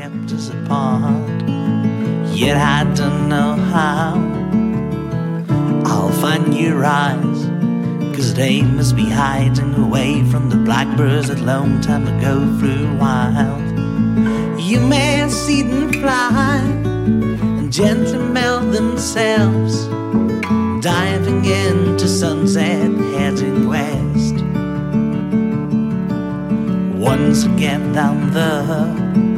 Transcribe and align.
kept 0.00 0.32
us 0.32 0.48
apart. 0.48 1.42
Yet 2.32 2.56
I 2.56 2.84
don't 2.94 3.28
know 3.28 3.52
how 3.52 4.14
I'll 5.84 6.12
find 6.22 6.54
your 6.54 6.86
eyes. 6.86 7.40
Cause 8.16 8.32
they 8.32 8.62
must 8.62 8.96
be 8.96 9.04
hiding 9.04 9.74
away 9.74 10.24
from 10.30 10.48
the 10.48 10.56
blackbirds 10.56 11.28
that 11.28 11.40
long 11.40 11.82
time 11.82 12.06
ago 12.06 12.34
flew 12.58 12.96
wild. 12.96 13.60
You 14.58 14.80
may 14.80 15.28
see 15.28 15.60
them 15.60 15.92
fly 15.92 16.60
and 17.58 17.70
gently 17.70 18.18
melt 18.18 18.72
themselves, 18.72 19.86
diving 20.82 21.44
into 21.44 22.08
sunset, 22.08 22.90
heading 23.18 23.68
west. 23.68 24.36
Once 26.96 27.44
again 27.44 27.92
down 27.92 28.30
there, 28.32 29.29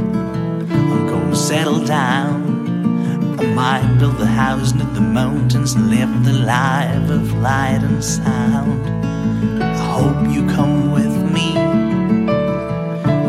Settle 1.35 1.85
down. 1.85 3.39
I 3.41 3.47
might 3.55 3.97
build 3.99 4.21
a 4.21 4.27
house 4.27 4.73
near 4.75 4.87
the 4.87 5.01
mountains 5.01 5.73
and 5.73 5.91
live 5.91 6.25
the 6.25 6.33
life 6.33 7.11
of 7.11 7.33
light 7.41 7.81
and 7.83 8.05
sound. 8.05 8.87
I 9.63 9.77
hope 9.93 10.33
you 10.33 10.47
come 10.47 10.93
with 10.93 11.17
me 11.33 11.55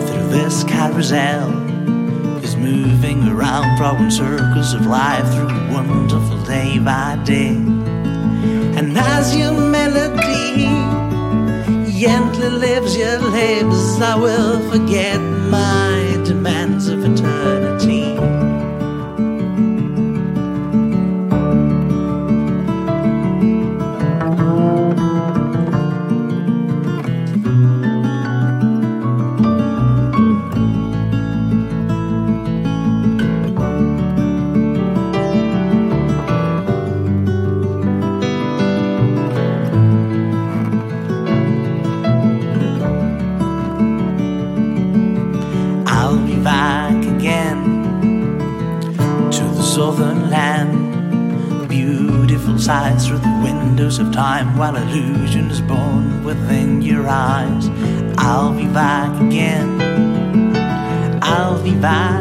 through 0.06 0.28
this 0.30 0.64
carousel. 0.66 1.50
Is 2.44 2.56
moving 2.56 3.28
around, 3.28 3.78
drawing 3.78 4.12
circles 4.12 4.74
of 4.74 4.86
life 4.86 5.28
through 5.34 5.74
wonderful 5.74 6.44
day 6.44 6.80
by 6.80 7.18
day. 7.24 7.56
And 8.78 8.98
as 8.98 9.36
your 9.36 9.54
melody 9.54 10.66
gently 12.00 12.50
lives 12.50 12.98
your 12.98 13.18
lips, 13.20 14.02
I 14.02 14.16
will 14.16 14.60
forget 14.70 15.20
my 15.20 16.22
demands 16.26 16.90
of 16.90 17.04
eternity. 17.06 17.63
While 54.58 54.76
illusion 54.76 55.50
is 55.50 55.62
born 55.62 56.24
within 56.24 56.82
your 56.82 57.08
eyes. 57.08 57.70
I'll 58.18 58.54
be 58.54 58.68
back 58.68 59.12
again. 59.22 59.70
I'll 61.24 61.62
be 61.64 61.76
back 61.76 62.13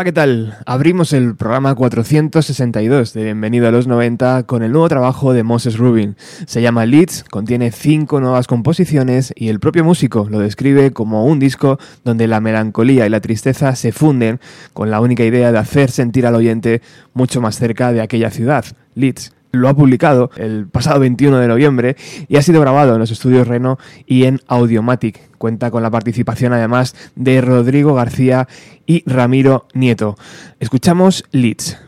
Hola, 0.00 0.06
¿qué 0.06 0.12
tal? 0.12 0.56
Abrimos 0.64 1.12
el 1.12 1.36
programa 1.36 1.74
462 1.74 3.12
de 3.12 3.22
Bienvenido 3.22 3.68
a 3.68 3.70
los 3.70 3.86
90 3.86 4.44
con 4.44 4.62
el 4.62 4.72
nuevo 4.72 4.88
trabajo 4.88 5.34
de 5.34 5.42
Moses 5.42 5.76
Rubin. 5.76 6.16
Se 6.46 6.62
llama 6.62 6.86
Leeds, 6.86 7.22
contiene 7.24 7.70
cinco 7.70 8.18
nuevas 8.18 8.46
composiciones 8.46 9.30
y 9.36 9.50
el 9.50 9.60
propio 9.60 9.84
músico 9.84 10.26
lo 10.30 10.38
describe 10.38 10.92
como 10.92 11.26
un 11.26 11.38
disco 11.38 11.78
donde 12.02 12.28
la 12.28 12.40
melancolía 12.40 13.04
y 13.04 13.10
la 13.10 13.20
tristeza 13.20 13.76
se 13.76 13.92
funden 13.92 14.40
con 14.72 14.90
la 14.90 15.02
única 15.02 15.22
idea 15.22 15.52
de 15.52 15.58
hacer 15.58 15.90
sentir 15.90 16.26
al 16.26 16.34
oyente 16.34 16.80
mucho 17.12 17.42
más 17.42 17.58
cerca 17.58 17.92
de 17.92 18.00
aquella 18.00 18.30
ciudad, 18.30 18.64
Leeds. 18.94 19.34
Lo 19.52 19.68
ha 19.68 19.74
publicado 19.74 20.30
el 20.38 20.66
pasado 20.66 21.00
21 21.00 21.36
de 21.36 21.48
noviembre 21.48 21.96
y 22.26 22.38
ha 22.38 22.42
sido 22.42 22.62
grabado 22.62 22.94
en 22.94 23.00
los 23.00 23.10
estudios 23.10 23.46
Reno 23.46 23.78
y 24.06 24.24
en 24.24 24.40
Audiomatic. 24.46 25.29
Cuenta 25.40 25.70
con 25.70 25.82
la 25.82 25.90
participación 25.90 26.52
además 26.52 26.94
de 27.16 27.40
Rodrigo 27.40 27.94
García 27.94 28.46
y 28.84 29.02
Ramiro 29.10 29.66
Nieto. 29.72 30.18
Escuchamos 30.58 31.24
Leeds. 31.32 31.78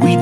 We 0.00 0.16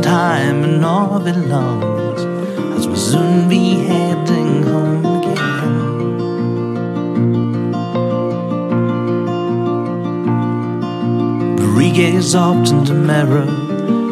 time 0.00 0.64
and 0.64 0.82
all 0.82 1.14
gaze 11.94 12.34
up 12.34 12.66
in 12.66 12.84
the 12.84 12.92
mirror 12.92 13.46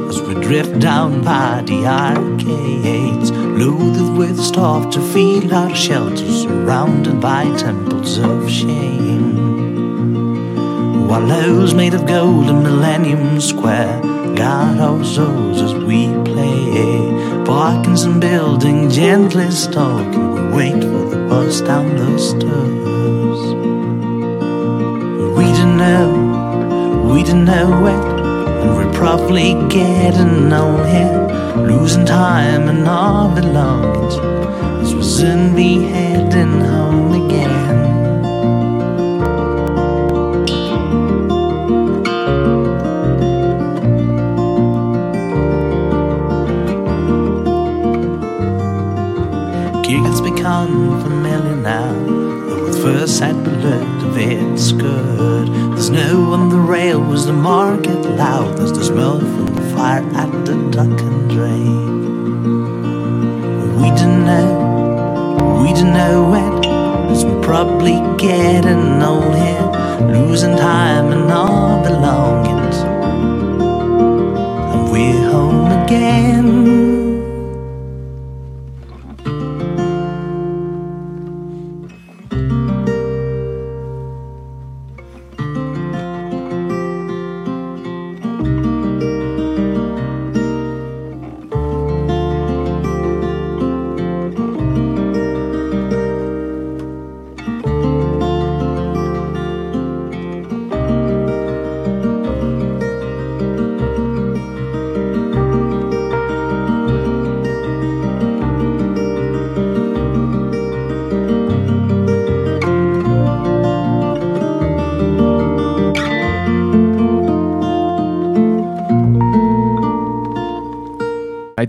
as 0.09 0.23
we 0.23 0.35
drift 0.35 0.79
down 0.79 1.21
by 1.23 1.63
the 1.67 1.85
arcades, 1.85 3.33
loaded 3.33 4.17
with 4.17 4.39
stuff 4.41 4.89
to 4.95 5.01
fill 5.13 5.53
our 5.53 5.75
shelters, 5.75 6.43
surrounded 6.43 7.21
by 7.21 7.45
temples 7.57 8.19
of 8.19 8.49
shame. 8.49 9.03
Those 11.43 11.75
made 11.75 11.95
of 11.95 12.07
gold 12.07 12.49
in 12.49 12.63
Millennium 12.63 13.41
Square 13.41 14.01
guard 14.37 14.79
our 14.79 15.05
souls 15.05 15.61
as 15.61 15.75
we 15.75 16.07
play. 16.25 17.45
Parkinson 17.45 18.21
building, 18.21 18.91
gently 18.91 19.51
stalking, 19.51 20.35
we 20.35 20.57
wait 20.57 20.83
for 20.83 21.05
the 21.11 21.27
bus 21.29 21.61
down 21.61 21.97
the 21.97 22.19
stairs. 22.19 23.41
We 25.37 25.45
don't 25.59 25.77
know 25.77 26.22
we 27.13 27.23
didn't 27.23 27.45
know 27.45 27.87
it, 27.87 28.05
and 28.63 28.75
we're 28.75 28.91
probably 28.95 29.53
getting 29.69 30.51
old 30.51 30.87
here, 30.87 31.29
losing 31.57 32.07
time 32.07 32.69
and 32.71 32.89
our 32.89 33.35
belongings, 33.35 34.15
as 34.83 34.95
we'll 34.95 35.05
soon 35.05 35.55
be 35.55 35.83
heading 35.83 36.61
home 36.61 37.13
again. 37.13 37.83
Giggles 49.83 50.23
become 50.23 51.03
familiar 51.03 51.57
now, 51.57 51.93
though 52.49 52.65
with 52.65 52.83
first 52.83 53.19
sight 53.19 53.35
we 53.35 53.53
learned 53.67 54.03
of 54.03 54.17
its 54.17 54.73
good. 54.73 55.12
No 55.93 56.33
on 56.33 56.49
the 56.49 56.59
rail, 56.59 56.99
was 57.03 57.27
the 57.27 57.35
market 57.35 58.01
loud? 58.17 58.59
as 58.59 58.73
the 58.73 58.83
smell 58.83 59.19
from 59.19 59.55
the 59.55 59.61
fire 59.77 60.03
at 60.17 60.31
the 60.47 60.55
duck 60.71 60.99
and 61.03 61.29
drain. 61.29 62.01
We 63.77 63.91
don't 63.91 64.25
know, 64.25 65.61
we 65.63 65.75
don't 65.75 65.93
know 65.93 66.33
it, 66.33 66.67
as 67.13 67.27
we're 67.27 67.43
probably 67.43 67.97
getting 68.17 69.03
old 69.03 69.35
here, 69.37 69.69
losing 70.17 70.57
time 70.57 71.13
and 71.13 71.31
our 71.31 71.83
belongings, 71.85 72.79
and 74.73 74.91
we're 74.91 75.31
home 75.31 75.71
again. 75.85 77.02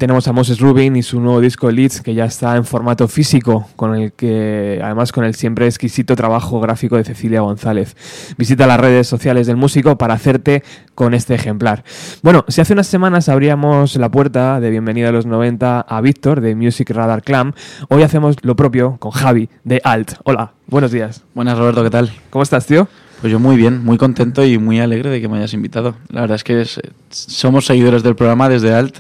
Tenemos 0.04 0.28
a 0.28 0.34
Moses 0.34 0.60
Rubin 0.60 0.98
y 0.98 1.02
su 1.02 1.22
nuevo 1.22 1.40
disco 1.40 1.72
Leeds, 1.72 2.02
que 2.02 2.14
ya 2.14 2.26
está 2.26 2.58
en 2.58 2.66
formato 2.66 3.08
físico, 3.08 3.70
con 3.78 3.96
el 3.96 4.12
que, 4.12 4.82
además, 4.84 5.14
con 5.14 5.24
el 5.24 5.34
siempre 5.34 5.66
exquisito 5.66 6.18
trabajo 6.18 6.60
gráfico 6.60 6.98
de 6.98 7.06
Cecilia 7.06 7.40
González. 7.40 7.96
Visita 8.38 8.68
las 8.68 8.82
redes 8.82 9.08
sociales 9.08 9.48
del 9.48 9.56
músico 9.56 9.98
para 9.98 10.16
hacerte 10.16 10.62
con 10.94 11.14
este 11.14 11.36
ejemplar. 11.36 11.86
Bueno, 12.22 12.44
si 12.50 12.60
hace 12.60 12.74
unas 12.74 12.88
semanas 12.88 13.30
abríamos 13.30 13.96
la 13.96 14.12
puerta 14.12 14.60
de 14.60 14.72
Bienvenida 14.72 15.08
a 15.08 15.14
los 15.14 15.26
90 15.26 15.80
a 15.80 16.02
Víctor 16.02 16.42
de 16.42 16.54
Music 16.54 16.90
Radar 16.90 17.24
Clam, 17.24 17.54
hoy 17.88 18.04
hacemos 18.04 18.36
lo 18.42 18.58
propio 18.58 18.98
con 19.00 19.12
Javi 19.12 19.48
de 19.64 19.80
Alt. 19.86 20.16
Hola, 20.26 20.52
buenos 20.68 20.92
días. 20.92 21.24
Buenas, 21.34 21.58
Roberto, 21.58 21.82
¿qué 21.82 21.90
tal? 21.90 22.12
¿Cómo 22.30 22.44
estás, 22.44 22.66
tío? 22.66 22.90
Pues 23.22 23.32
yo 23.32 23.40
muy 23.40 23.56
bien, 23.56 23.86
muy 23.86 23.98
contento 23.98 24.44
y 24.44 24.58
muy 24.58 24.82
alegre 24.82 25.10
de 25.10 25.22
que 25.22 25.30
me 25.30 25.38
hayas 25.38 25.54
invitado. 25.54 25.96
La 26.10 26.20
verdad 26.20 26.36
es 26.36 26.44
que 26.44 26.66
somos 27.10 27.66
seguidores 27.66 28.04
del 28.04 28.18
programa 28.18 28.50
desde 28.50 28.74
Alt 28.74 28.98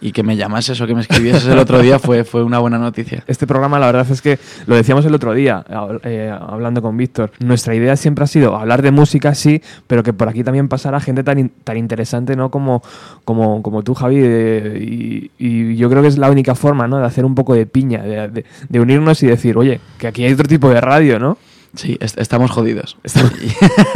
y 0.00 0.12
que 0.12 0.22
me 0.22 0.36
llamases 0.36 0.80
o 0.80 0.86
que 0.86 0.94
me 0.94 1.00
escribieses 1.00 1.46
el 1.46 1.58
otro 1.58 1.80
día 1.80 1.98
fue, 1.98 2.24
fue 2.24 2.42
una 2.42 2.58
buena 2.58 2.78
noticia. 2.78 3.24
Este 3.26 3.46
programa, 3.46 3.78
la 3.78 3.86
verdad 3.86 4.06
es 4.10 4.20
que 4.20 4.38
lo 4.66 4.76
decíamos 4.76 5.04
el 5.06 5.14
otro 5.14 5.32
día, 5.32 5.64
eh, 6.04 6.32
hablando 6.38 6.82
con 6.82 6.96
Víctor. 6.96 7.32
Nuestra 7.40 7.74
idea 7.74 7.96
siempre 7.96 8.24
ha 8.24 8.26
sido 8.26 8.56
hablar 8.56 8.82
de 8.82 8.90
música, 8.90 9.34
sí, 9.34 9.62
pero 9.86 10.02
que 10.02 10.12
por 10.12 10.28
aquí 10.28 10.44
también 10.44 10.68
pasara 10.68 11.00
gente 11.00 11.22
tan, 11.24 11.50
tan 11.64 11.76
interesante 11.76 12.36
¿no? 12.36 12.50
como, 12.50 12.82
como, 13.24 13.62
como 13.62 13.82
tú, 13.82 13.94
Javi. 13.94 15.30
y, 15.38 15.76
yo 15.76 15.90
creo 15.90 16.02
que 16.02 16.08
es 16.08 16.18
la 16.18 16.30
única 16.30 16.54
forma 16.54 16.86
¿no? 16.88 16.98
de 16.98 17.04
hacer 17.04 17.24
un 17.24 17.34
poco 17.34 17.54
de 17.54 17.66
piña, 17.66 18.02
de, 18.02 18.44
de 18.68 18.80
unirnos 18.80 19.22
y 19.22 19.26
decir, 19.26 19.56
oye, 19.56 19.80
que 19.98 20.06
aquí 20.06 20.24
hay 20.24 20.32
otro 20.32 20.48
tipo 20.48 20.68
de 20.70 20.80
radio, 20.80 21.18
¿no? 21.18 21.38
Sí, 21.76 21.98
estamos 22.00 22.50
jodidos. 22.50 22.96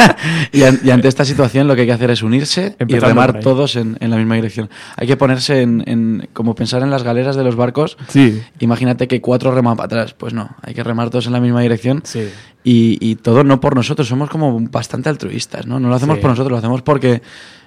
y, 0.53 0.63
ante 0.63 1.09
esta 1.09 1.25
situación 1.25 1.67
lo 1.67 1.75
que 1.75 1.83
hay 1.83 1.87
que 1.87 1.93
hacer 1.93 2.11
es 2.11 2.23
unirse 2.23 2.77
y 2.87 2.99
remar 2.99 3.41
todos 3.41 3.77
en, 3.77 3.97
la 4.01 4.17
misma 4.17 4.35
dirección. 4.37 4.71
Hay 4.97 5.07
que 5.07 5.17
ponerse 5.17 5.63
en, 5.63 6.29
como 6.33 6.55
pensar 6.55 6.83
en 6.83 6.91
las 6.91 7.03
galeras 7.03 7.37
de 7.37 7.45
los 7.45 7.57
barcos. 7.57 7.97
Sí. 8.09 8.43
Imagínate 8.59 9.09
que 9.09 9.21
cuatro 9.21 9.53
reman 9.53 9.77
para 9.77 9.87
atrás. 9.87 10.15
Pues 10.15 10.35
no, 10.35 10.51
hay 10.63 10.75
que 10.75 10.85
remar 10.85 11.11
todos 11.11 11.27
en 11.27 11.33
la 11.33 11.41
misma 11.41 11.63
dirección. 11.63 12.03
Sí. 12.05 12.29
Y, 12.63 13.17
todo 13.17 13.43
no 13.43 13.61
por 13.61 13.75
nosotros, 13.75 14.07
somos 14.07 14.29
como 14.29 14.61
bastante 14.61 15.09
altruistas, 15.09 15.67
¿no? 15.67 15.81
No 15.81 15.89
lo 15.89 15.95
hacemos 15.95 16.19
por 16.19 16.31
nosotros, 16.31 16.53
lo 16.53 16.59
hacemos 16.59 16.83
porque... 16.83 17.23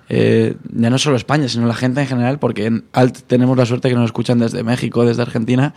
Eh, 0.09 0.57
ya 0.73 0.89
no 0.89 0.97
solo 0.97 1.15
España, 1.15 1.47
sino 1.47 1.65
la 1.65 1.73
gente 1.73 2.01
en 2.01 2.07
general, 2.07 2.37
porque 2.37 2.65
en 2.65 2.83
Alt 2.91 3.19
tenemos 3.25 3.57
la 3.57 3.65
suerte 3.65 3.87
que 3.87 3.95
nos 3.95 4.07
escuchan 4.07 4.37
desde 4.37 4.61
México, 4.61 5.05
desde 5.05 5.21
Argentina, 5.21 5.73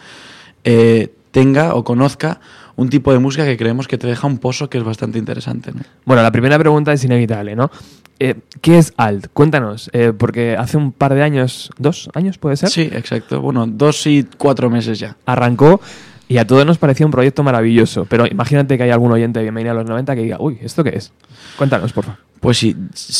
eh, 0.64 1.14
tenga 1.30 1.74
o 1.74 1.84
conozca 1.84 2.40
un 2.76 2.88
tipo 2.88 3.12
de 3.12 3.18
música 3.18 3.44
que 3.44 3.56
creemos 3.56 3.88
que 3.88 3.98
te 3.98 4.06
deja 4.06 4.26
un 4.26 4.38
pozo 4.38 4.68
que 4.70 4.78
es 4.78 4.84
bastante 4.84 5.18
interesante. 5.18 5.72
Bueno, 6.04 6.22
la 6.22 6.30
primera 6.30 6.58
pregunta 6.58 6.92
es 6.92 7.02
inevitable, 7.04 7.56
¿no? 7.56 7.70
Eh, 8.18 8.34
¿Qué 8.60 8.78
es 8.78 8.94
Alt? 8.96 9.28
Cuéntanos, 9.32 9.90
eh, 9.92 10.12
porque 10.16 10.56
hace 10.56 10.76
un 10.76 10.92
par 10.92 11.14
de 11.14 11.22
años, 11.22 11.70
dos 11.78 12.08
años 12.14 12.38
puede 12.38 12.56
ser. 12.56 12.70
Sí, 12.70 12.88
exacto. 12.92 13.40
Bueno, 13.40 13.66
dos 13.66 14.06
y 14.06 14.26
cuatro 14.38 14.70
meses 14.70 14.98
ya. 14.98 15.16
Arrancó 15.26 15.80
y 16.28 16.38
a 16.38 16.46
todos 16.46 16.66
nos 16.66 16.78
parecía 16.78 17.06
un 17.06 17.12
proyecto 17.12 17.42
maravilloso, 17.42 18.06
pero 18.06 18.26
imagínate 18.26 18.76
que 18.76 18.84
hay 18.84 18.90
algún 18.90 19.12
oyente 19.12 19.38
de 19.38 19.44
Bienvenida 19.44 19.72
a 19.72 19.74
los 19.74 19.86
90 19.86 20.14
que 20.14 20.22
diga, 20.22 20.36
uy, 20.40 20.58
¿esto 20.60 20.82
qué 20.82 20.90
es? 20.90 21.12
Cuéntanos, 21.56 21.92
por 21.92 22.04
favor. 22.04 22.26
Pues 22.40 22.58
sí, 22.58 22.76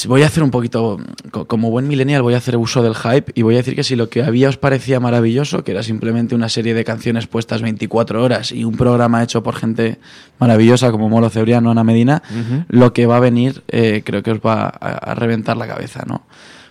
voy 0.06 0.22
a 0.22 0.26
hacer 0.26 0.42
un 0.42 0.50
poquito, 0.50 0.98
como 1.30 1.70
buen 1.70 1.88
millennial, 1.88 2.22
voy 2.22 2.34
a 2.34 2.36
hacer 2.36 2.56
uso 2.56 2.82
del 2.82 2.94
hype 2.94 3.32
y 3.34 3.42
voy 3.42 3.54
a 3.54 3.58
decir 3.58 3.74
que 3.74 3.82
si 3.82 3.96
lo 3.96 4.10
que 4.10 4.22
había 4.22 4.48
os 4.48 4.58
parecía 4.58 5.00
maravilloso, 5.00 5.64
que 5.64 5.72
era 5.72 5.82
simplemente 5.82 6.34
una 6.34 6.50
serie 6.50 6.74
de 6.74 6.84
canciones 6.84 7.26
puestas 7.26 7.62
24 7.62 8.22
horas 8.22 8.52
y 8.52 8.64
un 8.64 8.76
programa 8.76 9.22
hecho 9.22 9.42
por 9.42 9.56
gente 9.56 9.98
maravillosa 10.38 10.90
como 10.90 11.08
Molo 11.08 11.30
Cebriano, 11.30 11.70
Ana 11.70 11.82
Medina, 11.82 12.22
lo 12.68 12.92
que 12.92 13.06
va 13.06 13.16
a 13.16 13.20
venir 13.20 13.62
eh, 13.68 14.02
creo 14.04 14.22
que 14.22 14.32
os 14.32 14.38
va 14.38 14.66
a, 14.68 15.14
reventar 15.14 15.56
la 15.56 15.66
cabeza, 15.66 16.04
¿no? 16.06 16.26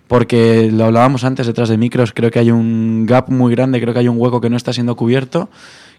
Porque 0.07 0.69
lo 0.71 0.85
hablábamos 0.85 1.23
antes 1.23 1.47
detrás 1.47 1.67
de 1.67 1.77
micros, 1.77 2.13
creo 2.13 2.29
que 2.29 2.37
hay 2.37 2.51
un 2.51 3.07
gap 3.07 3.29
muy 3.29 3.55
grande, 3.55 3.81
creo 3.81 3.91
que 3.91 4.01
hay 4.01 4.07
un 4.07 4.17
hueco 4.19 4.39
que 4.39 4.51
no 4.51 4.55
está 4.55 4.71
siendo 4.71 4.95
cubierto, 4.95 5.49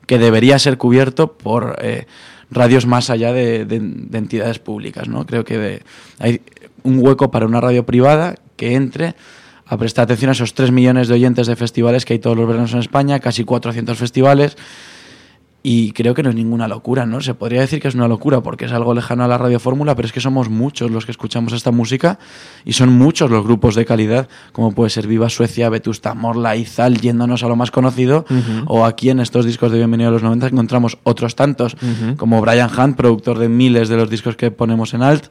que 0.06 0.18
debería 0.18 0.58
ser 0.58 0.78
cubierto 0.78 1.32
por... 1.32 1.78
Eh, 1.82 2.06
radios 2.50 2.86
más 2.86 3.10
allá 3.10 3.32
de, 3.32 3.62
entidades 4.12 4.58
públicas. 4.58 5.08
¿no? 5.08 5.26
Creo 5.26 5.44
que 5.44 5.82
hay 6.18 6.40
un 6.82 6.98
hueco 7.00 7.30
para 7.30 7.46
una 7.46 7.60
radio 7.60 7.84
privada 7.84 8.36
que 8.56 8.74
entre 8.74 9.14
a 9.66 9.76
prestar 9.76 10.04
atención 10.04 10.28
a 10.28 10.32
esos 10.32 10.54
3 10.54 10.70
millones 10.70 11.08
de 11.08 11.14
oyentes 11.14 11.48
de 11.48 11.56
festivales 11.56 12.04
que 12.04 12.12
hay 12.12 12.18
todos 12.20 12.36
los 12.36 12.46
veranos 12.46 12.72
en 12.72 12.78
España, 12.78 13.18
casi 13.18 13.44
400 13.44 13.98
festivales 13.98 14.56
y 15.68 15.90
creo 15.90 16.14
que 16.14 16.22
no 16.22 16.28
es 16.28 16.36
ninguna 16.36 16.68
locura, 16.68 17.06
¿no? 17.06 17.20
Se 17.20 17.34
podría 17.34 17.60
decir 17.60 17.80
que 17.80 17.88
es 17.88 17.96
una 17.96 18.06
locura 18.06 18.40
porque 18.40 18.66
es 18.66 18.72
algo 18.72 18.94
lejano 18.94 19.24
a 19.24 19.26
la 19.26 19.36
radiofórmula, 19.36 19.96
pero 19.96 20.06
es 20.06 20.12
que 20.12 20.20
somos 20.20 20.48
muchos 20.48 20.92
los 20.92 21.06
que 21.06 21.10
escuchamos 21.10 21.52
esta 21.52 21.72
música 21.72 22.20
y 22.64 22.74
son 22.74 22.92
muchos 22.92 23.32
los 23.32 23.42
grupos 23.42 23.74
de 23.74 23.84
calidad, 23.84 24.28
como 24.52 24.70
puede 24.70 24.90
ser 24.90 25.08
Viva 25.08 25.28
Suecia, 25.28 25.68
Vetusta 25.68 26.14
Morla, 26.14 26.54
Izal, 26.54 27.00
yéndonos 27.00 27.42
a 27.42 27.48
lo 27.48 27.56
más 27.56 27.72
conocido, 27.72 28.26
o 28.66 28.84
aquí 28.84 29.10
en 29.10 29.18
estos 29.18 29.44
discos 29.44 29.72
de 29.72 29.78
Bienvenido 29.78 30.10
a 30.10 30.12
los 30.12 30.22
90 30.22 30.46
encontramos 30.46 30.98
otros 31.02 31.34
tantos, 31.34 31.76
como 32.16 32.40
Brian 32.40 32.70
Hunt, 32.70 32.96
productor 32.96 33.40
de 33.40 33.48
miles 33.48 33.88
de 33.88 33.96
los 33.96 34.08
discos 34.08 34.36
que 34.36 34.52
ponemos 34.52 34.94
en 34.94 35.02
Alt, 35.02 35.24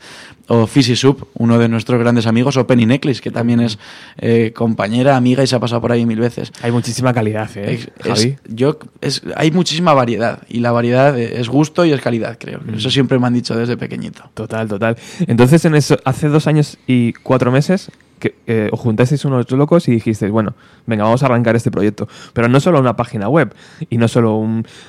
o 0.48 0.68
Fizzy 0.68 0.98
Soup, 0.98 1.30
uno 1.36 1.58
de 1.58 1.70
nuestros 1.70 1.98
grandes 1.98 2.28
amigos, 2.28 2.58
o 2.58 2.68
Penny 2.68 2.86
Necklace, 2.86 3.22
que 3.22 3.32
también 3.32 3.62
es 3.62 3.80
eh, 4.18 4.52
compañera, 4.54 5.16
amiga 5.16 5.44
y 5.44 5.48
se 5.48 5.56
ha 5.56 5.62
pasado 5.62 5.80
por 5.80 5.94
ahí 5.94 6.06
mil 6.06 6.20
veces. 6.20 6.52
Hay 6.62 6.74
muchísima 6.74 7.14
calidad, 7.14 7.50
¿eh? 7.56 7.88
Javi? 8.04 8.36
yo, 8.50 8.78
es, 9.00 9.22
hay 9.38 9.52
muchísima 9.52 9.94
variedad 9.94 10.25
y 10.48 10.60
la 10.60 10.72
variedad 10.72 11.18
es 11.18 11.50
gusto 11.50 11.86
y 11.86 11.92
es 11.92 12.02
calidad, 12.02 12.38
creo. 12.40 12.60
Mm. 12.66 12.76
Eso 12.76 12.90
siempre 12.90 13.20
me 13.20 13.28
han 13.28 13.34
dicho 13.34 13.56
desde 13.56 13.78
pequeñito. 13.78 14.30
Total, 14.34 14.68
total. 14.68 14.98
Entonces, 15.28 15.66
en 15.66 15.76
eso, 15.76 15.98
hace 16.06 16.28
dos 16.28 16.48
años 16.48 16.78
y 16.88 17.14
cuatro 17.14 17.52
meses 17.52 17.92
que 18.20 18.36
eh, 18.48 18.70
os 18.72 18.80
juntasteis 18.80 19.26
unos 19.26 19.50
locos 19.52 19.88
y 19.88 19.92
dijisteis, 19.92 20.32
bueno, 20.32 20.54
venga, 20.86 21.04
vamos 21.04 21.22
a 21.24 21.26
arrancar 21.26 21.56
este 21.56 21.72
proyecto. 21.72 22.08
Pero 22.34 22.48
no 22.48 22.60
solo 22.60 22.80
una 22.80 22.96
página 22.96 23.28
web 23.28 23.54
y 23.90 23.98
no 23.98 24.08
solo 24.08 24.42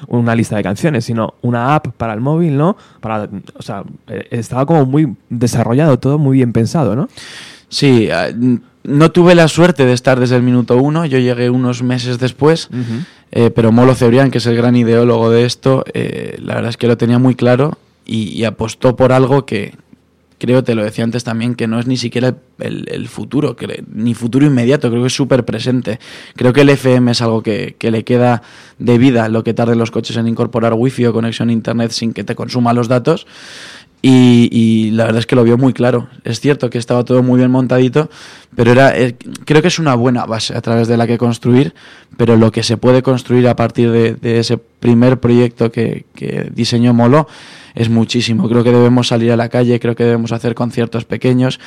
una 0.06 0.34
lista 0.34 0.56
de 0.56 0.62
canciones, 0.62 1.04
sino 1.04 1.34
una 1.42 1.74
app 1.74 1.88
para 1.88 2.14
el 2.14 2.20
móvil, 2.20 2.56
¿no? 2.56 2.76
Para, 3.00 3.28
o 3.56 3.62
sea, 3.62 3.82
eh, 4.06 4.28
estaba 4.30 4.64
como 4.66 4.86
muy 4.86 5.14
desarrollado, 5.28 5.98
todo 5.98 6.18
muy 6.18 6.36
bien 6.36 6.52
pensado, 6.52 6.94
¿no? 6.94 7.08
Sí, 7.68 8.08
ah, 8.10 8.28
no 8.86 9.10
tuve 9.10 9.34
la 9.34 9.48
suerte 9.48 9.84
de 9.84 9.92
estar 9.92 10.20
desde 10.20 10.36
el 10.36 10.42
minuto 10.42 10.76
uno, 10.76 11.04
yo 11.04 11.18
llegué 11.18 11.50
unos 11.50 11.82
meses 11.82 12.18
después, 12.18 12.68
eh, 13.32 13.50
pero 13.50 13.72
Molo 13.72 13.94
Cebrián, 13.94 14.30
que 14.30 14.38
es 14.38 14.46
el 14.46 14.56
gran 14.56 14.76
ideólogo 14.76 15.30
de 15.30 15.44
esto, 15.44 15.84
eh, 15.94 16.36
la 16.40 16.54
verdad 16.54 16.70
es 16.70 16.76
que 16.76 16.86
lo 16.86 16.96
tenía 16.96 17.18
muy 17.18 17.34
claro 17.34 17.78
y, 18.04 18.44
apostó 18.44 18.94
por 18.94 19.12
algo 19.12 19.46
que 19.46 19.74
creo, 20.38 20.62
te 20.62 20.74
lo 20.74 20.84
decía 20.84 21.02
antes 21.02 21.24
también, 21.24 21.54
que 21.54 21.66
no 21.66 21.80
es 21.80 21.86
ni 21.86 21.96
siquiera 21.96 22.36
el, 22.58 23.08
futuro, 23.08 23.56
ni 23.92 24.14
futuro 24.14 24.46
inmediato, 24.46 24.90
creo 24.90 25.02
que 25.02 25.08
es 25.08 25.14
súper 25.14 25.44
presente. 25.44 25.98
Creo 26.36 26.52
que 26.52 26.60
el 26.60 26.68
FM 26.68 27.10
es 27.10 27.22
algo 27.22 27.42
que, 27.42 27.74
que, 27.78 27.90
le 27.90 28.04
queda 28.04 28.42
de 28.78 28.98
vida 28.98 29.28
lo 29.28 29.42
que 29.42 29.54
tarden 29.54 29.78
los 29.78 29.90
coches 29.90 30.16
en 30.16 30.28
incorporar 30.28 30.74
wifi 30.74 31.06
o 31.06 31.12
conexión 31.12 31.48
a 31.48 31.52
internet 31.52 31.90
sin 31.90 32.12
que 32.12 32.22
te 32.22 32.34
consuma 32.34 32.74
los 32.74 32.86
datos. 32.86 33.26
Y, 34.02 34.90
la 34.92 35.04
verdad 35.04 35.18
es 35.18 35.26
que 35.26 35.34
lo 35.34 35.42
vio 35.42 35.58
muy 35.58 35.72
claro. 35.72 36.08
Es 36.22 36.40
cierto 36.40 36.70
que 36.70 36.78
estaba 36.78 37.04
todo 37.04 37.22
muy 37.22 37.38
bien 37.38 37.50
montadito, 37.50 38.08
pero 38.54 38.70
era, 38.70 38.96
eh, 38.96 39.16
creo 39.44 39.62
que 39.62 39.68
es 39.68 39.78
una 39.78 39.94
buena 39.94 40.26
base 40.26 40.56
a 40.56 40.60
través 40.60 40.86
de 40.86 40.96
la 40.96 41.06
que 41.06 41.18
construir, 41.18 41.74
pero 42.16 42.36
lo 42.36 42.52
que 42.52 42.62
se 42.62 42.76
puede 42.76 43.02
construir 43.02 43.48
a 43.48 43.56
partir 43.56 43.90
de, 43.90 44.38
ese 44.38 44.58
primer 44.58 45.18
proyecto 45.18 45.72
que, 45.72 46.04
que, 46.14 46.50
diseñó 46.54 46.94
Molo 46.94 47.26
es 47.74 47.88
muchísimo. 47.88 48.48
Creo 48.48 48.62
que 48.62 48.70
debemos 48.70 49.08
salir 49.08 49.32
a 49.32 49.36
la 49.36 49.48
calle, 49.48 49.80
creo 49.80 49.96
que 49.96 50.04
debemos 50.04 50.30
hacer 50.30 50.54
conciertos 50.54 51.04
pequeños. 51.04 51.58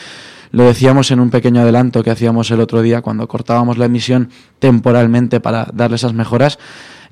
Lo 0.52 0.64
decíamos 0.64 1.12
en 1.12 1.20
un 1.20 1.30
pequeño 1.30 1.62
adelanto 1.62 2.04
que 2.04 2.10
hacíamos 2.10 2.50
el 2.52 2.60
otro 2.62 2.82
día 2.82 3.02
cuando 3.02 3.28
cortábamos 3.28 3.78
la 3.78 3.86
emisión 3.86 4.30
temporalmente 4.60 5.40
para 5.40 5.68
darle 5.74 5.98
esas 5.98 6.14
mejoras 6.14 6.58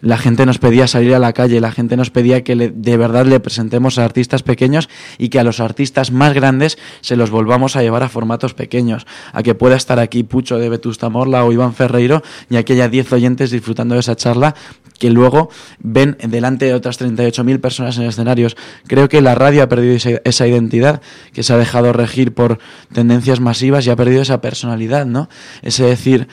la 0.01 0.17
gente 0.17 0.45
nos 0.45 0.59
pedía 0.59 0.87
salir 0.87 1.15
a 1.15 1.19
la 1.19 1.33
calle, 1.33 1.59
la 1.61 1.71
gente 1.71 1.97
nos 1.97 2.09
pedía 2.09 2.43
que 2.43 2.55
de 2.55 2.97
verdad 2.97 3.25
le 3.25 3.39
presentemos 3.39 3.97
a 3.97 4.05
artistas 4.05 4.43
pequeños 4.43 4.89
y 5.17 5.29
que 5.29 5.39
a 5.39 5.43
los 5.43 5.59
artistas 5.59 6.11
más 6.11 6.33
grandes 6.33 6.77
se 7.01 7.15
los 7.15 7.29
volvamos 7.29 7.75
a 7.75 7.81
llevar 7.81 8.03
a 8.03 8.09
formatos 8.09 8.53
pequeños, 8.53 9.07
a 9.33 9.43
que 9.43 9.55
pueda 9.55 9.75
estar 9.75 9.99
aquí 9.99 10.23
Pucho 10.23 10.57
de 10.57 10.69
Vetusta 10.69 11.09
Morla 11.09 11.43
o 11.43 11.51
Iván 11.51 11.73
Ferreiro 11.73 12.21
y 12.49 12.57
a 12.57 12.63
que 12.63 12.73
haya 12.73 12.89
10 12.89 13.13
oyentes 13.13 13.51
disfrutando 13.51 13.95
de 13.95 14.01
esa 14.01 14.15
charla 14.15 14.55
que 14.99 15.09
luego 15.09 15.49
ven 15.79 16.17
delante 16.27 16.65
de 16.65 16.73
otras 16.73 16.99
38.000 16.99 17.59
personas 17.59 17.97
en 17.97 18.05
escenarios. 18.05 18.57
Creo 18.87 19.09
que 19.09 19.21
la 19.21 19.35
radio 19.35 19.63
ha 19.63 19.69
perdido 19.69 19.95
esa, 20.23 20.47
identidad, 20.47 21.01
que 21.33 21.43
se 21.43 21.53
ha 21.53 21.57
dejado 21.57 21.93
regir 21.93 22.33
por 22.33 22.59
tendencias 22.93 23.39
masivas 23.39 23.85
y 23.85 23.89
ha 23.89 23.95
perdido 23.95 24.21
esa 24.21 24.41
personalidad, 24.41 25.05
¿no? 25.05 25.29
Ese 25.61 25.83
decir, 25.83 26.27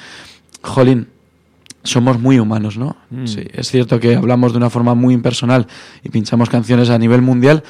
jolín, 0.62 1.08
somos 1.84 2.18
muy 2.18 2.38
humanos, 2.38 2.76
¿no? 2.76 2.96
Mm. 3.10 3.26
Sí, 3.26 3.44
es 3.52 3.70
cierto 3.70 4.00
que 4.00 4.16
hablamos 4.16 4.52
de 4.52 4.58
una 4.58 4.70
forma 4.70 4.94
muy 4.94 5.14
impersonal 5.14 5.66
y 6.02 6.08
pinchamos 6.08 6.48
canciones 6.48 6.90
a 6.90 6.98
nivel 6.98 7.22
mundial, 7.22 7.62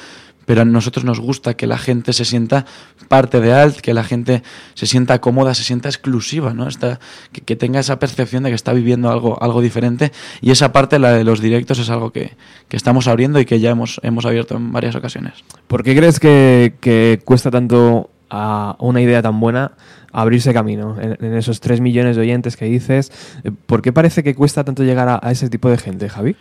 pero 0.45 0.61
a 0.61 0.65
nosotros 0.65 1.05
nos 1.05 1.19
gusta 1.19 1.55
que 1.55 1.67
la 1.67 1.77
gente 1.77 2.13
se 2.13 2.23
sienta 2.23 2.65
parte 3.07 3.41
de 3.41 3.53
Alt, 3.53 3.79
que 3.81 3.93
la 3.93 4.03
gente 4.03 4.43
se 4.73 4.85
sienta 4.85 5.19
cómoda, 5.19 5.53
se 5.53 5.63
sienta 5.63 5.89
exclusiva, 5.89 6.53
¿no? 6.53 6.67
que, 7.45 7.55
tenga 7.55 7.79
esa 7.79 7.99
percepción 7.99 8.43
de 8.43 8.49
que 8.49 8.55
está 8.55 8.73
viviendo 8.73 9.11
algo, 9.11 9.41
algo 9.41 9.61
diferente. 9.61 10.11
Y 10.41 10.51
esa 10.51 10.71
parte, 10.71 10.99
la 10.99 11.13
de 11.13 11.23
los 11.23 11.41
directos, 11.41 11.79
es 11.79 11.89
algo 11.89 12.11
que, 12.11 12.37
estamos 12.69 13.07
abriendo 13.07 13.39
y 13.39 13.45
que 13.45 13.59
ya 13.59 13.71
hemos, 13.71 13.99
hemos 14.03 14.25
abierto 14.25 14.55
en 14.57 14.71
varias 14.71 14.95
ocasiones. 14.95 15.33
¿Por 15.67 15.83
qué 15.83 15.95
crees 15.95 16.19
que, 16.19 16.75
que 16.81 17.21
cuesta 17.23 17.49
tanto 17.49 18.09
a 18.29 18.75
una 18.79 19.01
idea 19.01 19.21
tan 19.21 19.39
buena 19.39 19.71
abrirse 20.21 20.53
camino 20.53 20.97
en, 20.99 21.33
esos 21.33 21.59
3 21.59 21.81
millones 21.81 22.15
de 22.15 22.21
oyentes 22.21 22.55
que 22.57 22.65
dices. 22.65 23.11
Eh, 23.43 23.51
¿Por 23.51 23.81
qué 23.81 23.91
parece 23.91 24.23
que 24.23 24.33
cuesta 24.33 24.63
tanto 24.63 24.83
llegar 24.83 25.19
a 25.21 25.31
ese 25.31 25.49
tipo 25.49 25.69
de 25.69 25.77
gente, 25.77 26.09
Javi? 26.09 26.35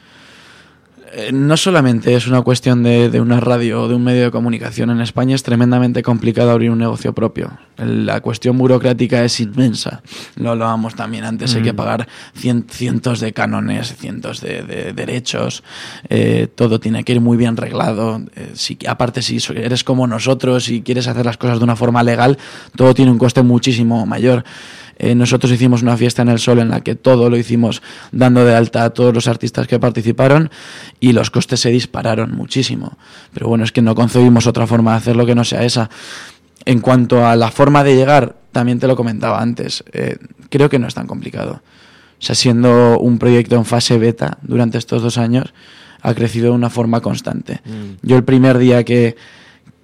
Eh, 1.16 1.30
no 1.32 1.56
solamente 1.56 2.14
es 2.14 2.26
una 2.26 2.42
cuestión 2.42 2.82
de, 2.82 3.20
una 3.20 3.38
radio 3.38 3.82
o 3.82 3.88
de 3.88 3.94
un 3.94 4.02
medio 4.02 4.24
de 4.24 4.30
comunicación. 4.32 4.90
En 4.90 5.00
España 5.00 5.36
es 5.36 5.44
tremendamente 5.44 6.02
complicado 6.02 6.50
abrir 6.50 6.70
un 6.70 6.78
negocio 6.78 7.12
propio. 7.12 7.52
La 7.76 8.20
cuestión 8.20 8.58
burocrática 8.58 9.22
es 9.24 9.38
inmensa. 9.38 10.02
Lo 10.34 10.50
hablábamos 10.50 10.96
también 10.96 11.24
antes. 11.24 11.54
Hay 11.54 11.62
que 11.62 11.72
mm. 11.72 11.76
pagar 11.76 12.08
cientos 12.34 13.20
de 13.20 13.32
cánones, 13.32 13.94
cientos 13.96 14.40
de, 14.40 14.92
derechos. 14.92 15.62
Eh, 16.08 16.48
todo 16.52 16.80
tiene 16.80 17.04
que 17.04 17.12
ir 17.12 17.20
muy 17.20 17.36
bien 17.36 17.56
reglado. 17.56 18.20
Eh, 18.34 18.50
si, 18.54 18.76
aparte, 18.88 19.22
si 19.22 19.38
eres 19.54 19.84
como 19.84 20.08
nosotros 20.08 20.68
y 20.68 20.82
quieres 20.82 21.06
hacer 21.06 21.24
las 21.24 21.36
cosas 21.36 21.58
de 21.58 21.64
una 21.64 21.76
forma 21.76 22.02
legal, 22.02 22.38
todo 22.74 22.92
tiene 22.92 23.12
un 23.12 23.18
coste 23.18 23.42
muchísimo 23.42 24.04
mayor. 24.04 24.44
Eh, 24.98 25.14
nosotros 25.14 25.52
hicimos 25.52 25.82
una 25.82 25.96
fiesta 25.96 26.22
en 26.22 26.28
el 26.28 26.38
sol 26.38 26.58
en 26.58 26.68
la 26.68 26.80
que 26.80 26.94
todo 26.94 27.30
lo 27.30 27.36
hicimos 27.36 27.82
dando 28.12 28.44
de 28.44 28.54
alta 28.54 28.84
a 28.84 28.90
todos 28.90 29.14
los 29.14 29.28
artistas 29.28 29.66
que 29.66 29.78
participaron 29.78 30.50
y 31.00 31.12
los 31.12 31.30
costes 31.30 31.60
se 31.60 31.70
dispararon 31.70 32.32
muchísimo. 32.34 32.96
Pero 33.32 33.48
bueno, 33.48 33.64
es 33.64 33.72
que 33.72 33.82
no 33.82 33.94
concebimos 33.94 34.46
otra 34.46 34.66
forma 34.66 34.92
de 34.92 34.98
hacerlo 34.98 35.26
que 35.26 35.34
no 35.34 35.44
sea 35.44 35.64
esa. 35.64 35.90
En 36.64 36.80
cuanto 36.80 37.26
a 37.26 37.36
la 37.36 37.50
forma 37.50 37.84
de 37.84 37.96
llegar, 37.96 38.36
también 38.52 38.78
te 38.78 38.86
lo 38.86 38.96
comentaba 38.96 39.40
antes, 39.40 39.84
eh, 39.92 40.16
creo 40.48 40.70
que 40.70 40.78
no 40.78 40.86
es 40.86 40.94
tan 40.94 41.06
complicado. 41.06 41.62
O 42.18 42.26
sea, 42.26 42.34
siendo 42.34 42.98
un 43.00 43.18
proyecto 43.18 43.56
en 43.56 43.64
fase 43.64 43.98
beta 43.98 44.38
durante 44.42 44.78
estos 44.78 45.02
dos 45.02 45.18
años, 45.18 45.52
ha 46.00 46.14
crecido 46.14 46.50
de 46.50 46.52
una 46.52 46.70
forma 46.70 47.00
constante. 47.00 47.60
Mm. 47.64 48.06
Yo 48.06 48.16
el 48.16 48.24
primer 48.24 48.58
día 48.58 48.84
que, 48.84 49.16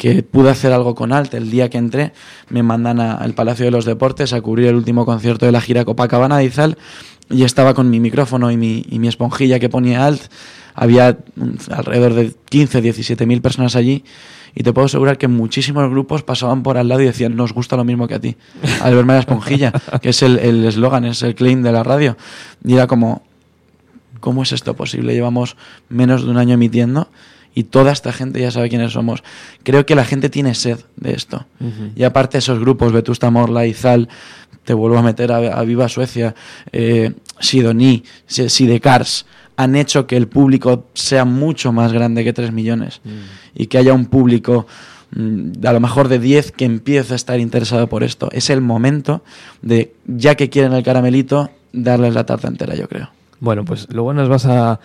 que 0.01 0.23
pude 0.23 0.49
hacer 0.49 0.73
algo 0.73 0.95
con 0.95 1.13
Alt. 1.13 1.35
El 1.35 1.51
día 1.51 1.69
que 1.69 1.77
entré 1.77 2.15
me 2.49 2.63
mandan 2.63 3.01
al 3.01 3.35
Palacio 3.35 3.67
de 3.67 3.71
los 3.71 3.85
Deportes 3.85 4.33
a 4.33 4.41
cubrir 4.41 4.69
el 4.69 4.75
último 4.75 5.05
concierto 5.05 5.45
de 5.45 5.53
la 5.53 5.61
gira 5.61 5.85
Copacabana 5.85 6.39
de 6.39 6.45
Izal 6.47 6.79
y 7.29 7.43
estaba 7.43 7.75
con 7.75 7.91
mi 7.91 8.01
micrófono 8.01 8.51
y 8.51 8.57
mi, 8.57 8.83
y 8.89 8.99
mi 8.99 9.09
esponjilla 9.09 9.59
que 9.59 9.69
ponía 9.69 10.07
Alt. 10.07 10.23
Había 10.75 11.19
alrededor 11.71 12.15
de 12.15 12.33
15, 12.49 12.81
17 12.81 13.27
mil 13.27 13.43
personas 13.43 13.77
allí 13.77 14.03
y 14.55 14.63
te 14.63 14.73
puedo 14.73 14.87
asegurar 14.87 15.19
que 15.19 15.29
muchísimos 15.29 15.91
grupos 15.91 16.23
pasaban 16.23 16.63
por 16.63 16.79
al 16.79 16.89
lado 16.89 17.03
y 17.03 17.05
decían, 17.05 17.37
nos 17.37 17.53
gusta 17.53 17.77
lo 17.77 17.85
mismo 17.85 18.09
que 18.09 18.15
a 18.15 18.21
ti, 18.21 18.37
al 18.81 18.95
verme 18.95 19.13
la 19.13 19.19
esponjilla, 19.19 19.71
que 20.01 20.09
es 20.09 20.23
el 20.23 20.65
eslogan, 20.65 21.05
es 21.05 21.23
el 21.23 21.35
claim 21.35 21.63
de 21.63 21.73
la 21.73 21.83
radio. 21.83 22.17
Y 22.65 22.73
era 22.73 22.87
como, 22.87 23.23
¿cómo 24.21 24.45
es 24.45 24.53
esto 24.53 24.75
posible? 24.75 25.13
Llevamos 25.13 25.59
menos 25.91 26.25
de 26.25 26.31
un 26.31 26.39
año 26.39 26.55
emitiendo 26.55 27.11
y 27.55 27.65
toda 27.65 27.93
esta 27.93 28.13
gente 28.13 28.41
ya 28.41 28.51
sabe 28.51 28.69
quiénes 28.69 28.93
somos. 28.93 29.23
Creo 29.63 29.87
que 29.87 29.95
la 29.95 30.05
gente 30.05 30.31
tiene 30.31 30.55
sed 30.55 30.79
de 30.97 31.15
esto. 31.15 31.47
Y 31.97 32.05
aparte 32.05 32.39
esos 32.39 32.59
grupos, 32.61 32.93
Vetusta 32.93 33.31
Morla, 33.31 33.67
Izal, 33.67 34.09
te 34.65 34.75
vuelvo 34.75 34.99
a 34.99 35.03
meter 35.03 35.33
a, 35.33 35.63
Viva 35.63 35.89
Suecia, 35.89 36.35
eh, 36.73 37.13
Sidoní, 37.41 38.05
Sidecars, 38.27 39.27
han 39.57 39.75
hecho 39.77 40.07
que 40.07 40.17
el 40.17 40.29
público 40.29 40.87
sea 40.95 41.25
mucho 41.25 41.73
más 41.73 41.93
grande 41.93 42.25
que 42.25 42.33
3 42.33 42.53
millones 42.53 43.01
mm. 43.05 43.61
y 43.63 43.67
que 43.67 43.79
haya 43.79 43.93
un 43.93 44.07
público 44.07 44.67
mm, 45.15 45.67
a 45.67 45.73
lo 45.73 45.81
mejor 45.81 46.09
de 46.09 46.19
10 46.19 46.53
que 46.53 46.65
empiece 46.65 47.13
a 47.13 47.17
estar 47.17 47.39
interesado 47.41 47.87
por 47.89 48.03
esto. 48.03 48.31
Es 48.33 48.49
el 48.49 48.61
momento 48.61 49.23
de, 49.61 49.93
ya 50.07 50.35
que 50.35 50.49
quieren 50.49 50.73
el 50.73 50.83
caramelito, 50.83 51.51
darles 51.73 52.15
la 52.15 52.25
tarta 52.25 52.49
entera, 52.49 52.75
yo 52.75 52.89
creo. 52.89 53.11
Bueno, 53.41 53.65
pues 53.65 53.89
luego 53.91 54.13
nos 54.13 54.29
vas 54.29 54.45
a, 54.47 54.79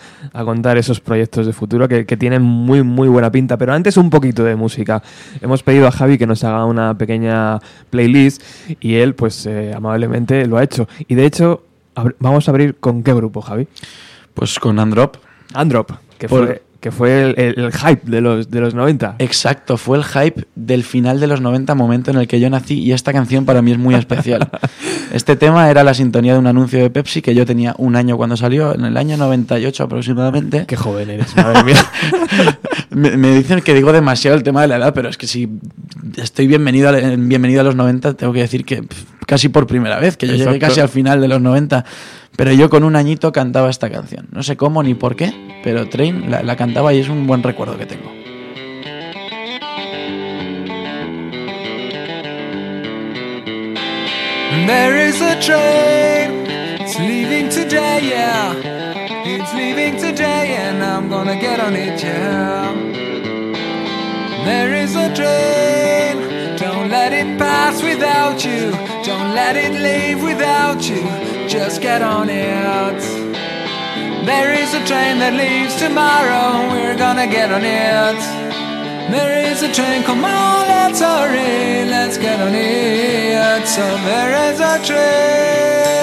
contar 0.45 0.77
esos 0.77 1.01
proyectos 1.01 1.45
de 1.45 1.53
futuro 1.53 1.88
que, 1.88 2.05
tienen 2.17 2.41
muy, 2.41 2.83
muy 2.83 3.09
buena 3.09 3.31
pinta. 3.31 3.57
Pero 3.57 3.74
antes 3.74 3.97
un 3.97 4.09
poquito 4.09 4.43
de 4.43 4.55
música. 4.55 5.03
Hemos 5.41 5.62
pedido 5.62 5.88
a 5.88 5.91
Javi 5.91 6.17
que 6.17 6.25
nos 6.25 6.43
haga 6.43 6.65
una 6.65 6.97
pequeña 6.97 7.59
playlist 7.89 8.41
y 8.79 8.95
él, 8.95 9.13
pues 9.13 9.45
eh, 9.45 9.74
amablemente 9.75 10.45
lo 10.47 10.57
ha 10.57 10.63
hecho. 10.63 10.88
Y 11.07 11.15
de 11.15 11.25
hecho, 11.25 11.63
vamos 12.19 12.47
a 12.47 12.51
abrir 12.51 12.75
con 12.75 13.03
qué 13.03 13.13
grupo, 13.13 13.41
Javi. 13.41 13.67
Pues 14.33 14.57
con 14.59 14.79
Androp. 14.79 15.17
Androp, 15.53 15.91
que 16.17 16.27
fue 16.27 16.64
que 16.86 16.92
fue 16.92 17.34
el, 17.36 17.72
hype 17.72 18.01
de 18.04 18.22
los, 18.22 18.51
de 18.51 18.62
los 18.62 18.75
90. 18.75 19.15
Exacto, 19.18 19.75
fue 19.75 19.98
el 19.98 20.04
hype 20.04 20.46
del 20.54 20.84
final 20.84 21.20
de 21.20 21.25
los 21.25 21.42
90, 21.42 21.74
momento 21.74 22.12
en 22.12 22.18
el 22.18 22.27
que 22.27 22.39
yo 22.39 22.48
nací, 22.48 22.77
y 22.77 22.92
esta 22.92 23.12
canción 23.12 23.44
para 23.44 23.63
mí 23.63 23.72
es 23.72 23.80
muy 23.80 23.96
especial. 23.96 24.48
este 25.12 25.36
tema 25.36 25.68
era 25.72 25.84
la 25.84 25.96
sintonía 25.96 26.34
de 26.34 26.38
un 26.38 26.46
anuncio 26.46 26.77
de 26.77 26.92
Pepsi 26.92 27.24
que 27.24 27.34
yo 27.34 27.44
tenía 27.44 27.74
un 27.80 27.96
año 27.96 28.18
cuando 28.18 28.38
salió, 28.38 28.75
en 28.75 28.86
el 28.86 28.98
año 28.98 29.18
98 29.18 29.84
aproximadamente. 29.84 30.65
Qué 30.68 30.75
joven 30.75 31.10
eres, 31.10 31.36
madre 31.36 31.63
mía. 31.63 31.84
me, 32.95 33.35
dicen 33.35 33.61
que 33.61 33.73
digo 33.73 33.91
demasiado 33.91 34.37
el 34.37 34.43
tema 34.43 34.61
de 34.61 34.67
la 34.67 34.77
edad, 34.77 34.93
pero 34.93 35.09
es 35.09 35.17
que 35.17 35.27
si 35.27 35.49
estoy 36.17 36.47
bienvenido 36.47 36.89
a, 36.89 36.93
bienvenido 36.93 37.61
a 37.61 37.63
los 37.63 37.75
90, 37.75 38.15
tengo 38.15 38.33
que 38.33 38.39
decir 38.39 38.65
que 38.65 38.83
casi 39.27 39.49
por 39.49 39.67
primera 39.67 39.99
vez, 39.99 40.17
que 40.17 40.27
yo 40.27 40.35
llegué 40.35 40.59
casi 40.59 40.79
al 40.79 40.89
final 40.89 41.21
de 41.21 41.27
los 41.27 41.41
90 41.41 41.85
pero 42.35 42.51
yo 42.51 42.69
con 42.69 42.83
un 42.83 42.95
añito 42.95 43.31
cantaba 43.31 43.69
esta 43.69 43.89
canción. 43.89 44.27
No 44.31 44.43
sé 44.43 44.57
cómo 44.57 44.83
ni 44.83 44.93
por 44.93 45.15
qué, 45.15 45.33
pero 45.63 45.87
Train 45.87 46.29
la, 46.29 46.43
la 46.43 46.55
cantaba 46.55 46.93
y 46.93 46.99
es 46.99 47.09
un 47.09 47.27
buen 47.27 47.43
recuerdo 47.43 47.77
que 47.77 47.85
tengo. 47.85 48.13
There 54.67 55.09
is 55.09 55.21
a 55.21 55.39
train, 55.39 56.47
it's 56.81 56.97
leaving 56.99 57.49
today, 57.49 58.01
yeah. 58.01 58.85
It's 59.47 59.53
leaving 59.53 59.95
today, 59.97 60.55
and 60.57 60.83
I'm 60.83 61.07
gonna 61.07 61.39
get 61.39 61.59
on 61.59 61.75
it, 61.75 62.01
yeah. 62.01 62.73
There 64.43 64.73
is 64.73 64.95
a 64.95 65.13
train, 65.13 66.57
don't 66.57 66.89
let 66.89 67.13
it 67.13 67.37
pass 67.37 67.83
without 67.83 68.43
you, 68.43 68.71
don't 69.05 69.35
let 69.35 69.55
it 69.55 69.73
leave 69.87 70.23
without 70.23 70.89
you. 70.89 71.03
just 71.47 71.79
get 71.79 72.01
on 72.01 72.27
it. 72.27 73.01
There 74.25 74.51
is 74.51 74.73
a 74.73 74.83
train 74.89 75.19
that 75.19 75.33
leaves 75.33 75.75
tomorrow, 75.75 76.73
we're 76.73 76.97
gonna 76.97 77.27
get 77.27 77.51
on 77.51 77.61
it. 77.63 78.19
There 79.11 79.51
is 79.51 79.61
a 79.61 79.71
train, 79.71 80.01
come 80.01 80.25
on, 80.25 80.67
let's 80.67 81.01
hurry, 81.01 81.85
let's 81.85 82.17
get 82.17 82.41
on 82.41 82.55
it. 82.55 83.67
So 83.67 83.85
there 84.09 84.33
is 84.49 84.59
a 84.59 84.75
train. 84.83 85.94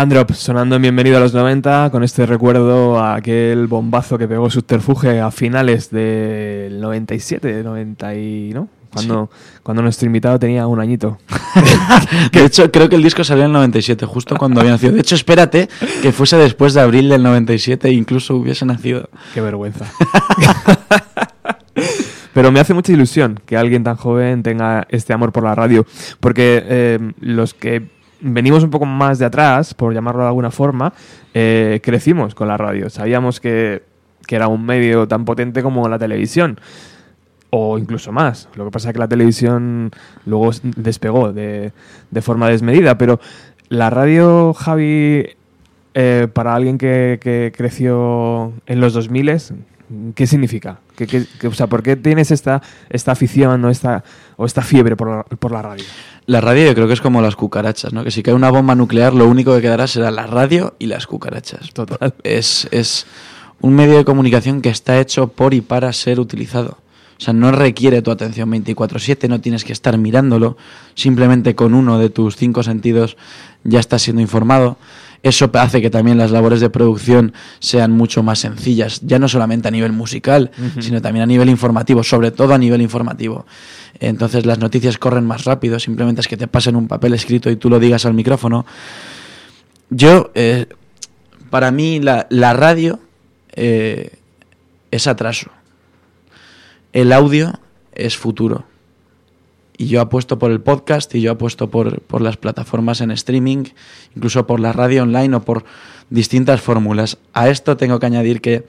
Androp, 0.00 0.30
sonando 0.30 0.76
en 0.76 0.82
Bienvenido 0.82 1.16
a 1.16 1.20
los 1.20 1.34
90, 1.34 1.90
con 1.90 2.04
este 2.04 2.24
recuerdo 2.24 3.00
a 3.00 3.16
aquel 3.16 3.66
bombazo 3.66 4.16
que 4.16 4.28
pegó 4.28 4.48
Subterfuge 4.48 5.18
a 5.18 5.32
finales 5.32 5.90
del 5.90 6.80
97, 6.80 7.64
90 7.64 8.14
y, 8.14 8.50
¿no? 8.54 8.68
Cuando, 8.92 9.28
cuando 9.64 9.82
nuestro 9.82 10.06
invitado 10.06 10.38
tenía 10.38 10.68
un 10.68 10.78
añito. 10.78 11.18
de 12.32 12.44
hecho, 12.44 12.70
creo 12.70 12.88
que 12.88 12.94
el 12.94 13.02
disco 13.02 13.24
salió 13.24 13.42
en 13.42 13.48
el 13.48 13.54
97, 13.54 14.06
justo 14.06 14.36
cuando 14.36 14.60
había 14.60 14.70
nacido. 14.72 14.92
De 14.92 15.00
hecho, 15.00 15.16
espérate 15.16 15.68
que 16.00 16.12
fuese 16.12 16.36
después 16.36 16.74
de 16.74 16.80
abril 16.80 17.08
del 17.08 17.24
97 17.24 17.88
e 17.88 17.92
incluso 17.92 18.36
hubiese 18.36 18.64
nacido. 18.66 19.10
Qué 19.34 19.40
vergüenza. 19.40 19.86
Pero 22.32 22.52
me 22.52 22.60
hace 22.60 22.72
mucha 22.72 22.92
ilusión 22.92 23.40
que 23.44 23.56
alguien 23.56 23.82
tan 23.82 23.96
joven 23.96 24.44
tenga 24.44 24.86
este 24.90 25.12
amor 25.12 25.32
por 25.32 25.42
la 25.42 25.56
radio, 25.56 25.84
porque 26.20 26.62
eh, 26.64 27.12
los 27.18 27.52
que 27.52 27.97
venimos 28.20 28.62
un 28.64 28.70
poco 28.70 28.86
más 28.86 29.18
de 29.18 29.24
atrás, 29.24 29.74
por 29.74 29.94
llamarlo 29.94 30.22
de 30.22 30.28
alguna 30.28 30.50
forma, 30.50 30.92
eh, 31.34 31.80
crecimos 31.82 32.34
con 32.34 32.48
la 32.48 32.56
radio. 32.56 32.90
Sabíamos 32.90 33.40
que, 33.40 33.82
que 34.26 34.36
era 34.36 34.48
un 34.48 34.64
medio 34.64 35.06
tan 35.08 35.24
potente 35.24 35.62
como 35.62 35.88
la 35.88 35.98
televisión 35.98 36.58
o 37.50 37.78
incluso 37.78 38.12
más. 38.12 38.48
Lo 38.54 38.64
que 38.66 38.70
pasa 38.70 38.88
es 38.88 38.92
que 38.92 38.98
la 38.98 39.08
televisión 39.08 39.90
luego 40.26 40.50
despegó 40.62 41.32
de, 41.32 41.72
de 42.10 42.22
forma 42.22 42.48
desmedida, 42.48 42.98
pero 42.98 43.20
la 43.68 43.90
radio, 43.90 44.52
Javi, 44.54 45.26
eh, 45.94 46.28
para 46.32 46.54
alguien 46.54 46.78
que, 46.78 47.18
que, 47.20 47.52
creció 47.56 48.52
en 48.66 48.80
los 48.80 48.92
2000, 48.92 49.40
¿qué 50.14 50.26
significa? 50.26 50.80
¿Qué, 50.96 51.06
qué, 51.06 51.46
o 51.46 51.52
sea, 51.52 51.66
¿Por 51.66 51.82
qué 51.82 51.96
tienes 51.96 52.30
esta, 52.30 52.62
esta 52.90 53.12
afición 53.12 53.64
o 53.64 53.70
esta, 53.70 54.04
o 54.36 54.46
esta 54.46 54.62
fiebre 54.62 54.96
por 54.96 55.24
por 55.24 55.52
la 55.52 55.62
radio? 55.62 55.84
La 56.28 56.42
radio 56.42 56.66
yo 56.66 56.74
creo 56.74 56.86
que 56.86 56.92
es 56.92 57.00
como 57.00 57.22
las 57.22 57.36
cucarachas, 57.36 57.94
¿no? 57.94 58.04
Que 58.04 58.10
si 58.10 58.22
cae 58.22 58.34
una 58.34 58.50
bomba 58.50 58.74
nuclear, 58.74 59.14
lo 59.14 59.26
único 59.26 59.54
que 59.54 59.62
quedará 59.62 59.86
será 59.86 60.10
la 60.10 60.26
radio 60.26 60.74
y 60.78 60.84
las 60.84 61.06
cucarachas. 61.06 61.72
Total. 61.72 62.12
Es, 62.22 62.68
es 62.70 63.06
un 63.62 63.74
medio 63.74 63.96
de 63.96 64.04
comunicación 64.04 64.60
que 64.60 64.68
está 64.68 65.00
hecho 65.00 65.28
por 65.28 65.54
y 65.54 65.62
para 65.62 65.90
ser 65.94 66.20
utilizado. 66.20 66.76
O 67.18 67.20
sea, 67.22 67.32
no 67.32 67.50
requiere 67.50 68.02
tu 68.02 68.10
atención 68.10 68.50
24/7, 68.50 69.26
no 69.26 69.40
tienes 69.40 69.64
que 69.64 69.72
estar 69.72 69.96
mirándolo, 69.96 70.58
simplemente 70.94 71.54
con 71.54 71.72
uno 71.72 71.98
de 71.98 72.10
tus 72.10 72.36
cinco 72.36 72.62
sentidos 72.62 73.16
ya 73.64 73.80
estás 73.80 74.02
siendo 74.02 74.20
informado. 74.20 74.76
Eso 75.22 75.50
hace 75.54 75.82
que 75.82 75.90
también 75.90 76.16
las 76.18 76.30
labores 76.30 76.60
de 76.60 76.70
producción 76.70 77.32
sean 77.58 77.92
mucho 77.92 78.22
más 78.22 78.38
sencillas, 78.38 79.00
ya 79.02 79.18
no 79.18 79.28
solamente 79.28 79.68
a 79.68 79.70
nivel 79.70 79.92
musical, 79.92 80.50
uh 80.56 80.62
-huh. 80.62 80.82
sino 80.82 81.02
también 81.02 81.24
a 81.24 81.26
nivel 81.26 81.48
informativo, 81.48 82.02
sobre 82.04 82.30
todo 82.30 82.54
a 82.54 82.58
nivel 82.58 82.80
informativo. 82.80 83.46
Entonces 83.98 84.46
las 84.46 84.58
noticias 84.58 84.96
corren 84.98 85.26
más 85.26 85.44
rápido, 85.44 85.78
simplemente 85.78 86.20
es 86.20 86.28
que 86.28 86.36
te 86.36 86.46
pasen 86.46 86.76
un 86.76 86.86
papel 86.86 87.14
escrito 87.14 87.50
y 87.50 87.56
tú 87.56 87.68
lo 87.68 87.80
digas 87.80 88.06
al 88.06 88.14
micrófono. 88.14 88.64
Yo, 89.90 90.30
eh, 90.34 90.66
para 91.50 91.70
mí, 91.70 91.98
la, 92.00 92.26
la 92.30 92.52
radio 92.52 93.00
eh, 93.56 94.12
es 94.90 95.06
atraso 95.06 95.50
el 96.92 97.12
audio 97.12 97.58
es 97.92 98.16
futuro. 98.16 98.64
Y 99.78 99.86
yo 99.86 100.00
apuesto 100.00 100.38
por 100.38 100.50
el 100.50 100.60
podcast 100.60 101.14
y 101.14 101.22
yo 101.22 101.32
apuesto 101.32 101.70
por, 101.70 102.00
por, 102.02 102.20
las 102.20 102.36
plataformas 102.36 103.00
en 103.00 103.12
streaming, 103.12 103.64
incluso 104.14 104.46
por 104.46 104.60
la 104.60 104.72
radio 104.72 105.04
online 105.04 105.36
o 105.36 105.42
por 105.42 105.64
distintas 106.10 106.60
fórmulas. 106.60 107.18
A 107.32 107.48
esto 107.48 107.76
tengo 107.76 107.98
que 108.00 108.06
añadir 108.06 108.40
que 108.40 108.66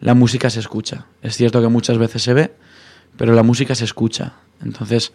la 0.00 0.14
música 0.14 0.50
se 0.50 0.60
escucha. 0.60 1.06
Es 1.22 1.36
cierto 1.36 1.60
que 1.60 1.68
muchas 1.68 1.98
veces 1.98 2.22
se 2.22 2.32
ve, 2.32 2.52
pero 3.16 3.34
la 3.34 3.42
música 3.42 3.74
se 3.74 3.84
escucha. 3.84 4.32
Entonces, 4.62 5.12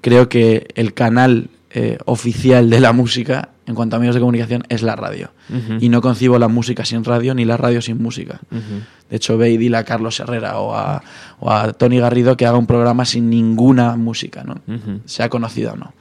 creo 0.00 0.28
que 0.28 0.68
el 0.74 0.94
canal 0.94 1.50
eh, 1.70 1.98
oficial 2.06 2.68
de 2.68 2.80
la 2.80 2.92
música 2.92 3.50
en 3.66 3.74
cuanto 3.74 3.96
a 3.96 3.98
medios 3.98 4.14
de 4.14 4.20
comunicación 4.20 4.64
es 4.68 4.82
la 4.82 4.96
radio. 4.96 5.30
Uh 5.48 5.54
-huh. 5.54 5.78
Y 5.80 5.88
no 5.88 6.00
concibo 6.00 6.38
la 6.38 6.48
música 6.48 6.84
sin 6.84 7.04
radio 7.04 7.34
ni 7.34 7.44
la 7.44 7.56
radio 7.56 7.80
sin 7.80 8.02
música. 8.02 8.40
Uh 8.50 8.56
-huh. 8.56 8.60
De 9.08 9.16
hecho, 9.16 9.38
ve 9.38 9.50
y 9.50 9.56
dile 9.56 9.76
a 9.76 9.84
Carlos 9.84 10.18
Herrera 10.18 10.58
o 10.58 10.74
a, 10.74 11.02
o 11.38 11.50
a, 11.50 11.72
Tony 11.72 11.98
Garrido 11.98 12.36
que 12.36 12.46
haga 12.46 12.58
un 12.58 12.66
programa 12.66 13.04
sin 13.04 13.30
ninguna 13.30 13.96
música, 13.96 14.42
¿no? 14.44 14.60
Uh 14.66 14.72
-huh. 14.72 15.00
sea 15.04 15.28
conocido 15.28 15.72
o 15.72 15.76
no. 15.76 15.94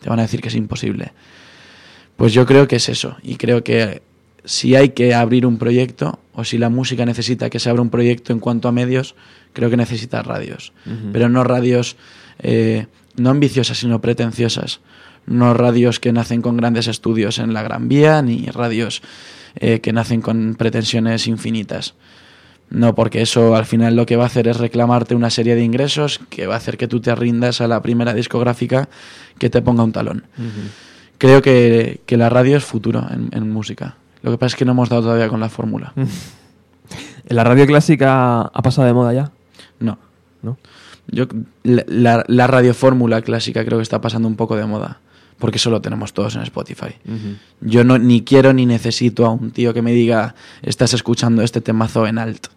Te 0.00 0.08
van 0.10 0.18
a 0.18 0.22
decir 0.22 0.40
que 0.40 0.48
es 0.48 0.54
imposible. 0.54 1.12
Pues 2.16 2.32
yo 2.32 2.46
creo 2.46 2.66
que 2.66 2.76
es 2.76 2.88
eso. 2.88 3.16
Y 3.22 3.36
creo 3.36 3.62
que 3.62 4.02
si 4.44 4.74
hay 4.74 4.90
que 4.90 5.14
abrir 5.14 5.46
un 5.46 5.56
proyecto 5.58 6.18
o 6.32 6.44
si 6.44 6.58
la 6.58 6.68
música 6.68 7.06
necesita 7.06 7.48
que 7.48 7.58
se 7.58 7.70
abra 7.70 7.82
un 7.82 7.90
proyecto 7.90 8.32
en 8.32 8.40
cuanto 8.40 8.68
a 8.68 8.72
medios, 8.72 9.14
creo 9.52 9.70
que 9.70 9.76
necesita 9.76 10.22
radios. 10.22 10.72
Pero 11.12 11.28
no 11.28 11.44
radios 11.44 11.96
eh, 12.40 12.86
no 13.16 13.30
ambiciosas, 13.30 13.78
sino 13.78 14.00
pretenciosas 14.00 14.80
no 15.26 15.54
radios 15.54 16.00
que 16.00 16.12
nacen 16.12 16.42
con 16.42 16.56
grandes 16.56 16.86
estudios 16.86 17.38
en 17.38 17.54
la 17.54 17.62
Gran 17.62 17.88
Vía, 17.88 18.22
ni 18.22 18.46
radios 18.46 19.02
eh, 19.56 19.80
que 19.80 19.92
nacen 19.92 20.20
con 20.20 20.56
pretensiones 20.56 21.26
infinitas. 21.26 21.94
No, 22.70 22.94
porque 22.94 23.22
eso 23.22 23.54
al 23.54 23.66
final 23.66 23.94
lo 23.94 24.06
que 24.06 24.16
va 24.16 24.24
a 24.24 24.26
hacer 24.26 24.48
es 24.48 24.56
reclamarte 24.56 25.14
una 25.14 25.30
serie 25.30 25.54
de 25.54 25.62
ingresos 25.62 26.20
que 26.28 26.46
va 26.46 26.54
a 26.54 26.56
hacer 26.56 26.76
que 26.76 26.88
tú 26.88 27.00
te 27.00 27.14
rindas 27.14 27.60
a 27.60 27.68
la 27.68 27.80
primera 27.82 28.14
discográfica 28.14 28.88
que 29.38 29.50
te 29.50 29.62
ponga 29.62 29.84
un 29.84 29.92
talón. 29.92 30.24
Uh 30.38 30.42
-huh. 30.42 30.70
Creo 31.18 31.40
que, 31.40 32.00
que, 32.06 32.16
la 32.16 32.28
radio 32.28 32.56
es 32.56 32.64
futuro 32.64 33.06
en, 33.10 33.28
en, 33.32 33.50
música. 33.50 33.96
Lo 34.22 34.32
que 34.32 34.38
pasa 34.38 34.54
es 34.54 34.56
que 34.56 34.64
no 34.64 34.72
hemos 34.72 34.88
dado 34.88 35.02
todavía 35.02 35.28
con 35.28 35.40
la 35.40 35.48
fórmula. 35.48 35.92
¿La 37.28 37.44
radio 37.44 37.66
clásica 37.66 38.42
ha 38.42 38.62
pasado 38.62 38.86
de 38.88 38.94
moda 38.94 39.12
ya? 39.12 39.30
No. 39.78 39.98
¿No? 40.42 40.58
Yo, 41.06 41.26
la, 41.62 42.24
la 42.26 42.46
radio 42.46 42.74
fórmula 42.74 43.22
clásica 43.22 43.64
creo 43.64 43.78
que 43.78 43.82
está 43.82 44.00
pasando 44.00 44.26
un 44.26 44.36
poco 44.36 44.56
de 44.56 44.66
moda 44.66 45.00
porque 45.38 45.58
eso 45.58 45.70
lo 45.70 45.80
tenemos 45.80 46.12
todos 46.12 46.36
en 46.36 46.42
Spotify. 46.42 46.94
Uh 47.06 47.12
-huh. 47.12 47.36
Yo 47.60 47.84
no, 47.84 47.98
ni 47.98 48.22
quiero 48.22 48.52
ni 48.52 48.66
necesito 48.66 49.26
a 49.26 49.30
un 49.30 49.50
tío 49.50 49.74
que 49.74 49.82
me 49.82 49.92
diga, 49.92 50.34
estás 50.62 50.94
escuchando 50.94 51.42
este 51.42 51.60
temazo 51.60 52.06
en 52.06 52.18
alt. 52.18 52.48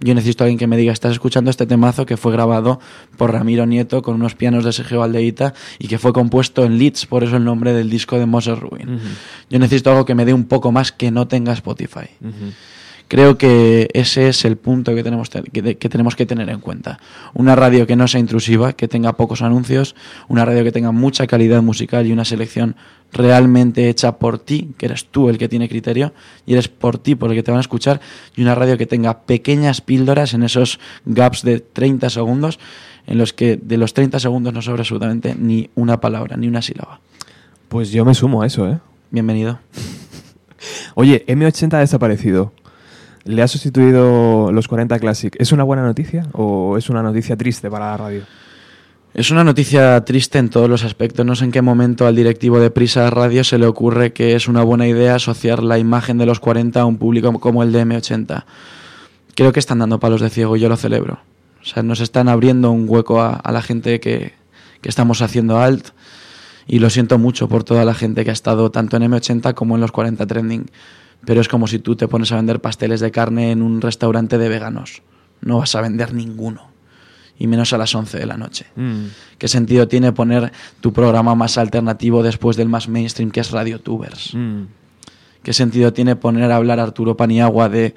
Yo 0.00 0.14
necesito 0.14 0.44
a 0.44 0.46
alguien 0.46 0.58
que 0.58 0.68
me 0.68 0.76
diga, 0.76 0.92
estás 0.92 1.12
escuchando 1.12 1.50
este 1.50 1.66
temazo 1.66 2.06
que 2.06 2.16
fue 2.16 2.30
grabado 2.30 2.78
por 3.16 3.32
Ramiro 3.32 3.66
Nieto 3.66 4.00
con 4.00 4.14
unos 4.14 4.36
pianos 4.36 4.64
de 4.64 4.72
Sergio 4.72 5.00
Valdeita 5.00 5.54
y 5.80 5.88
que 5.88 5.98
fue 5.98 6.12
compuesto 6.12 6.64
en 6.64 6.78
Leeds, 6.78 7.06
por 7.06 7.24
eso 7.24 7.36
el 7.36 7.44
nombre 7.44 7.72
del 7.72 7.90
disco 7.90 8.16
de 8.16 8.26
Moses. 8.26 8.58
Uh 8.62 8.68
-huh. 8.68 8.98
Yo 9.50 9.58
necesito 9.58 9.90
algo 9.90 10.04
que 10.04 10.14
me 10.14 10.24
dé 10.24 10.32
un 10.32 10.44
poco 10.44 10.70
más 10.70 10.92
que 10.92 11.10
no 11.10 11.26
tenga 11.26 11.52
Spotify. 11.52 12.10
Uh 12.20 12.28
-huh. 12.28 12.52
Creo 13.08 13.38
que 13.38 13.88
ese 13.94 14.28
es 14.28 14.44
el 14.44 14.58
punto 14.58 14.94
que 14.94 15.02
tenemos, 15.02 15.30
que, 15.30 15.42
que, 15.76 15.88
tenemos 15.88 16.14
que 16.14 16.26
tener 16.26 16.50
en 16.50 16.60
cuenta. 16.60 17.00
Una 17.32 17.56
radio 17.56 17.86
que 17.86 17.96
no 17.96 18.06
sea 18.06 18.20
intrusiva, 18.20 18.74
que 18.74 18.86
tenga 18.86 19.14
pocos 19.14 19.40
anuncios, 19.40 19.96
una 20.28 20.44
radio 20.44 20.62
que 20.62 20.72
tenga 20.72 20.92
mucha 20.92 21.26
calidad 21.26 21.62
musical 21.62 22.06
y 22.06 22.12
una 22.12 22.26
selección 22.26 22.76
realmente 23.10 23.88
hecha 23.88 24.18
por 24.18 24.38
ti, 24.38 24.74
que 24.76 24.86
eres 24.86 25.06
tú 25.06 25.30
el 25.30 25.38
que 25.38 25.48
tiene 25.48 25.70
criterio 25.70 26.12
y 26.44 26.52
eres 26.52 26.68
por 26.68 26.98
ti 26.98 27.14
por 27.14 27.30
el 27.30 27.36
que 27.36 27.42
te 27.42 27.50
van 27.50 27.58
a 27.58 27.62
escuchar, 27.62 28.02
y 28.36 28.42
una 28.42 28.54
radio 28.54 28.76
que 28.76 28.84
tenga 28.84 29.22
pequeñas 29.22 29.80
píldoras 29.80 30.34
en 30.34 30.42
esos 30.42 30.78
gaps 31.06 31.42
de 31.42 31.60
30 31.60 32.10
segundos, 32.10 32.58
en 33.06 33.16
los 33.16 33.32
que 33.32 33.56
de 33.56 33.78
los 33.78 33.94
30 33.94 34.20
segundos 34.20 34.52
no 34.52 34.60
sobra 34.60 34.82
absolutamente 34.82 35.34
ni 35.34 35.70
una 35.76 35.98
palabra, 35.98 36.36
ni 36.36 36.46
una 36.46 36.60
sílaba. 36.60 37.00
Pues 37.70 37.90
yo 37.90 38.04
me 38.04 38.12
sumo 38.12 38.42
a 38.42 38.46
eso, 38.46 38.68
¿eh? 38.68 38.78
Bienvenido. 39.10 39.60
Oye, 40.94 41.24
M80 41.26 41.72
ha 41.72 41.78
desaparecido 41.78 42.52
le 43.28 43.42
ha 43.42 43.48
sustituido 43.48 44.50
los 44.52 44.68
40 44.68 44.98
Classic. 44.98 45.36
¿Es 45.38 45.52
una 45.52 45.62
buena 45.62 45.82
noticia 45.82 46.26
o 46.32 46.78
es 46.78 46.88
una 46.88 47.02
noticia 47.02 47.36
triste 47.36 47.70
para 47.70 47.90
la 47.90 47.96
radio? 47.98 48.22
Es 49.12 49.30
una 49.30 49.44
noticia 49.44 50.02
triste 50.02 50.38
en 50.38 50.48
todos 50.48 50.70
los 50.70 50.82
aspectos. 50.82 51.26
No 51.26 51.36
sé 51.36 51.44
en 51.44 51.52
qué 51.52 51.60
momento 51.60 52.06
al 52.06 52.16
directivo 52.16 52.58
de 52.58 52.70
Prisa 52.70 53.10
Radio 53.10 53.44
se 53.44 53.58
le 53.58 53.66
ocurre 53.66 54.14
que 54.14 54.34
es 54.34 54.48
una 54.48 54.62
buena 54.62 54.88
idea 54.88 55.16
asociar 55.16 55.62
la 55.62 55.78
imagen 55.78 56.16
de 56.16 56.24
los 56.24 56.40
40 56.40 56.80
a 56.80 56.86
un 56.86 56.96
público 56.96 57.30
como 57.38 57.62
el 57.62 57.70
de 57.70 57.84
M80. 57.84 58.44
Creo 59.34 59.52
que 59.52 59.60
están 59.60 59.80
dando 59.80 60.00
palos 60.00 60.22
de 60.22 60.30
ciego 60.30 60.56
y 60.56 60.60
yo 60.60 60.70
lo 60.70 60.78
celebro. 60.78 61.18
O 61.60 61.66
sea, 61.66 61.82
nos 61.82 62.00
están 62.00 62.30
abriendo 62.30 62.70
un 62.70 62.86
hueco 62.88 63.20
a, 63.20 63.42
la 63.52 63.60
gente 63.60 64.00
que, 64.00 64.32
que 64.80 64.88
estamos 64.88 65.20
haciendo 65.20 65.58
alt 65.58 65.88
y 66.66 66.78
lo 66.78 66.88
siento 66.88 67.18
mucho 67.18 67.46
por 67.46 67.62
toda 67.62 67.84
la 67.84 67.92
gente 67.92 68.24
que 68.24 68.30
ha 68.30 68.32
estado 68.32 68.70
tanto 68.70 68.96
en 68.96 69.02
M80 69.02 69.52
como 69.52 69.74
en 69.74 69.82
los 69.82 69.92
40 69.92 70.26
Trending 70.26 70.70
pero 71.24 71.40
es 71.40 71.48
como 71.48 71.66
si 71.66 71.78
tú 71.78 71.96
te 71.96 72.08
pones 72.08 72.32
a 72.32 72.36
vender 72.36 72.60
pasteles 72.60 73.00
de 73.00 73.10
carne 73.10 73.50
en 73.50 73.62
un 73.62 73.80
restaurante 73.80 74.38
de 74.38 74.48
veganos. 74.48 75.02
No 75.40 75.58
vas 75.58 75.74
a 75.74 75.80
vender 75.80 76.14
ninguno. 76.14 76.68
Y 77.40 77.46
menos 77.46 77.72
a 77.72 77.78
las 77.78 77.94
11 77.94 78.18
de 78.18 78.26
la 78.26 78.36
noche. 78.36 78.66
Mm. 78.74 79.04
¿Qué 79.38 79.46
sentido 79.46 79.86
tiene 79.86 80.12
poner 80.12 80.52
tu 80.80 80.92
programa 80.92 81.36
más 81.36 81.56
alternativo 81.56 82.24
después 82.24 82.56
del 82.56 82.68
más 82.68 82.88
mainstream 82.88 83.30
que 83.30 83.40
es 83.40 83.52
RadioTubers? 83.52 84.34
Mm. 84.34 84.62
¿Qué 85.42 85.52
sentido 85.52 85.92
tiene 85.92 86.16
poner 86.16 86.50
a 86.50 86.56
hablar 86.56 86.80
a 86.80 86.82
Arturo 86.82 87.16
Paniagua 87.16 87.68
de 87.68 87.94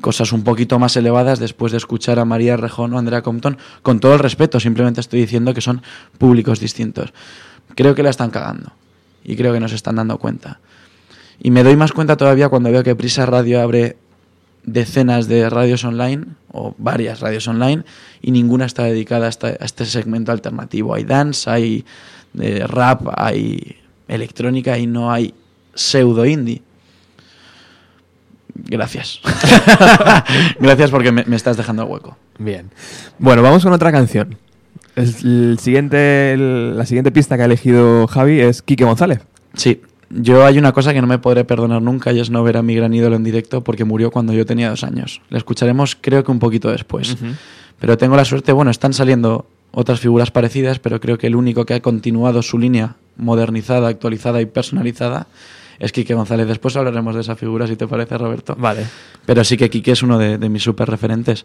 cosas 0.00 0.32
un 0.32 0.44
poquito 0.44 0.78
más 0.78 0.94
elevadas 0.96 1.38
después 1.38 1.72
de 1.72 1.78
escuchar 1.78 2.18
a 2.18 2.24
María 2.24 2.56
Rejón 2.56 2.92
o 2.92 2.98
Andrea 2.98 3.22
Compton? 3.22 3.56
Con 3.82 3.98
todo 3.98 4.12
el 4.12 4.18
respeto, 4.18 4.60
simplemente 4.60 5.00
estoy 5.00 5.20
diciendo 5.20 5.54
que 5.54 5.62
son 5.62 5.82
públicos 6.18 6.60
distintos. 6.60 7.14
Creo 7.74 7.94
que 7.94 8.02
la 8.02 8.10
están 8.10 8.30
cagando. 8.30 8.72
Y 9.24 9.36
creo 9.36 9.52
que 9.52 9.60
nos 9.60 9.72
están 9.72 9.96
dando 9.96 10.18
cuenta. 10.18 10.60
Y 11.44 11.50
me 11.50 11.64
doy 11.64 11.76
más 11.76 11.92
cuenta 11.92 12.16
todavía 12.16 12.48
cuando 12.48 12.70
veo 12.70 12.82
que 12.84 12.94
Prisa 12.94 13.26
Radio 13.26 13.60
abre 13.60 13.96
decenas 14.64 15.26
de 15.26 15.50
radios 15.50 15.82
online, 15.84 16.24
o 16.52 16.74
varias 16.78 17.18
radios 17.18 17.48
online, 17.48 17.82
y 18.20 18.30
ninguna 18.30 18.64
está 18.64 18.84
dedicada 18.84 19.26
a 19.26 19.28
este, 19.28 19.84
segmento 19.86 20.30
alternativo. 20.30 20.94
Hay 20.94 21.02
dance, 21.02 21.50
hay 21.50 21.84
eh, 22.40 22.64
rap, 22.68 23.08
hay 23.16 23.76
electrónica 24.06 24.78
y 24.78 24.86
no 24.86 25.10
hay 25.12 25.34
pseudo 25.74 26.24
indie. 26.26 26.62
Gracias. 28.54 29.20
Gracias 30.60 30.90
porque 30.90 31.10
me, 31.10 31.24
me 31.24 31.36
estás 31.36 31.56
dejando 31.56 31.84
hueco. 31.86 32.16
Bien. 32.38 32.70
Bueno, 33.18 33.42
vamos 33.42 33.64
con 33.64 33.72
otra 33.72 33.90
canción. 33.90 34.36
El 34.94 35.58
siguiente, 35.58 36.34
el- 36.34 36.76
la 36.76 36.84
siguiente 36.86 37.10
pista 37.10 37.36
que 37.36 37.42
ha 37.42 37.46
elegido 37.46 38.06
Javi 38.06 38.40
es 38.40 38.60
Quique 38.62 38.84
González. 38.84 39.20
Sí, 39.54 39.80
yo 40.14 40.44
hay 40.44 40.58
una 40.58 40.72
cosa 40.72 40.92
que 40.92 41.00
no 41.00 41.06
me 41.06 41.18
podré 41.18 41.44
perdonar 41.44 41.80
nunca 41.80 42.12
y 42.12 42.20
es 42.20 42.30
no 42.30 42.42
ver 42.42 42.56
a 42.56 42.62
mi 42.62 42.74
gran 42.74 42.92
ídolo 42.92 43.16
en 43.16 43.24
directo 43.24 43.64
porque 43.64 43.84
murió 43.84 44.10
cuando 44.10 44.32
yo 44.32 44.44
tenía 44.44 44.70
dos 44.70 44.84
años. 44.84 45.22
Le 45.30 45.38
escucharemos 45.38 45.96
creo 46.00 46.22
que 46.24 46.30
un 46.30 46.38
poquito 46.38 46.70
después. 46.70 47.16
Pero 47.80 47.96
tengo 47.96 48.16
la 48.16 48.24
suerte, 48.24 48.52
bueno, 48.52 48.70
están 48.70 48.92
saliendo 48.92 49.46
otras 49.72 50.00
figuras 50.00 50.30
parecidas, 50.30 50.78
pero 50.78 51.00
creo 51.00 51.18
que 51.18 51.26
el 51.26 51.34
único 51.34 51.64
que 51.64 51.74
ha 51.74 51.80
continuado 51.80 52.42
su 52.42 52.58
línea 52.58 52.96
modernizada, 53.16 53.88
actualizada 53.88 54.40
y 54.40 54.46
personalizada 54.46 55.26
es 55.78 55.90
Quique 55.90 56.14
González. 56.14 56.46
Después 56.46 56.76
hablaremos 56.76 57.14
de 57.14 57.22
esa 57.22 57.34
figura, 57.34 57.66
si 57.66 57.76
te 57.76 57.88
parece, 57.88 58.16
Roberto. 58.16 58.54
Vale. 58.56 58.86
Pero 59.26 59.42
sí 59.42 59.56
que 59.56 59.70
Quique 59.70 59.92
es 59.92 60.02
uno 60.02 60.18
de, 60.18 60.38
de 60.38 60.48
mis 60.48 60.62
super 60.62 60.88
referentes. 60.88 61.44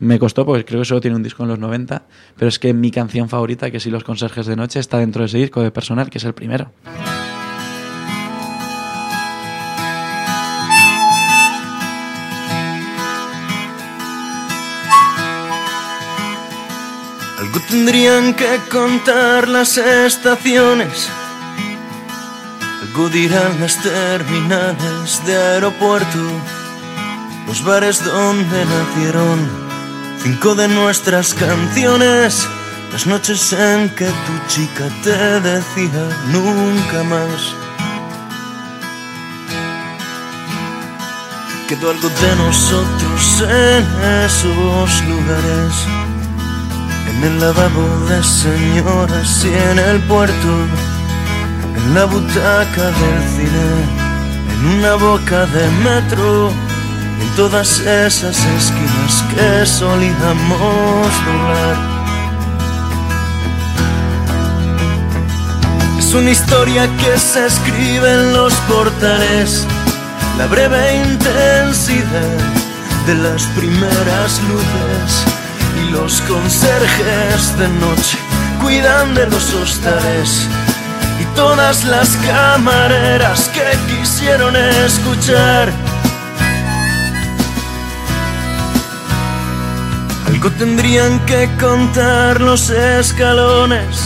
Me 0.00 0.18
costó 0.18 0.44
porque 0.44 0.64
creo 0.64 0.80
que 0.80 0.86
solo 0.86 1.00
tiene 1.00 1.16
un 1.16 1.22
disco 1.22 1.42
en 1.42 1.50
los 1.50 1.58
90, 1.58 2.02
pero 2.36 2.48
es 2.48 2.58
que 2.58 2.72
mi 2.72 2.90
canción 2.90 3.28
favorita, 3.28 3.70
que 3.70 3.78
sí 3.78 3.90
Los 3.90 4.04
Conserjes 4.04 4.46
de 4.46 4.56
Noche, 4.56 4.80
está 4.80 4.98
dentro 4.98 5.20
de 5.20 5.26
ese 5.26 5.38
disco 5.38 5.60
de 5.60 5.70
personal, 5.70 6.10
que 6.10 6.18
es 6.18 6.24
el 6.24 6.34
primero. 6.34 6.72
Tendrían 17.60 18.34
que 18.34 18.60
contar 18.70 19.48
las 19.48 19.76
estaciones. 19.76 21.08
Algo 22.82 23.08
dirán 23.08 23.60
las 23.60 23.82
terminales 23.82 25.24
de 25.26 25.36
aeropuerto. 25.36 26.18
Los 27.48 27.64
bares 27.64 28.04
donde 28.04 28.64
nacieron 28.64 29.50
cinco 30.22 30.54
de 30.54 30.68
nuestras 30.68 31.34
canciones. 31.34 32.46
Las 32.92 33.06
noches 33.06 33.52
en 33.52 33.88
que 33.90 34.06
tu 34.06 34.46
chica 34.48 34.88
te 35.02 35.40
decía 35.40 36.08
nunca 36.32 37.02
más. 37.04 37.54
Quedó 41.68 41.90
algo 41.90 42.08
de 42.08 42.36
nosotros 42.36 43.42
en 43.42 43.84
esos 44.24 45.04
lugares. 45.04 46.15
En 47.16 47.24
el 47.24 47.40
lavabo 47.40 48.06
de 48.10 48.22
señoras 48.22 49.42
y 49.42 49.48
en 49.48 49.78
el 49.78 50.00
puerto, 50.02 50.48
en 51.74 51.94
la 51.94 52.04
butaca 52.04 52.84
del 53.00 53.22
cine, 53.34 53.68
en 54.52 54.78
una 54.78 54.94
boca 54.96 55.46
de 55.46 55.66
metro, 55.82 56.50
en 56.50 57.28
todas 57.34 57.80
esas 57.80 58.36
esquinas 58.36 59.24
que 59.30 59.64
solíamos 59.64 61.08
doblar. 61.24 61.76
Es 65.98 66.12
una 66.12 66.30
historia 66.30 66.86
que 66.98 67.18
se 67.18 67.46
escribe 67.46 68.12
en 68.12 68.34
los 68.34 68.52
portales, 68.68 69.66
la 70.36 70.46
breve 70.48 70.96
intensidad 71.02 72.36
de 73.06 73.14
las 73.14 73.42
primeras 73.56 74.38
luces 74.50 75.35
los 75.96 76.20
conserjes 76.22 77.58
de 77.58 77.68
noche 77.68 78.18
cuidan 78.60 79.14
de 79.14 79.26
los 79.28 79.54
hostales 79.54 80.46
y 81.20 81.24
todas 81.34 81.84
las 81.84 82.10
camareras 82.28 83.48
que 83.48 83.64
quisieron 83.88 84.54
escuchar. 84.56 85.72
Algo 90.26 90.50
tendrían 90.52 91.18
que 91.26 91.48
contar 91.58 92.40
los 92.40 92.70
escalones 92.70 93.96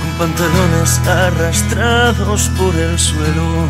con 0.00 0.28
pantalones 0.28 0.98
arrastrados 1.06 2.50
por 2.58 2.74
el 2.74 2.98
suelo, 2.98 3.68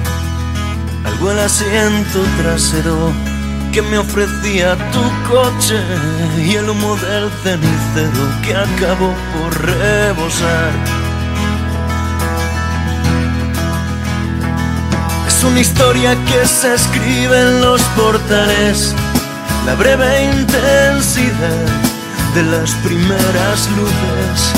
algo 1.04 1.32
el 1.32 1.38
asiento 1.40 2.20
trasero 2.40 3.31
que 3.72 3.80
me 3.80 3.96
ofrecía 3.96 4.76
tu 4.92 5.02
coche 5.30 5.80
y 6.44 6.56
el 6.56 6.68
humo 6.68 6.94
del 6.96 7.30
cenicero 7.42 8.24
que 8.42 8.54
acabó 8.54 9.14
por 9.32 9.66
rebosar. 9.66 10.72
Es 15.26 15.42
una 15.42 15.60
historia 15.60 16.14
que 16.26 16.46
se 16.46 16.74
escribe 16.74 17.40
en 17.40 17.62
los 17.62 17.80
portales, 17.96 18.94
la 19.64 19.74
breve 19.74 20.24
intensidad 20.24 21.66
de 22.34 22.42
las 22.42 22.72
primeras 22.86 23.68
luces 23.76 24.52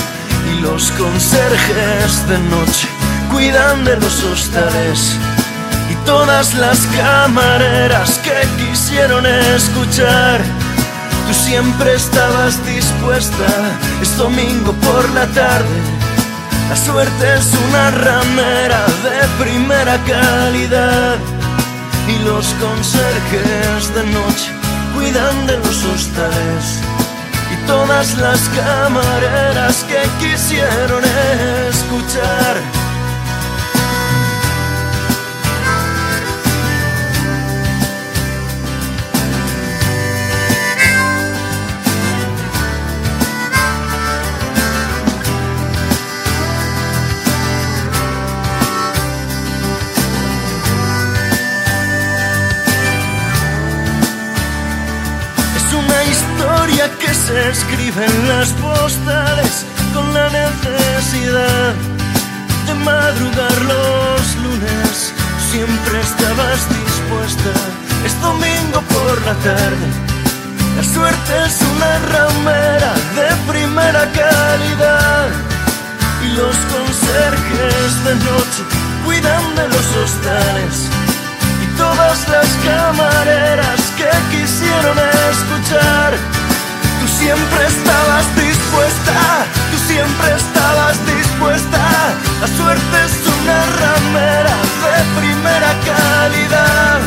y 0.53 0.61
los 0.61 0.91
conserjes 0.93 2.29
de 2.29 2.39
noche 2.51 2.89
cuidan 3.31 3.85
de 3.85 3.97
los 3.97 4.25
hostales 4.25 5.17
todas 6.05 6.55
las 6.55 6.79
camareras 6.87 8.19
que 8.19 8.35
quisieron 8.57 9.27
escuchar. 9.27 10.41
Tú 11.27 11.35
siempre 11.35 11.95
estabas 11.95 12.65
dispuesta, 12.67 13.47
es 14.03 14.17
domingo 14.17 14.73
por 14.73 15.09
la 15.11 15.27
tarde. 15.29 15.79
La 16.69 16.77
suerte 16.77 17.35
es 17.35 17.53
una 17.69 17.91
ramera 17.91 18.87
de 19.05 19.45
primera 19.45 19.99
calidad 20.05 21.17
y 22.09 22.25
los 22.25 22.47
conserjes 22.55 23.95
de 23.95 24.05
noche 24.07 24.51
cuidan 24.95 25.47
de 25.47 25.57
los 25.59 25.85
hostales 25.85 26.81
y 27.53 27.67
todas 27.67 28.17
las 28.19 28.41
camareras 28.51 29.85
que 29.85 30.03
quisieron 30.21 31.03
escuchar. 31.69 32.84
Se 57.27 57.49
escribe 57.49 58.05
en 58.05 58.29
las 58.29 58.51
postales 58.53 59.65
con 59.95 60.13
la 60.13 60.29
necesidad 60.29 61.73
de 62.67 62.75
madrugar 62.75 63.59
los 63.63 64.37
lunes. 64.45 65.13
Siempre 65.51 66.01
estabas 66.01 66.61
dispuesta, 66.69 67.53
es 68.05 68.21
domingo 68.21 68.81
por 68.95 69.15
la 69.25 69.35
tarde. 69.49 69.87
La 70.77 70.85
suerte 70.85 71.33
es 71.47 71.57
una 71.75 71.93
ramera 72.15 72.93
de 73.17 73.29
primera 73.53 74.05
calidad 74.13 75.29
y 76.25 76.29
los 76.37 76.57
conserjes 76.75 78.05
de 78.05 78.15
noche 78.17 78.63
cuidan 79.07 79.55
de 79.57 79.69
los 79.69 79.87
hostales 79.97 80.77
y 81.63 81.67
todas 81.79 82.29
las 82.29 82.49
camareras 82.69 83.81
que 83.97 84.11
quisieron 84.31 84.99
escuchar. 85.31 86.34
Siempre 87.25 87.67
estabas 87.67 88.37
dispuesta, 88.37 89.47
tú 89.71 89.79
siempre 89.89 90.37
estabas 90.37 90.95
dispuesta. 91.07 91.81
La 92.43 92.49
suerte 92.49 92.97
es 93.07 93.15
una 93.41 93.65
ramera 93.81 94.57
de 94.85 95.21
primera 95.23 95.71
calidad 95.89 97.01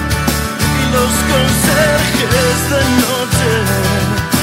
y 0.82 0.92
los 0.92 1.14
conserjes 1.30 2.58
de 2.72 2.82
noche. 3.06 4.37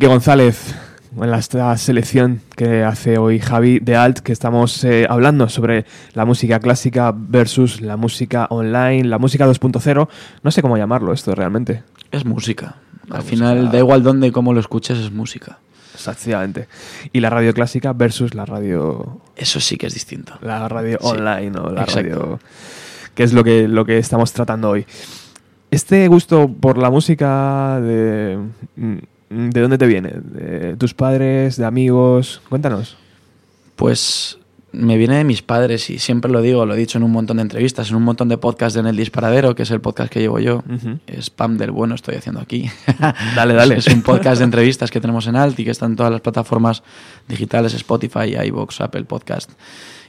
Quique 0.00 0.08
González, 0.08 0.74
en 1.14 1.34
esta 1.34 1.76
selección 1.76 2.40
que 2.56 2.84
hace 2.84 3.18
hoy 3.18 3.38
Javi 3.38 3.80
de 3.80 3.96
Alt, 3.96 4.20
que 4.20 4.32
estamos 4.32 4.82
eh, 4.82 5.06
hablando 5.06 5.46
sobre 5.50 5.84
la 6.14 6.24
música 6.24 6.58
clásica 6.58 7.12
versus 7.14 7.82
la 7.82 7.98
música 7.98 8.46
online, 8.48 9.04
la 9.04 9.18
música 9.18 9.46
2.0. 9.46 10.08
No 10.42 10.50
sé 10.50 10.62
cómo 10.62 10.78
llamarlo 10.78 11.12
esto 11.12 11.34
realmente. 11.34 11.82
Es 12.10 12.24
música. 12.24 12.76
Al 13.10 13.20
final, 13.20 13.70
da 13.70 13.76
igual 13.76 14.02
dónde 14.02 14.28
y 14.28 14.30
cómo 14.30 14.54
lo 14.54 14.60
escuches, 14.60 14.96
es 14.96 15.12
música. 15.12 15.58
Exactamente. 15.92 16.66
Y 17.12 17.20
la 17.20 17.28
radio 17.28 17.52
clásica 17.52 17.92
versus 17.92 18.34
la 18.34 18.46
radio. 18.46 19.20
Eso 19.36 19.60
sí 19.60 19.76
que 19.76 19.88
es 19.88 19.92
distinto. 19.92 20.32
La 20.40 20.66
radio 20.66 20.96
online 21.02 21.58
o 21.58 21.68
la 21.68 21.84
radio. 21.84 22.40
que 23.14 23.22
es 23.22 23.34
lo 23.34 23.44
que, 23.44 23.68
lo 23.68 23.84
que 23.84 23.98
estamos 23.98 24.32
tratando 24.32 24.70
hoy. 24.70 24.86
Este 25.70 26.08
gusto 26.08 26.48
por 26.48 26.78
la 26.78 26.88
música 26.88 27.78
de. 27.82 28.38
¿De 29.30 29.60
dónde 29.60 29.78
te 29.78 29.86
viene? 29.86 30.10
¿De 30.10 30.76
tus 30.76 30.92
padres? 30.92 31.56
¿De 31.56 31.64
amigos? 31.64 32.42
Cuéntanos. 32.48 32.96
Pues 33.76 34.38
me 34.72 34.96
viene 34.96 35.16
de 35.16 35.24
mis 35.24 35.42
padres 35.42 35.88
y 35.90 35.98
siempre 35.98 36.30
lo 36.30 36.42
digo, 36.42 36.66
lo 36.66 36.74
he 36.74 36.76
dicho 36.76 36.98
en 36.98 37.04
un 37.04 37.10
montón 37.10 37.38
de 37.38 37.42
entrevistas, 37.42 37.90
en 37.90 37.96
un 37.96 38.02
montón 38.02 38.28
de 38.28 38.38
podcasts 38.38 38.78
en 38.78 38.86
El 38.86 38.96
Disparadero, 38.96 39.54
que 39.54 39.62
es 39.62 39.70
el 39.70 39.80
podcast 39.80 40.12
que 40.12 40.20
llevo 40.20 40.38
yo. 40.38 40.62
Spam 41.08 41.58
del 41.58 41.70
bueno 41.70 41.94
estoy 41.94 42.16
haciendo 42.16 42.40
aquí. 42.40 42.70
dale, 43.36 43.54
dale. 43.54 43.76
es 43.76 43.86
un 43.86 44.02
podcast 44.02 44.38
de 44.38 44.44
entrevistas 44.44 44.90
que 44.90 45.00
tenemos 45.00 45.26
en 45.26 45.36
Alt 45.36 45.58
y 45.58 45.64
que 45.64 45.70
está 45.70 45.86
en 45.86 45.96
todas 45.96 46.12
las 46.12 46.20
plataformas 46.20 46.82
digitales, 47.28 47.74
Spotify, 47.74 48.36
iVoox, 48.46 48.80
Apple 48.80 49.04
Podcast. 49.04 49.50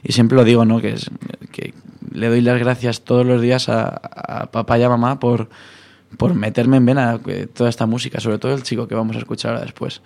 Y 0.02 0.12
siempre 0.12 0.36
lo 0.36 0.44
digo, 0.44 0.64
¿no? 0.64 0.80
Que, 0.80 0.94
es, 0.94 1.10
que 1.50 1.74
le 2.12 2.28
doy 2.28 2.40
las 2.40 2.58
gracias 2.58 3.02
todos 3.02 3.24
los 3.24 3.40
días 3.40 3.68
a, 3.68 4.48
papá 4.52 4.78
y 4.78 4.82
a 4.82 4.88
mamá 4.88 5.18
por, 5.18 5.48
por 6.16 6.34
meterme 6.34 6.76
en 6.76 6.86
vena 6.86 7.20
toda 7.54 7.70
esta 7.70 7.86
música, 7.86 8.20
sobre 8.20 8.38
todo 8.38 8.54
el 8.54 8.62
chico 8.62 8.86
que 8.86 8.94
vamos 8.94 9.16
a 9.16 9.20
escuchar 9.20 9.52
ahora 9.52 9.64
después. 9.64 10.02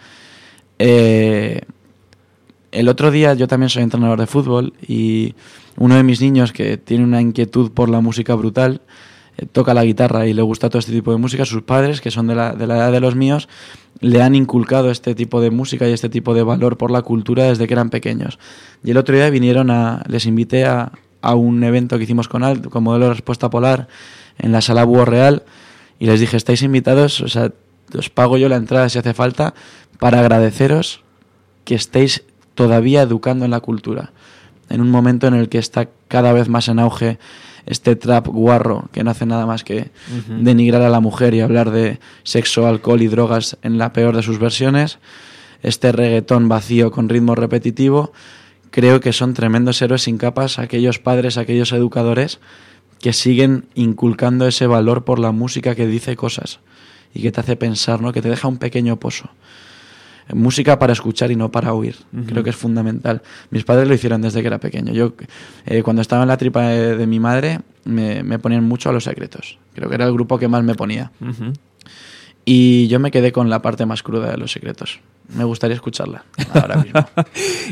Eh, 0.79 1.62
el 2.73 2.88
otro 2.88 3.11
día 3.11 3.35
yo 3.35 3.49
también 3.49 3.71
soy 3.71 3.83
entrenador 3.83 4.21
de 4.21 4.27
fútbol 4.27 4.75
y 4.87 5.35
uno 5.77 5.97
de 5.97 6.03
mis 6.03 6.21
niños 6.21 6.53
que 6.53 6.77
tiene 6.77 7.05
una 7.05 7.21
inquietud 7.21 7.71
por 7.73 7.88
la 7.88 8.01
música 8.01 8.35
brutal, 8.35 8.83
eh, 9.38 9.47
toca 9.51 9.75
la 9.75 9.85
guitarra 9.85 10.27
y 10.27 10.35
le 10.35 10.42
gusta 10.42 10.69
todo 10.69 10.79
este 10.79 10.92
tipo 10.92 11.11
de 11.12 11.19
música, 11.19 11.45
sus 11.45 11.62
padres, 11.62 12.01
que 12.01 12.11
son 12.11 12.27
de 12.27 12.35
la, 12.35 12.55
de 12.55 12.66
la 12.66 12.77
edad 12.77 12.92
de 12.92 13.01
los 13.01 13.14
míos, 13.14 13.49
le 14.01 14.23
han 14.23 14.35
inculcado 14.35 14.90
este 14.90 15.14
tipo 15.14 15.40
de 15.40 15.51
música 15.51 15.88
y 15.88 15.92
este 15.92 16.09
tipo 16.09 16.35
de 16.35 16.42
valor 16.42 16.77
por 16.77 16.90
la 16.90 17.03
cultura 17.03 17.45
desde 17.45 17.66
que 17.66 17.75
eran 17.75 17.90
pequeños. 17.90 18.38
Y 18.85 18.90
el 18.90 18.97
otro 18.97 19.14
día 19.14 19.31
vinieron 19.31 19.71
a, 19.71 20.03
les 20.09 20.27
invité 20.27 20.66
a, 20.66 20.92
a 21.23 21.35
un 21.35 21.62
evento 21.64 21.97
que 21.99 22.05
hicimos 22.05 22.29
con 22.29 22.45
Alt, 22.45 22.69
con 22.69 22.85
modelo 22.85 23.07
de 23.07 23.14
respuesta 23.14 23.51
polar, 23.51 23.88
en 24.38 24.53
la 24.53 24.61
sala 24.61 24.85
Búho 24.85 25.05
Real, 25.05 25.45
y 25.98 26.06
les 26.06 26.20
dije, 26.20 26.37
estáis 26.37 26.62
invitados, 26.62 27.20
o 27.20 27.28
sea, 27.28 27.52
os 27.96 28.11
pago 28.11 28.37
yo 28.37 28.48
la 28.48 28.56
entrada 28.56 28.88
si 28.88 28.98
hace 28.98 29.14
falta, 29.14 29.54
para 29.98 30.20
agradeceros 30.20 31.02
que 31.64 31.74
estéis 31.74 32.24
todavía 32.54 33.02
educando 33.02 33.44
en 33.44 33.50
la 33.50 33.61
cultura. 33.61 34.12
En 34.68 34.80
un 34.80 34.90
momento 34.90 35.26
en 35.26 35.35
el 35.35 35.48
que 35.48 35.59
está 35.59 35.88
cada 36.09 36.32
vez 36.32 36.48
más 36.48 36.68
en 36.68 36.78
auge 36.78 37.18
este 37.66 37.96
trap 37.96 38.28
guarro 38.28 38.88
que 38.92 39.02
no 39.02 39.11
hace 39.11 39.26
nada 39.26 39.44
más 39.44 39.64
que 39.64 39.90
denigrar 40.28 40.82
a 40.82 40.88
la 40.88 41.00
mujer 41.00 41.35
y 41.35 41.40
hablar 41.40 41.70
de 41.70 41.98
sexo, 42.22 42.66
alcohol 42.66 43.02
y 43.02 43.09
drogas 43.09 43.59
en 43.62 43.76
la 43.76 43.92
peor 43.92 44.14
de 44.16 44.22
sus 44.22 44.38
versiones, 44.38 44.98
este 45.62 45.90
reggaetón 45.90 46.48
vacío 46.48 46.92
con 46.92 47.09
ritmo 47.09 47.35
repetitivo, 47.35 48.12
creo 48.70 49.00
que 49.00 49.12
son 49.12 49.35
tremendos 49.35 49.82
héroes 49.82 50.02
sin 50.02 50.16
capas 50.16 50.59
aquellos 50.61 51.00
padres, 51.00 51.38
aquellos 51.38 51.72
educadores 51.72 52.38
que 53.07 53.12
siguen 53.12 53.66
inculcando 53.77 54.49
ese 54.49 54.66
valor 54.66 55.05
por 55.05 55.21
la 55.21 55.31
música 55.31 55.77
que 55.77 55.87
dice 55.87 56.16
cosas 56.16 56.59
y 57.14 57.23
que 57.23 57.31
te 57.31 57.38
hace 57.38 57.55
pensar, 57.55 58.01
¿no? 58.01 58.12
que 58.12 58.21
te 58.21 58.29
deja 58.29 58.49
un 58.49 58.57
pequeño 58.57 58.99
pozo 58.99 59.31
música 60.35 60.81
para 60.81 60.92
escuchar 60.92 61.31
y 61.31 61.37
no 61.37 61.53
para 61.53 61.73
oír. 61.73 61.95
Creo 62.27 62.42
que 62.42 62.51
es 62.51 62.57
fundamental. 62.57 63.23
Mis 63.51 63.62
padres 63.62 63.87
lo 63.87 63.95
hicieron 63.95 64.23
desde 64.23 64.40
que 64.40 64.49
era 64.49 64.59
pequeño. 64.59 64.92
Yo, 64.92 65.12
eh, 65.66 65.85
cuando 65.85 66.03
estaba 66.03 66.23
en 66.23 66.29
la 66.29 66.37
tripa 66.37 66.66
de, 66.66 67.07
mi 67.07 67.21
madre, 67.21 67.61
me, 67.85 68.40
ponían 68.40 68.64
mucho 68.64 68.90
a 68.90 68.92
los 68.92 69.05
secretos. 69.05 69.57
Creo 69.73 69.88
que 69.88 69.95
era 69.95 70.05
el 70.05 70.12
grupo 70.12 70.37
que 70.37 70.49
más 70.49 70.64
me 70.64 70.75
ponía. 70.75 71.12
Y 72.48 72.87
yo 72.87 73.00
me 73.00 73.11
quedé 73.11 73.32
con 73.32 73.50
la 73.50 73.61
parte 73.61 73.87
más 73.87 74.04
cruda 74.04 74.30
de 74.30 74.37
los 74.37 74.52
secretos. 74.52 75.00
Me 75.37 75.42
gustaría 75.42 75.74
escucharla 75.74 76.24
ahora 76.54 76.76
mismo. 76.82 77.04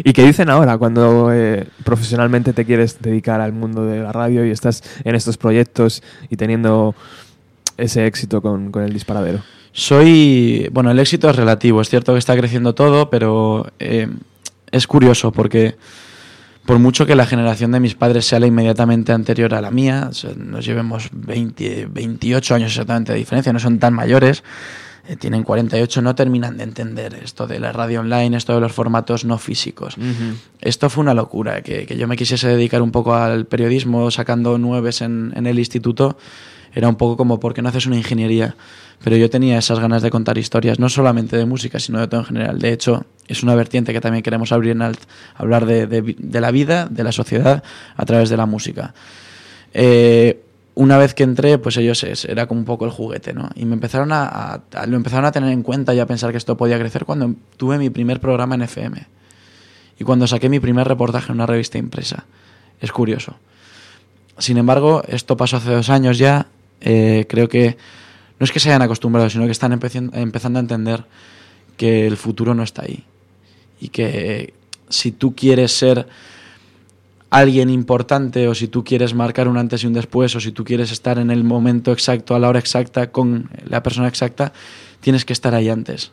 ¿Y 0.03 0.13
qué 0.13 0.25
dicen 0.25 0.51
ahora 0.51 0.77
cuando 0.79 1.33
eh, 1.33 1.69
profesionalmente 1.85 2.53
te 2.53 2.65
quieres 2.65 3.01
dedicar 3.01 3.41
al 3.41 3.53
mundo 3.53 3.87
de 3.87 4.01
la 4.01 4.11
radio 4.11 4.45
y 4.45 4.51
estás 4.51 4.83
en 5.05 5.15
estos 5.15 5.37
proyectos 5.37 6.03
y 6.29 6.37
teniendo 6.37 6.97
ese 7.77 8.05
éxito 8.07 8.43
con, 8.43 8.73
con 8.73 8.83
el 8.83 8.93
disparadero? 8.93 9.43
Soy, 9.71 10.69
bueno, 10.73 10.91
el 10.91 10.99
éxito 10.99 11.31
es 11.31 11.37
relativo, 11.37 11.81
es 11.81 11.89
cierto 11.89 12.13
que 12.13 12.19
está 12.19 12.37
creciendo 12.37 12.75
todo, 12.75 13.11
pero 13.11 13.73
eh, 13.79 14.09
es 14.73 14.89
curioso 14.89 15.31
porque 15.31 15.77
por 16.67 16.79
mucho 16.79 17.07
que 17.07 17.15
la 17.15 17.27
generación 17.27 17.73
de 17.73 17.81
mis 17.81 17.95
padres 17.95 18.27
sea 18.27 18.41
la 18.41 18.47
inmediatamente 18.47 19.13
anterior 19.13 19.55
a 19.55 19.61
la 19.61 19.71
mía, 19.71 20.11
nos 20.37 20.65
llevemos 20.65 21.09
20, 21.13 21.89
28 21.91 22.55
años 22.55 22.73
exactamente 22.73 23.13
de 23.13 23.19
diferencia, 23.19 23.53
no 23.53 23.59
son 23.59 23.79
tan 23.79 23.93
mayores, 23.93 24.43
eh, 25.07 25.17
tienen 25.17 25.43
48, 25.43 26.01
no 26.01 26.15
terminan 26.15 26.57
de 26.57 26.65
entender 26.65 27.15
esto 27.23 27.47
de 27.47 27.61
la 27.61 27.73
radio 27.73 28.01
online, 28.01 28.37
esto 28.37 28.55
de 28.55 28.61
los 28.61 28.73
formatos 28.73 29.27
no 29.27 29.37
físicos. 29.37 29.97
Esto 30.63 30.89
fue 30.89 31.03
una 31.03 31.13
locura, 31.13 31.61
que, 31.61 31.85
que, 31.85 31.99
yo 31.99 32.09
me 32.09 32.17
quisiese 32.17 32.49
dedicar 32.49 32.81
un 32.81 32.91
poco 32.91 33.15
al 33.15 33.45
periodismo 33.45 34.11
sacando 34.11 34.57
nueves 34.57 35.03
en, 35.03 35.35
en 35.37 35.47
el 35.47 35.59
instituto, 35.59 36.17
era 36.75 36.89
un 36.89 36.97
poco 36.97 37.17
como 37.17 37.41
porque 37.41 37.63
no 37.63 37.69
haces 37.69 37.87
una 37.87 37.97
ingeniería 37.97 38.57
pero 39.05 39.19
yo 39.19 39.29
tenía 39.29 39.59
esas 39.59 39.81
ganas 39.81 40.01
de 40.01 40.11
contar 40.11 40.39
historias, 40.39 40.79
no 40.79 40.89
solamente 40.89 41.37
de 41.37 41.45
música, 41.45 41.79
sino 41.79 42.01
de 42.01 42.09
todo 42.09 42.21
en 42.21 42.27
general. 42.27 42.59
De 42.59 42.73
hecho, 42.73 43.05
es 43.29 43.43
una 43.43 43.55
vertiente 43.55 43.93
que 43.93 44.01
también 44.01 44.23
queremos 44.23 44.51
abrir 44.51 44.73
en 44.73 44.81
Alt, 44.81 44.99
hablar 45.35 45.67
de, 45.67 46.17
la 46.41 46.51
vida, 46.51 46.87
de 46.87 47.05
la 47.05 47.13
sociedad, 47.13 47.63
a 47.97 48.07
través 48.07 48.31
de 48.31 48.39
la 48.39 48.47
música. 48.47 48.95
Eh, 49.75 50.43
una 50.75 50.97
vez 50.97 51.13
que 51.13 51.23
entré, 51.23 51.59
pues 51.59 51.77
ellos 51.77 52.03
era 52.25 52.47
como 52.47 52.61
un 52.61 52.65
poco 52.65 52.87
el 52.87 52.91
juguete, 52.91 53.35
¿no? 53.35 53.51
Y 53.55 53.67
me 53.67 53.75
empezaron 53.75 54.09
a, 54.11 54.63
lo 54.87 54.97
empezaron 54.97 55.27
a 55.27 55.33
tener 55.33 55.51
en 55.51 55.63
cuenta 55.63 55.95
y 55.95 56.01
a 56.01 56.07
pensar 56.07 56.31
que 56.31 56.39
esto 56.39 56.57
podía 56.57 56.79
crecer 56.79 57.05
cuando 57.05 57.35
tuve 57.59 57.77
mi 57.77 57.91
primer 57.91 58.21
programa 58.21 58.55
en 58.55 58.63
FM. 58.63 59.07
Y 59.99 60.05
cuando 60.05 60.27
saqué 60.27 60.49
mi 60.49 60.61
primer 60.61 60.89
reportaje 60.89 61.27
en 61.31 61.35
una 61.35 61.47
revista 61.47 61.77
impresa. 61.77 62.25
Es 62.81 62.91
curioso. 62.91 63.37
Sin 64.39 64.57
embargo, 64.57 65.03
esto 65.07 65.37
pasó 65.37 65.59
hace 65.59 65.71
dos 65.71 65.91
años 65.91 66.17
ya. 66.17 66.49
Eh, 66.85 67.27
creo 67.29 67.49
que 67.49 67.77
no 68.39 68.45
es 68.45 68.53
que 68.53 68.61
se 68.61 68.69
hayan 68.69 68.83
acostumbrado, 68.83 69.29
sino 69.31 69.47
que 69.47 69.53
están 69.53 69.73
empezando 69.73 70.59
a 70.59 70.61
entender 70.61 71.05
que 71.77 72.07
el 72.07 72.17
futuro 72.17 72.55
no 72.55 72.63
está 72.63 72.83
ahí. 72.83 73.05
Y 73.81 73.89
que 73.89 74.55
si 74.89 75.11
tú 75.11 75.35
quieres 75.35 75.73
ser 75.73 76.07
alguien 77.31 77.69
importante 77.69 78.47
o 78.47 78.55
si 78.55 78.69
tú 78.69 78.85
quieres 78.85 79.15
marcar 79.15 79.49
un 79.49 79.57
antes 79.57 79.83
y 79.83 79.87
un 79.87 79.93
después 79.93 80.37
o 80.37 80.41
si 80.41 80.53
tú 80.53 80.63
quieres 80.63 80.93
estar 80.93 81.19
en 81.19 81.31
el 81.31 81.43
momento 81.43 81.91
exacto, 81.91 82.35
a 82.35 82.39
la 82.39 82.49
hora 82.49 82.61
exacta, 82.61 83.11
con 83.11 83.51
la 83.67 83.83
persona 83.83 84.07
exacta, 84.07 84.53
tienes 85.01 85.25
que 85.25 85.33
estar 85.33 85.55
ahí 85.55 85.69
antes. 85.69 86.13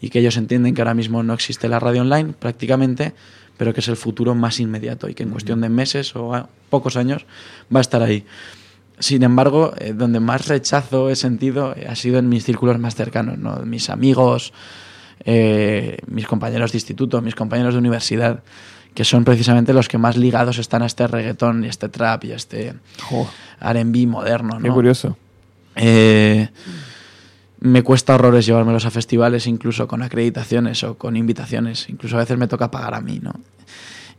Y 0.00 0.10
que 0.10 0.20
ellos 0.20 0.36
entienden 0.36 0.74
que 0.74 0.80
ahora 0.80 0.94
mismo 0.94 1.22
no 1.22 1.34
existe 1.34 1.68
la 1.68 1.80
radio 1.80 2.02
online 2.02 2.32
prácticamente, 2.38 3.14
pero 3.58 3.74
que 3.74 3.80
es 3.80 3.88
el 3.88 3.96
futuro 3.96 4.34
más 4.34 4.60
inmediato 4.60 5.08
y 5.08 5.14
que 5.14 5.24
en 5.24 5.30
cuestión 5.30 5.60
de 5.60 5.68
meses 5.68 6.14
o 6.16 6.48
pocos 6.70 6.96
años 6.96 7.26
va 7.74 7.80
a 7.80 7.82
estar 7.82 8.02
ahí. 8.02 8.24
Sin 9.00 9.22
embargo, 9.22 9.74
eh, 9.78 9.92
donde 9.94 10.20
más 10.20 10.48
rechazo 10.48 11.10
he 11.10 11.16
sentido 11.16 11.74
eh, 11.76 11.86
ha 11.88 11.94
sido 11.94 12.18
en 12.18 12.28
mis 12.28 12.44
círculos 12.44 12.78
más 12.78 12.94
cercanos, 12.94 13.38
¿no? 13.38 13.56
mis 13.64 13.90
amigos, 13.90 14.52
eh, 15.24 15.98
mis 16.06 16.26
compañeros 16.26 16.72
de 16.72 16.78
instituto, 16.78 17.22
mis 17.22 17.34
compañeros 17.34 17.74
de 17.74 17.78
universidad, 17.78 18.42
que 18.94 19.04
son 19.04 19.24
precisamente 19.24 19.72
los 19.72 19.88
que 19.88 19.98
más 19.98 20.16
ligados 20.16 20.58
están 20.58 20.82
a 20.82 20.86
este 20.86 21.06
reggaetón 21.06 21.64
y 21.64 21.68
este 21.68 21.88
trap 21.88 22.24
y 22.24 22.32
a 22.32 22.36
este 22.36 22.74
R&B 23.60 24.06
moderno. 24.06 24.58
¿no? 24.58 24.64
Qué 24.64 24.70
curioso. 24.70 25.16
me 27.60 27.82
cuesta 27.82 28.14
horrores 28.16 28.46
llevármelos 28.46 28.84
a 28.84 28.90
festivales, 28.90 29.46
incluso 29.46 29.86
con 29.86 30.02
acreditaciones 30.02 30.82
o 30.82 30.98
con 30.98 31.16
invitaciones. 31.16 31.88
Incluso 31.88 32.16
a 32.16 32.20
veces 32.20 32.36
me 32.36 32.48
toca 32.48 32.70
pagar 32.70 32.94
a 32.94 33.00
mí, 33.00 33.20
¿no? 33.22 33.32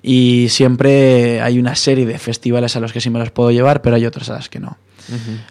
Y 0.01 0.47
siempre 0.49 1.41
hay 1.41 1.59
una 1.59 1.75
serie 1.75 2.05
de 2.05 2.17
festivales 2.17 2.75
a 2.75 2.79
los 2.79 2.93
que 2.93 3.01
sí 3.01 3.09
me 3.09 3.19
los 3.19 3.31
puedo 3.31 3.51
llevar, 3.51 3.81
pero 3.81 3.95
hay 3.95 4.05
otros 4.05 4.29
a 4.29 4.33
las 4.33 4.49
que 4.49 4.59
no. 4.59 4.77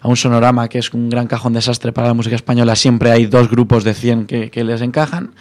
A 0.01 0.07
un 0.07 0.15
sonorama, 0.15 0.69
que 0.69 0.79
es 0.79 0.93
un 0.93 1.09
gran 1.09 1.27
cajón 1.27 1.53
desastre 1.53 1.91
para 1.91 2.07
la 2.07 2.13
música 2.13 2.35
española, 2.35 2.75
siempre 2.75 3.11
hay 3.11 3.25
dos 3.25 3.49
grupos 3.49 3.83
de 3.83 3.93
100 3.93 4.25
que, 4.25 4.63
les 4.63 4.81
encajan. 4.81 5.33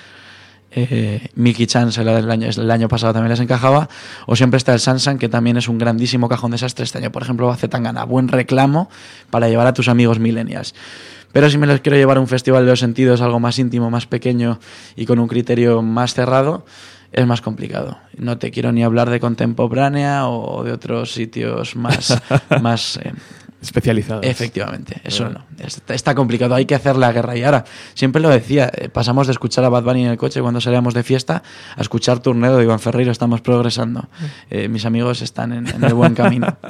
Eh, 0.70 1.28
Mickey 1.34 1.66
Chance 1.66 2.00
el 2.02 2.30
año, 2.30 2.48
el 2.48 2.70
año 2.70 2.88
pasado 2.88 3.14
también 3.14 3.30
les 3.30 3.40
encajaba. 3.40 3.88
O 4.26 4.36
siempre 4.36 4.58
está 4.58 4.74
el 4.74 4.80
Sansan, 4.80 5.18
que 5.18 5.28
también 5.28 5.56
es 5.56 5.68
un 5.68 5.78
grandísimo 5.78 6.28
cajón 6.28 6.50
desastre. 6.50 6.84
Este 6.84 6.98
año, 6.98 7.12
por 7.12 7.22
ejemplo, 7.22 7.50
hace 7.50 7.68
tan 7.68 7.84
gana 7.84 8.04
buen 8.04 8.28
reclamo 8.28 8.90
para 9.30 9.48
llevar 9.48 9.66
a 9.68 9.72
tus 9.72 9.88
amigos 9.88 10.18
millennials. 10.18 10.74
Pero 11.32 11.50
si 11.50 11.58
me 11.58 11.66
los 11.66 11.80
quiero 11.80 11.96
llevar 11.96 12.16
a 12.16 12.20
un 12.20 12.28
festival 12.28 12.64
de 12.64 12.70
los 12.70 12.80
sentidos, 12.80 13.20
algo 13.20 13.38
más 13.38 13.58
íntimo, 13.58 13.90
más 13.90 14.06
pequeño 14.06 14.58
y 14.96 15.06
con 15.06 15.18
un 15.18 15.28
criterio 15.28 15.82
más 15.82 16.14
cerrado, 16.14 16.64
es 17.12 17.26
más 17.26 17.40
complicado. 17.40 17.98
No 18.16 18.38
te 18.38 18.50
quiero 18.50 18.72
ni 18.72 18.82
hablar 18.82 19.10
de 19.10 19.20
contemporánea 19.20 20.28
o 20.28 20.64
de 20.64 20.72
otros 20.72 21.12
sitios 21.12 21.76
más, 21.76 22.20
más, 22.62 22.98
eh, 23.02 23.12
especializados. 23.62 24.24
Efectivamente, 24.24 25.00
eso 25.04 25.28
no. 25.28 25.44
Está, 25.58 25.94
está 25.94 26.14
complicado, 26.14 26.54
hay 26.54 26.66
que 26.66 26.74
hacer 26.74 26.96
la 26.96 27.12
guerra. 27.12 27.36
Y 27.36 27.42
ahora, 27.44 27.64
siempre 27.94 28.22
lo 28.22 28.28
decía, 28.28 28.70
eh, 28.74 28.88
pasamos 28.88 29.26
de 29.26 29.32
escuchar 29.32 29.64
a 29.64 29.68
Bad 29.68 29.82
Bunny 29.84 30.04
en 30.04 30.10
el 30.12 30.16
coche 30.18 30.40
cuando 30.40 30.60
salíamos 30.60 30.94
de 30.94 31.02
fiesta 31.02 31.42
a 31.76 31.80
escuchar 31.80 32.20
Turneo 32.20 32.56
de 32.56 32.64
Iván 32.64 32.78
Ferreiro, 32.80 33.10
estamos 33.12 33.40
progresando. 33.40 34.08
Eh, 34.50 34.68
mis 34.68 34.84
amigos 34.86 35.22
están 35.22 35.52
en, 35.52 35.66
en 35.66 35.84
el 35.84 35.94
buen 35.94 36.14
camino. 36.14 36.56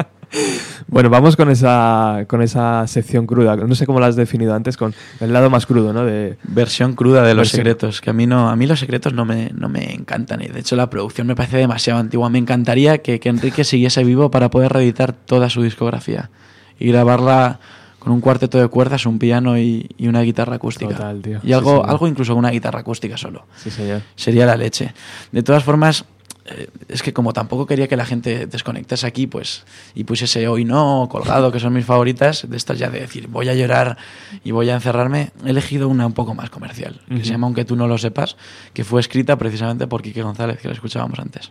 Bueno, 0.89 1.09
vamos 1.09 1.37
con 1.37 1.49
esa, 1.51 2.25
con 2.27 2.43
esa 2.43 2.87
sección 2.87 3.27
cruda. 3.27 3.57
No 3.57 3.75
sé 3.75 3.87
cómo 3.87 3.99
la 3.99 4.09
has 4.09 4.17
definido 4.17 4.55
antes, 4.55 4.77
con 4.77 4.95
el 5.21 5.33
lado 5.33 5.49
más 5.49 5.65
crudo, 5.65 5.95
¿no? 5.95 6.05
De, 6.05 6.37
Versión 6.45 6.95
cruda 6.95 7.23
de 7.23 7.33
los 7.35 7.49
Versión- 7.49 7.57
secretos, 7.61 8.01
que 8.03 8.11
a 8.11 8.13
mí 8.13 8.27
no, 8.27 8.51
a 8.51 8.55
mí 8.57 8.67
los 8.67 8.79
secretos 8.79 9.15
no 9.15 9.25
me, 9.25 9.51
no 9.55 9.71
me 9.71 9.95
encantan. 9.95 10.43
Y 10.43 10.49
de 10.49 10.61
hecho 10.61 10.77
la 10.77 10.91
producción 10.91 11.27
me 11.27 11.35
parece 11.35 11.57
demasiado 11.57 11.99
antigua. 11.99 12.29
Me 12.29 12.39
encantaría 12.39 12.99
que, 12.99 13.21
que 13.21 13.29
Enrique 13.31 13.65
siguiese 13.65 14.05
vivo 14.05 14.31
para 14.31 14.51
poder 14.51 14.71
reeditar 14.73 15.13
toda 15.15 15.49
su 15.49 15.63
discografía 15.63 16.31
y 16.79 16.89
grabarla 16.89 17.61
con 17.99 18.13
un 18.13 18.21
cuarteto 18.21 18.59
de 18.59 18.69
cuerdas, 18.69 19.07
un 19.07 19.19
piano 19.19 19.59
y, 19.59 19.91
y 19.99 20.09
una 20.09 20.23
guitarra 20.23 20.57
acústica. 20.57 20.95
Total, 20.95 21.21
tío. 21.21 21.41
Y 21.43 21.53
algo, 21.53 21.85
algo 21.85 22.07
incluso 22.07 22.33
con 22.33 22.39
una 22.39 22.51
guitarra 22.51 22.81
acústica 22.81 23.17
solo. 23.17 23.47
sí, 23.57 23.71
señor. 23.71 24.03
Sería 24.15 24.47
la 24.47 24.57
leche. 24.57 24.95
De 25.33 25.43
todas 25.43 25.65
formas, 25.65 26.05
eh, 26.51 26.69
es 26.89 27.03
que 27.03 27.13
como 27.13 27.33
tampoco 27.33 27.67
quería 27.67 27.89
que 27.89 27.97
la 27.97 28.07
gente 28.07 28.47
desconectase 28.47 29.07
aquí, 29.07 29.27
pues, 29.27 29.65
y 29.95 30.05
pusiese 30.05 30.49
hoy 30.49 30.65
no, 30.65 31.09
colgado, 31.11 31.53
que 31.53 31.61
son 31.61 31.73
mis 31.73 31.85
favoritas, 31.85 32.49
de 32.49 32.57
estas 32.57 32.79
ya 32.79 32.89
de 32.89 33.01
decir, 33.01 33.29
voy 33.29 33.49
a 33.49 33.55
llorar 33.55 33.99
y 34.45 34.53
voy 34.53 34.71
a 34.71 34.75
encerrarme, 34.75 35.31
he 35.45 35.51
elegido 35.51 35.89
una 35.89 36.07
un 36.07 36.15
poco 36.15 36.35
más 36.35 36.51
comercial, 36.51 37.01
que 37.09 37.25
se 37.25 37.33
llama 37.33 37.47
Aunque 37.47 37.65
tú 37.65 37.77
no 37.77 37.87
lo 37.87 37.99
sepas, 37.99 38.37
que 38.73 38.85
fue 38.85 39.01
escrita 39.01 39.37
precisamente 39.37 39.87
por 39.87 40.03
Quique 40.03 40.23
González, 40.23 40.59
que 40.59 40.69
la 40.69 40.75
escuchábamos 40.75 41.19
antes. 41.19 41.51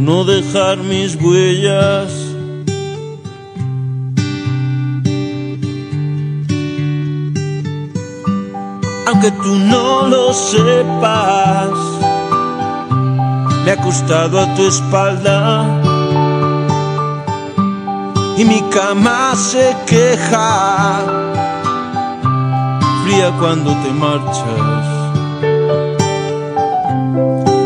no 0.00 0.24
dejar 0.24 0.78
mis 0.78 1.14
huellas. 1.16 2.10
Aunque 9.06 9.30
tú 9.42 9.54
no 9.56 10.06
lo 10.06 10.32
sepas, 10.32 11.70
me 13.64 13.70
he 13.70 13.72
acostado 13.72 14.40
a 14.40 14.54
tu 14.54 14.66
espalda 14.66 15.66
y 18.38 18.44
mi 18.44 18.62
cama 18.70 19.34
se 19.36 19.76
queja, 19.86 21.00
fría 23.04 23.30
cuando 23.38 23.70
te 23.82 23.90
marchas. 23.92 24.86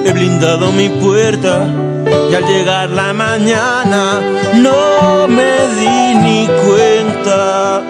He 0.04 0.12
blindado 0.12 0.72
mi 0.72 0.88
puerta 0.88 1.83
y 2.30 2.34
al 2.34 2.44
llegar 2.46 2.90
la 2.90 3.12
mañana 3.12 4.20
no 4.54 5.28
me 5.28 5.52
di 5.78 6.14
ni 6.24 6.46
cuenta 6.64 7.82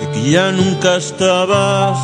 de 0.00 0.10
que 0.12 0.30
ya 0.30 0.50
nunca 0.52 0.96
estabas. 0.96 1.98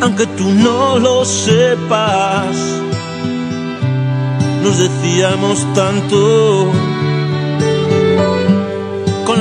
Aunque 0.00 0.26
tú 0.38 0.50
no 0.50 0.98
lo 0.98 1.24
sepas, 1.24 2.56
nos 4.62 4.78
decíamos 4.78 5.66
tanto 5.74 6.72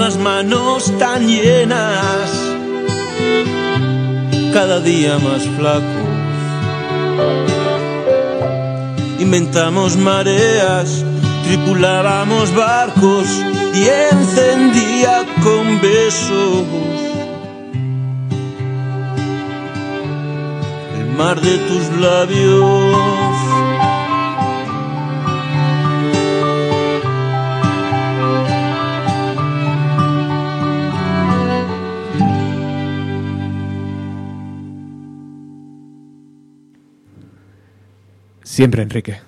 con 0.07 0.13
las 0.13 0.17
manos 0.23 0.97
tan 0.99 1.27
llenas, 1.27 2.31
cada 4.53 4.79
día 4.79 5.17
más 5.19 5.43
flacos. 5.57 5.83
Inventamos 9.19 9.97
mareas, 9.97 11.03
tripulábamos 11.45 12.55
barcos 12.55 13.27
y 13.73 13.87
encendía 14.13 15.25
con 15.43 15.81
besos 15.81 16.63
el 20.99 21.17
mar 21.17 21.41
de 21.41 21.57
tus 21.57 21.99
labios. 21.99 23.56
Siempre, 38.57 38.81
Enrique. 38.81 39.19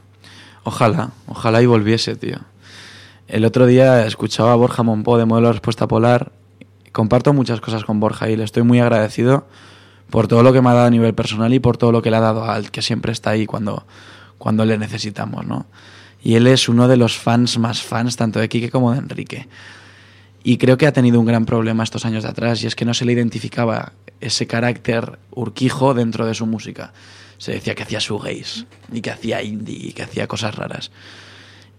Ojalá, 0.63 1.11
ojalá 1.27 1.61
y 1.61 1.67
volviese, 1.67 2.15
tío. 2.15 2.37
El 3.27 3.45
otro 3.45 3.67
día 3.67 4.07
escuchaba 4.07 4.53
a 4.53 4.55
Borja 4.55 4.81
Monpó 4.81 5.19
de 5.19 5.25
Modelo 5.25 5.51
Respuesta 5.51 5.87
Polar. 5.87 6.31
Comparto 6.91 7.31
muchas 7.31 7.61
cosas 7.61 7.83
con 7.83 7.99
Borja 7.99 8.27
y 8.31 8.35
le 8.35 8.43
estoy 8.43 8.63
muy 8.63 8.79
agradecido 8.79 9.45
por 10.09 10.27
todo 10.27 10.41
lo 10.41 10.51
que 10.51 10.63
me 10.63 10.69
ha 10.69 10.73
dado 10.73 10.87
a 10.87 10.89
nivel 10.89 11.13
personal 11.13 11.53
y 11.53 11.59
por 11.59 11.77
todo 11.77 11.91
lo 11.91 12.01
que 12.01 12.09
le 12.09 12.17
ha 12.17 12.21
dado 12.21 12.45
al 12.45 12.71
que 12.71 12.81
siempre 12.81 13.11
está 13.11 13.29
ahí 13.29 13.45
cuando, 13.45 13.85
cuando 14.39 14.65
le 14.65 14.79
necesitamos, 14.79 15.45
¿no? 15.45 15.67
Y 16.23 16.33
él 16.33 16.47
es 16.47 16.67
uno 16.67 16.87
de 16.87 16.97
los 16.97 17.15
fans 17.15 17.59
más 17.59 17.83
fans, 17.83 18.15
tanto 18.15 18.39
de 18.39 18.49
Quique 18.49 18.71
como 18.71 18.93
de 18.93 18.97
Enrique. 18.97 19.47
Y 20.43 20.57
creo 20.57 20.79
que 20.79 20.87
ha 20.87 20.91
tenido 20.91 21.19
un 21.19 21.27
gran 21.27 21.45
problema 21.45 21.83
estos 21.83 22.03
años 22.03 22.23
de 22.23 22.29
atrás 22.29 22.63
y 22.63 22.65
es 22.65 22.75
que 22.75 22.83
no 22.83 22.95
se 22.95 23.05
le 23.05 23.13
identificaba 23.13 23.93
ese 24.21 24.47
carácter 24.47 25.19
urquijo 25.29 25.93
dentro 25.93 26.25
de 26.25 26.33
su 26.33 26.47
música. 26.47 26.93
Se 27.39 27.53
decía 27.53 27.73
que 27.73 27.81
hacía 27.81 27.97
shoegaze 27.99 28.67
y 28.91 29.01
que 29.01 29.09
hacía 29.09 29.41
indie 29.41 29.87
y 29.87 29.93
que 29.93 30.03
hacía 30.03 30.27
cosas 30.27 30.53
raras. 30.53 30.91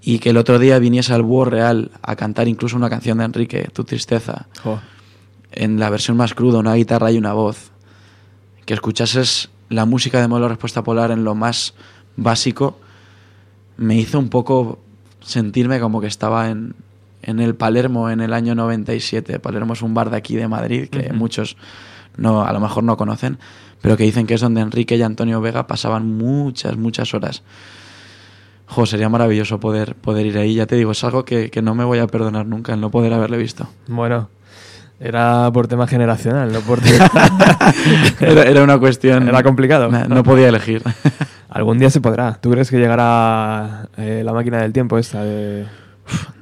Y 0.02 0.18
que 0.18 0.30
el 0.30 0.38
otro 0.38 0.58
día 0.58 0.78
viniese 0.78 1.12
al 1.12 1.22
Búho 1.22 1.44
Real 1.44 1.92
a 2.02 2.16
cantar 2.16 2.48
incluso 2.48 2.76
una 2.76 2.90
canción 2.90 3.18
de 3.18 3.24
Enrique, 3.24 3.68
Tu 3.72 3.84
Tristeza, 3.84 4.46
en 5.52 5.78
la 5.78 5.90
versión 5.90 6.16
más 6.16 6.34
cruda, 6.34 6.58
una 6.58 6.74
guitarra 6.74 7.12
y 7.12 7.18
una 7.18 7.34
voz. 7.34 7.70
Que 8.64 8.74
escuchases 8.74 9.50
la 9.68 9.84
música 9.84 10.20
de 10.20 10.28
Modelo 10.28 10.48
Respuesta 10.48 10.82
Polar 10.82 11.10
en 11.10 11.24
lo 11.24 11.34
más 11.34 11.74
básico, 12.16 12.80
me 13.76 13.96
hizo 13.96 14.18
un 14.18 14.30
poco 14.30 14.78
sentirme 15.20 15.78
como 15.80 16.00
que 16.00 16.06
estaba 16.06 16.48
en, 16.48 16.74
en 17.22 17.38
el 17.38 17.54
Palermo 17.54 18.10
en 18.10 18.20
el 18.20 18.32
año 18.32 18.54
97. 18.54 19.38
Palermo 19.38 19.74
es 19.74 19.82
un 19.82 19.94
bar 19.94 20.10
de 20.10 20.16
aquí 20.16 20.36
de 20.36 20.48
Madrid 20.48 20.88
que 20.88 21.12
muchos 21.12 21.56
no, 22.16 22.44
a 22.44 22.52
lo 22.52 22.60
mejor 22.60 22.84
no 22.84 22.96
conocen, 22.96 23.38
pero 23.80 23.96
que 23.96 24.04
dicen 24.04 24.26
que 24.26 24.34
es 24.34 24.40
donde 24.40 24.60
Enrique 24.60 24.96
y 24.96 25.02
Antonio 25.02 25.40
Vega 25.40 25.66
pasaban 25.66 26.06
muchas, 26.06 26.76
muchas 26.76 27.14
horas. 27.14 27.42
Jo, 28.66 28.86
sería 28.86 29.08
maravilloso 29.08 29.58
poder, 29.58 29.96
poder 29.96 30.26
ir 30.26 30.38
ahí. 30.38 30.54
Ya 30.54 30.66
te 30.66 30.76
digo, 30.76 30.92
es 30.92 31.02
algo 31.02 31.24
que, 31.24 31.50
que 31.50 31.60
no 31.60 31.74
me 31.74 31.84
voy 31.84 31.98
a 31.98 32.06
perdonar 32.06 32.46
nunca, 32.46 32.72
el 32.74 32.80
no 32.80 32.90
poder 32.90 33.12
haberle 33.12 33.36
visto. 33.36 33.68
Bueno, 33.88 34.28
era 35.00 35.50
por 35.52 35.66
tema 35.66 35.86
generacional, 35.86 36.52
no 36.52 36.60
por... 36.60 36.78
Era, 38.20 38.42
era 38.42 38.62
una 38.62 38.78
cuestión... 38.78 39.28
Era 39.28 39.42
complicado. 39.42 39.90
No, 39.90 40.04
no 40.04 40.22
podía 40.22 40.48
elegir. 40.48 40.82
Algún 41.48 41.78
día 41.78 41.88
se 41.88 42.02
podrá. 42.02 42.34
¿Tú 42.34 42.50
crees 42.50 42.70
que 42.70 42.78
llegará 42.78 43.88
eh, 43.96 44.22
la 44.22 44.34
máquina 44.34 44.58
del 44.58 44.74
tiempo 44.74 44.98
esta 44.98 45.24
de... 45.24 45.66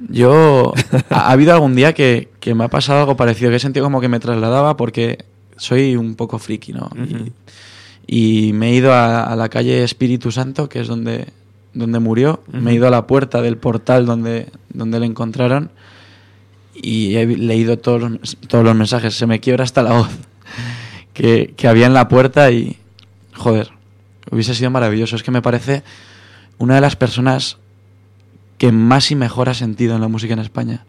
Yo... 0.09 0.73
Ha, 1.09 1.29
ha 1.29 1.31
habido 1.31 1.53
algún 1.53 1.73
día 1.73 1.93
que, 1.93 2.29
que 2.41 2.53
me 2.53 2.65
ha 2.65 2.67
pasado 2.67 2.99
algo 2.99 3.15
parecido, 3.15 3.49
que 3.49 3.55
he 3.55 3.59
sentido 3.59 3.85
como 3.85 4.01
que 4.01 4.09
me 4.09 4.19
trasladaba 4.19 4.75
porque 4.75 5.25
soy 5.59 5.95
un 5.95 6.15
poco 6.15 6.39
friki, 6.39 6.73
¿no? 6.73 6.89
Y, 8.07 8.47
y 8.47 8.53
me 8.53 8.71
he 8.71 8.75
ido 8.75 8.91
a, 8.93 9.23
a 9.23 9.35
la 9.35 9.49
calle 9.49 9.83
Espíritu 9.83 10.31
Santo, 10.31 10.67
que 10.67 10.79
es 10.79 10.87
donde, 10.87 11.27
donde 11.73 11.99
murió. 11.99 12.41
Me 12.51 12.71
he 12.71 12.73
ido 12.73 12.87
a 12.87 12.91
la 12.91 13.05
puerta 13.05 13.41
del 13.41 13.57
portal 13.57 14.05
donde, 14.05 14.47
donde 14.69 14.99
le 14.99 15.05
encontraron 15.05 15.71
y 16.73 17.15
he 17.15 17.25
leído 17.25 17.77
todos 17.77 18.01
los, 18.01 18.37
todos 18.47 18.63
los 18.63 18.75
mensajes. 18.75 19.13
Se 19.13 19.27
me 19.27 19.39
quiebra 19.39 19.63
hasta 19.63 19.83
la 19.83 19.91
voz 19.93 20.09
que, 21.13 21.53
que 21.55 21.67
había 21.67 21.85
en 21.85 21.93
la 21.93 22.07
puerta 22.07 22.51
y... 22.51 22.77
Joder. 23.35 23.69
hubiese 24.31 24.53
sido 24.55 24.69
maravilloso. 24.69 25.15
Es 25.15 25.23
que 25.23 25.31
me 25.31 25.41
parece 25.41 25.83
una 26.57 26.75
de 26.75 26.81
las 26.81 26.95
personas 26.95 27.57
que 28.57 28.71
más 28.71 29.11
y 29.11 29.15
mejor 29.15 29.49
ha 29.49 29.53
sentido 29.53 29.95
en 29.95 30.01
la 30.01 30.09
música 30.09 30.33
en 30.33 30.39
España. 30.39 30.85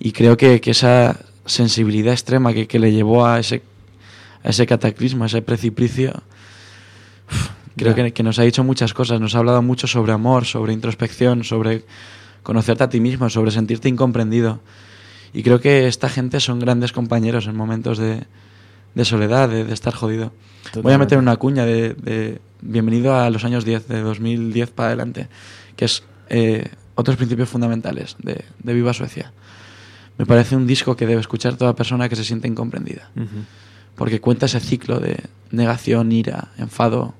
Y 0.00 0.10
creo 0.12 0.36
que, 0.36 0.60
esa 0.64 1.16
sensibilidad 1.46 2.12
extrema 2.12 2.52
que, 2.52 2.78
le 2.78 2.92
llevó 2.92 3.26
a 3.26 3.38
ese, 3.38 3.62
a 4.42 4.50
ese 4.50 4.66
cataclismo, 4.66 5.24
a 5.24 5.26
ese 5.26 5.42
precipicio, 5.42 6.22
creo 7.76 7.94
que, 7.94 8.12
que, 8.12 8.22
nos 8.22 8.38
ha 8.38 8.42
dicho 8.42 8.64
muchas 8.64 8.94
cosas. 8.94 9.20
Nos 9.20 9.34
ha 9.34 9.38
hablado 9.38 9.62
mucho 9.62 9.86
sobre 9.86 10.12
amor, 10.12 10.44
sobre 10.44 10.72
introspección, 10.72 11.44
sobre 11.44 11.84
conocerte 12.42 12.84
a 12.84 12.88
ti 12.88 13.00
mismo, 13.00 13.28
sobre 13.30 13.50
sentirte 13.50 13.88
incomprendido. 13.88 14.60
Y 15.32 15.42
creo 15.42 15.60
que 15.60 15.88
esta 15.88 16.08
gente 16.08 16.40
son 16.40 16.60
grandes 16.60 16.92
compañeros 16.92 17.46
en 17.46 17.56
momentos 17.56 17.98
de, 17.98 18.24
de 18.94 19.04
soledad, 19.04 19.48
de, 19.48 19.72
estar 19.72 19.92
jodido. 19.94 20.32
Voy 20.80 20.92
a 20.92 20.98
meter 20.98 21.18
una 21.18 21.36
cuña 21.36 21.66
de, 21.66 22.40
bienvenido 22.60 23.16
a 23.16 23.28
los 23.30 23.44
años 23.44 23.64
10, 23.64 23.88
de 23.88 24.00
2010 24.00 24.70
para 24.70 24.88
adelante, 24.88 25.28
que 25.76 25.84
es 25.84 26.04
eh, 26.28 26.68
otros 26.94 27.16
principios 27.16 27.48
fundamentales 27.48 28.16
de, 28.20 28.44
Viva 28.62 28.94
Suecia. 28.94 29.32
Me 30.18 30.26
parece 30.26 30.56
un 30.56 30.66
disco 30.66 30.96
que 30.96 31.06
debe 31.06 31.20
escuchar 31.20 31.56
toda 31.56 31.74
persona 31.74 32.08
que 32.08 32.16
se 32.16 32.24
siente 32.24 32.48
incomprendida. 32.48 33.10
Porque 33.96 34.20
cuenta 34.20 34.46
ese 34.46 34.60
ciclo 34.60 35.00
de 35.00 35.18
negación, 35.50 36.12
ira, 36.12 36.48
enfado, 36.58 37.14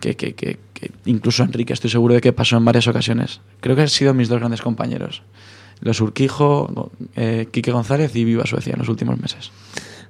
que, 0.00 0.16
que, 0.16 0.34
que, 0.34 0.58
incluso 1.04 1.42
Enrique 1.42 1.72
estoy 1.72 1.90
seguro 1.90 2.14
de 2.14 2.20
que 2.20 2.32
pasó 2.32 2.56
en 2.56 2.64
varias 2.64 2.88
ocasiones. 2.88 3.40
Creo 3.60 3.76
que 3.76 3.82
han 3.82 3.88
sido 3.88 4.14
mis 4.14 4.28
dos 4.28 4.38
grandes 4.38 4.62
compañeros. 4.62 5.22
Los 5.80 6.00
Urquijo, 6.00 6.90
eh, 7.16 7.48
Quique 7.50 7.72
González 7.72 8.14
y 8.14 8.24
Viva 8.24 8.46
Suecia 8.46 8.74
en 8.74 8.78
los 8.78 8.88
últimos 8.88 9.18
meses. 9.18 9.50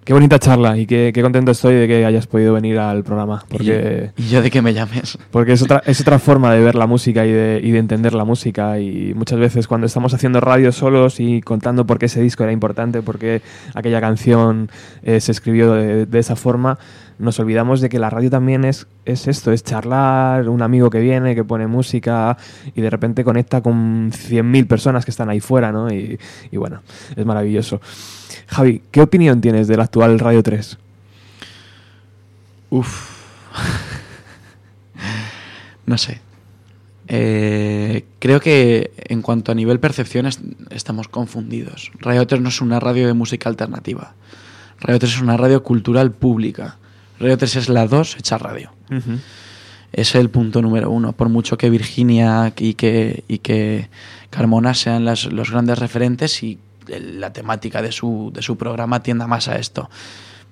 Qué 0.04 0.14
bonita 0.14 0.38
charla 0.38 0.78
y 0.78 0.86
qué, 0.86 1.12
contento 1.20 1.52
estoy 1.52 1.74
de 1.74 1.86
que 1.86 2.04
hayas 2.06 2.26
podido 2.26 2.54
venir 2.54 2.78
al 2.78 3.04
programa. 3.04 3.44
Porque, 3.48 4.12
y, 4.16 4.28
yo 4.28 4.40
de 4.40 4.50
que 4.50 4.62
me 4.62 4.72
llames. 4.72 5.18
Porque 5.30 5.52
es 5.52 5.62
otra, 5.62 5.82
es 5.86 6.00
otra 6.00 6.18
forma 6.18 6.52
de 6.54 6.60
ver 6.60 6.74
la 6.74 6.86
música 6.86 7.26
y 7.26 7.32
de, 7.32 7.60
y 7.62 7.70
de 7.70 7.78
entender 7.78 8.14
la 8.14 8.24
música. 8.24 8.80
Y 8.80 9.12
muchas 9.14 9.38
veces 9.38 9.68
cuando 9.68 9.86
estamos 9.86 10.14
haciendo 10.14 10.40
radio 10.40 10.72
solos 10.72 11.20
y 11.20 11.42
contando 11.42 11.86
por 11.86 11.98
qué 11.98 12.06
ese 12.06 12.22
disco 12.22 12.42
era 12.42 12.52
importante, 12.52 13.02
por 13.02 13.18
qué 13.18 13.42
aquella 13.74 14.00
canción 14.00 14.70
eh, 15.02 15.20
se 15.20 15.32
escribió 15.32 15.74
de, 15.74 16.06
de, 16.06 16.18
esa 16.18 16.34
forma, 16.34 16.78
nos 17.18 17.38
olvidamos 17.38 17.82
de 17.82 17.90
que 17.90 17.98
la 17.98 18.08
radio 18.08 18.30
también 18.30 18.64
es, 18.64 18.86
es 19.04 19.28
esto, 19.28 19.52
es 19.52 19.62
charlar, 19.64 20.48
un 20.48 20.62
amigo 20.62 20.88
que 20.88 21.00
viene, 21.00 21.34
que 21.34 21.44
pone 21.44 21.66
música 21.66 22.38
y 22.74 22.80
de 22.80 22.88
repente 22.88 23.22
conecta 23.22 23.60
con 23.60 24.10
100.000 24.10 24.66
personas 24.66 25.04
que 25.04 25.10
están 25.10 25.28
ahí 25.28 25.40
fuera, 25.40 25.70
¿no? 25.72 25.92
Y, 25.92 26.18
y 26.50 26.56
bueno, 26.56 26.80
es 27.14 27.26
maravilloso. 27.26 27.80
Javi, 28.46 28.82
¿qué 28.90 29.00
opinión 29.00 29.40
tienes 29.40 29.68
del 29.68 29.80
actual 29.80 30.18
Radio 30.18 30.42
3? 30.42 30.78
Uf. 32.70 33.10
no 35.86 35.98
sé. 35.98 36.20
Eh, 37.12 38.04
creo 38.20 38.40
que 38.40 38.92
en 38.96 39.20
cuanto 39.20 39.50
a 39.50 39.54
nivel 39.56 39.80
percepción 39.80 40.28
estamos 40.70 41.08
confundidos. 41.08 41.90
Radio 41.98 42.24
3 42.26 42.40
no 42.40 42.50
es 42.50 42.60
una 42.60 42.78
radio 42.78 43.08
de 43.08 43.14
música 43.14 43.48
alternativa. 43.48 44.14
Radio 44.80 45.00
3 45.00 45.14
es 45.14 45.20
una 45.20 45.36
radio 45.36 45.62
cultural 45.64 46.12
pública. 46.12 46.78
Radio 47.18 47.36
3 47.36 47.56
es 47.56 47.68
la 47.68 47.88
2 47.88 48.16
hecha 48.18 48.38
radio. 48.38 48.70
Es 49.92 50.14
el 50.14 50.30
punto 50.30 50.62
número 50.62 50.90
uno. 50.90 51.12
Por 51.12 51.28
mucho 51.28 51.58
que 51.58 51.68
Virginia 51.68 52.52
y 52.56 52.74
que, 52.74 53.24
y 53.26 53.38
que 53.38 53.88
Carmona 54.30 54.74
sean 54.74 55.04
los 55.04 55.50
grandes 55.50 55.80
referentes 55.80 56.44
y 56.44 56.60
la 56.98 57.32
temática 57.32 57.82
de 57.82 57.92
su, 57.92 58.30
de 58.34 58.42
su 58.42 58.56
programa 58.56 59.02
tienda 59.02 59.26
más 59.26 59.48
a 59.48 59.56
esto. 59.56 59.88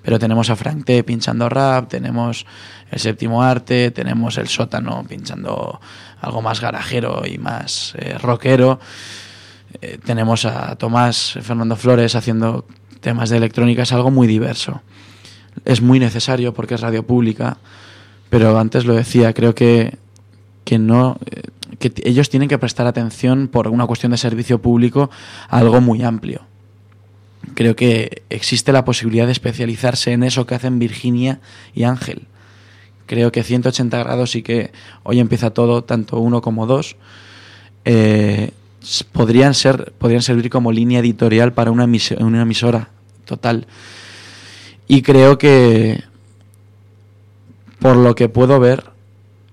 Pero 0.02 0.18
tenemos 0.18 0.48
a 0.48 0.56
Frank 0.56 0.84
T 0.84 1.02
pinchando 1.02 1.48
rap, 1.48 1.88
tenemos 1.88 2.46
el 2.90 3.00
séptimo 3.00 3.42
arte, 3.42 3.90
tenemos 3.90 4.38
el 4.38 4.48
sótano 4.48 5.04
pinchando 5.08 5.80
algo 6.20 6.40
más 6.40 6.60
garajero 6.60 7.22
y 7.26 7.38
más 7.38 7.94
eh, 7.98 8.16
rockero. 8.16 8.78
Eh, 9.82 9.98
tenemos 10.04 10.44
a 10.44 10.76
Tomás 10.76 11.38
Fernando 11.42 11.76
Flores 11.76 12.14
haciendo 12.14 12.64
temas 13.00 13.28
de 13.30 13.36
electrónica, 13.36 13.82
es 13.82 13.92
algo 13.92 14.10
muy 14.10 14.26
diverso. 14.26 14.82
Es 15.64 15.82
muy 15.82 15.98
necesario 15.98 16.54
porque 16.54 16.74
es 16.74 16.80
radio 16.80 17.04
pública, 17.04 17.58
pero 18.30 18.58
antes 18.58 18.84
lo 18.84 18.94
decía, 18.94 19.32
creo 19.34 19.54
que, 19.54 19.98
que 20.64 20.78
no. 20.78 21.18
Eh, 21.26 21.42
que 21.78 21.92
ellos 22.04 22.30
tienen 22.30 22.48
que 22.48 22.58
prestar 22.58 22.86
atención 22.86 23.48
por 23.48 23.68
una 23.68 23.86
cuestión 23.86 24.12
de 24.12 24.18
servicio 24.18 24.60
público 24.60 25.10
a 25.48 25.58
algo 25.58 25.80
muy 25.80 26.02
amplio. 26.02 26.42
Creo 27.54 27.76
que 27.76 28.22
existe 28.30 28.72
la 28.72 28.84
posibilidad 28.84 29.26
de 29.26 29.32
especializarse 29.32 30.12
en 30.12 30.22
eso 30.22 30.46
que 30.46 30.54
hacen 30.54 30.78
Virginia 30.78 31.40
y 31.74 31.84
Ángel. 31.84 32.26
Creo 33.06 33.32
que 33.32 33.42
180 33.42 33.98
grados 33.98 34.36
y 34.36 34.42
que 34.42 34.70
hoy 35.02 35.20
empieza 35.20 35.50
todo, 35.50 35.82
tanto 35.84 36.18
uno 36.18 36.42
como 36.42 36.66
dos, 36.66 36.96
eh, 37.84 38.50
podrían, 39.12 39.54
ser, 39.54 39.92
podrían 39.98 40.22
servir 40.22 40.50
como 40.50 40.72
línea 40.72 41.00
editorial 41.00 41.52
para 41.52 41.70
una, 41.70 41.84
una 41.84 42.42
emisora 42.42 42.90
total. 43.24 43.66
Y 44.86 45.02
creo 45.02 45.38
que, 45.38 46.02
por 47.78 47.96
lo 47.96 48.14
que 48.14 48.28
puedo 48.28 48.58
ver, 48.60 48.84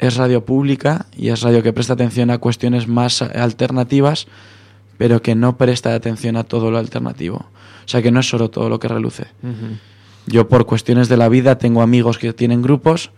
es 0.06 0.16
radio 0.16 0.45
pública 0.45 1.08
y 1.16 1.30
es 1.30 1.41
radio 1.41 1.64
que 1.64 1.74
presta 1.74 1.93
atención 1.93 2.30
a 2.30 2.38
cuestiones 2.38 2.88
más 2.88 3.22
alternativas, 3.22 4.28
pero 4.97 5.22
que 5.22 5.36
no 5.36 5.58
presta 5.58 5.93
atención 5.93 6.38
a 6.38 6.43
todo 6.43 6.72
lo 6.72 6.78
alternativo. 6.78 7.38
O 7.86 7.88
sea, 7.88 8.01
que 8.01 8.12
no 8.12 8.20
es 8.20 8.30
solo 8.30 8.49
todo 8.49 8.70
lo 8.70 8.80
que 8.80 8.88
reluce. 8.88 9.28
Yo 10.26 10.47
por 10.47 10.66
cuestiones 10.66 11.08
de 11.08 11.18
la 11.18 11.30
vida 11.30 11.58
tengo 11.58 11.82
amigos 11.82 12.18
que 12.18 12.34
tienen 12.34 12.62
grupos 12.62 13.12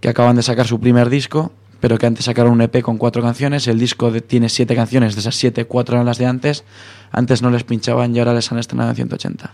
que 0.00 0.08
acaban 0.08 0.36
de 0.36 0.42
sacar 0.42 0.66
su 0.66 0.80
primer 0.80 1.08
disco, 1.08 1.52
pero 1.80 1.96
que 1.96 2.06
antes 2.06 2.26
sacaron 2.26 2.52
un 2.52 2.60
EP 2.60 2.82
con 2.82 2.98
cuatro 2.98 3.22
canciones. 3.22 3.66
El 3.68 3.78
disco 3.78 4.12
tiene 4.20 4.48
siete 4.48 4.74
canciones, 4.74 5.14
de 5.14 5.20
esas 5.20 5.36
siete, 5.36 5.64
cuatro 5.64 5.96
eran 5.96 6.06
las 6.06 6.18
de 6.18 6.26
antes. 6.26 6.64
Antes 7.10 7.40
no 7.40 7.50
les 7.50 7.64
pinchaban 7.64 8.14
y 8.14 8.18
ahora 8.18 8.34
les 8.34 8.50
han 8.52 8.58
estrenado 8.58 8.90
en 8.90 8.96
180. 8.96 9.52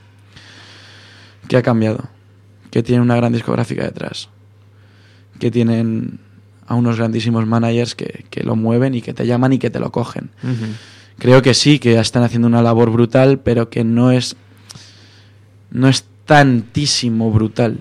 ¿Qué 1.49 1.57
ha 1.57 1.63
cambiado? 1.63 2.09
Que 2.71 2.83
tienen 2.83 3.03
una 3.03 3.17
gran 3.17 3.33
discográfica 3.33 3.85
detrás. 3.85 4.29
Que 5.39 5.51
tienen 5.51 6.21
a 6.69 6.75
unos 6.75 6.99
grandísimos 6.99 7.47
managers 7.47 7.95
que, 7.95 8.25
lo 8.45 8.55
mueven 8.55 8.95
y 8.95 9.03
que 9.03 9.15
te 9.15 9.27
llaman 9.27 9.55
y 9.55 9.59
que 9.59 9.71
te 9.71 9.81
lo 9.81 9.91
cogen. 9.91 10.31
Creo 11.19 11.43
que 11.43 11.55
sí, 11.55 11.79
que 11.79 11.99
están 11.99 12.23
haciendo 12.23 12.47
una 12.47 12.63
labor 12.63 12.91
brutal, 12.91 13.41
pero 13.41 13.71
que 13.71 13.83
no 13.83 14.13
es, 14.13 14.37
no 15.71 15.89
es 15.89 16.05
tantísimo 16.27 17.33
brutal. 17.33 17.81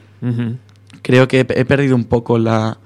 Creo 1.02 1.28
que 1.28 1.42
he, 1.42 1.66
perdido 1.66 1.96
un 1.96 2.06
poco 2.06 2.40
la... 2.40 2.80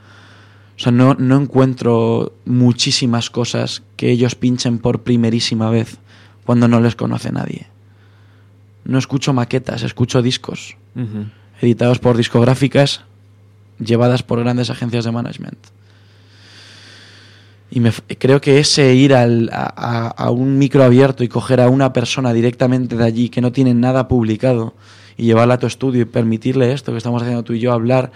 O 0.75 0.83
sea, 0.83 0.91
no, 0.91 1.13
no 1.13 1.39
encuentro 1.39 2.33
muchísimas 2.45 3.29
cosas 3.29 3.83
que 3.95 4.09
ellos 4.09 4.33
pinchen 4.33 4.79
por 4.79 5.03
primerísima 5.03 5.69
vez 5.69 5.99
cuando 6.43 6.67
no 6.67 6.81
les 6.81 6.95
conoce 6.95 7.31
nadie. 7.31 7.67
No 8.83 8.97
escucho 8.97 9.31
maquetas, 9.31 9.83
escucho 9.83 10.23
discos 10.23 10.75
editados 11.61 11.99
por 11.99 12.17
discográficas 12.17 13.01
llevadas 13.79 14.23
por 14.23 14.39
grandes 14.39 14.69
agencias 14.69 15.05
de 15.05 15.11
management. 15.11 15.59
Y 17.71 17.79
me, 17.79 17.91
creo 18.19 18.41
que 18.41 18.59
ese 18.59 18.93
ir 18.93 19.13
al, 19.13 19.49
a, 19.53 20.29
un 20.29 20.57
micro 20.57 20.83
abierto 20.83 21.23
y 21.23 21.29
coger 21.29 21.61
a 21.61 21.69
una 21.69 21.93
persona 21.93 22.33
directamente 22.33 22.97
de 22.97 23.05
allí 23.05 23.29
que 23.29 23.39
no 23.39 23.53
tiene 23.53 23.73
nada 23.73 24.09
publicado 24.09 24.75
y 25.15 25.23
llevarla 25.23 25.53
a 25.53 25.57
tu 25.57 25.67
estudio 25.67 26.01
y 26.01 26.05
permitirle 26.05 26.73
esto 26.73 26.91
que 26.91 26.97
estamos 26.97 27.21
haciendo 27.21 27.43
tú 27.43 27.53
y 27.53 27.59
yo, 27.59 27.71
hablar 27.71 28.11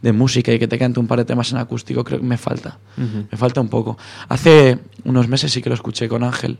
de 0.00 0.12
música 0.12 0.52
y 0.52 0.60
que 0.60 0.68
te 0.68 0.78
cante 0.78 1.00
un 1.00 1.08
par 1.08 1.18
de 1.18 1.24
temas 1.24 1.50
en 1.50 1.58
acústico, 1.58 2.04
creo 2.04 2.20
que 2.20 2.24
me 2.24 2.38
falta. 2.38 2.78
Me 2.96 3.36
falta 3.36 3.60
un 3.60 3.68
poco. 3.68 3.98
Hace 4.28 4.78
unos 5.04 5.26
meses 5.26 5.52
sí 5.52 5.60
que 5.60 5.68
lo 5.68 5.74
escuché 5.74 6.08
con 6.08 6.22
Ángel, 6.22 6.58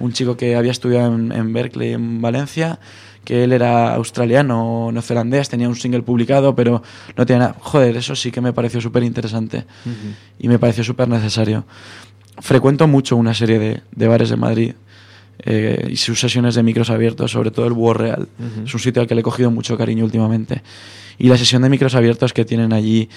un 0.00 0.12
chico 0.12 0.36
que 0.36 0.56
había 0.56 0.72
estudiado 0.72 1.14
en, 1.14 1.30
en 1.30 1.52
Berkeley, 1.52 1.92
en 1.92 2.20
Valencia, 2.20 2.80
que 3.24 3.44
él 3.44 3.52
era 3.52 3.94
australiano 3.94 4.86
o 4.86 4.92
neozelandés, 4.92 5.48
tenía 5.48 5.68
un 5.68 5.76
single 5.76 6.02
publicado, 6.02 6.54
pero 6.54 6.82
no 7.16 7.26
tenía 7.26 7.40
nada. 7.40 7.56
Joder, 7.60 7.96
eso 7.96 8.16
sí 8.16 8.30
que 8.30 8.40
me 8.40 8.52
pareció 8.52 8.80
súper 8.80 9.02
interesante 9.02 9.64
y 10.38 10.48
me 10.48 10.58
pareció 10.58 10.84
súper 10.84 11.08
necesario. 11.08 11.64
Frecuento 12.38 12.88
mucho 12.88 13.16
una 13.16 13.34
serie 13.34 13.58
de, 13.58 13.82
de 13.94 14.08
bares 14.08 14.30
de 14.30 14.36
Madrid 14.36 14.72
eh, 15.44 15.88
y 15.90 15.96
sus 15.96 16.20
sesiones 16.20 16.54
de 16.54 16.62
micros 16.62 16.90
abiertos, 16.90 17.30
sobre 17.32 17.50
todo 17.50 17.66
el 17.66 17.72
Búho 17.72 17.94
Real. 17.94 18.28
Es 18.64 18.72
un 18.74 18.80
sitio 18.80 19.02
al 19.02 19.08
que 19.08 19.14
le 19.14 19.22
he 19.22 19.24
cogido 19.24 19.50
mucho 19.50 19.76
cariño 19.76 20.04
últimamente. 20.04 20.62
Y 21.18 21.28
la 21.28 21.36
sesión 21.36 21.62
de 21.62 21.68
micros 21.68 21.94
abiertos 21.94 22.32
que 22.32 22.44
tienen 22.44 22.72
allí 22.72 23.08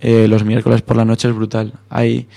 eh, 0.00 0.26
los 0.28 0.44
miércoles 0.44 0.82
por 0.82 0.96
la 0.96 1.04
noche 1.04 1.28
es 1.28 1.34
brutal. 1.34 1.74
Hay 1.90 2.28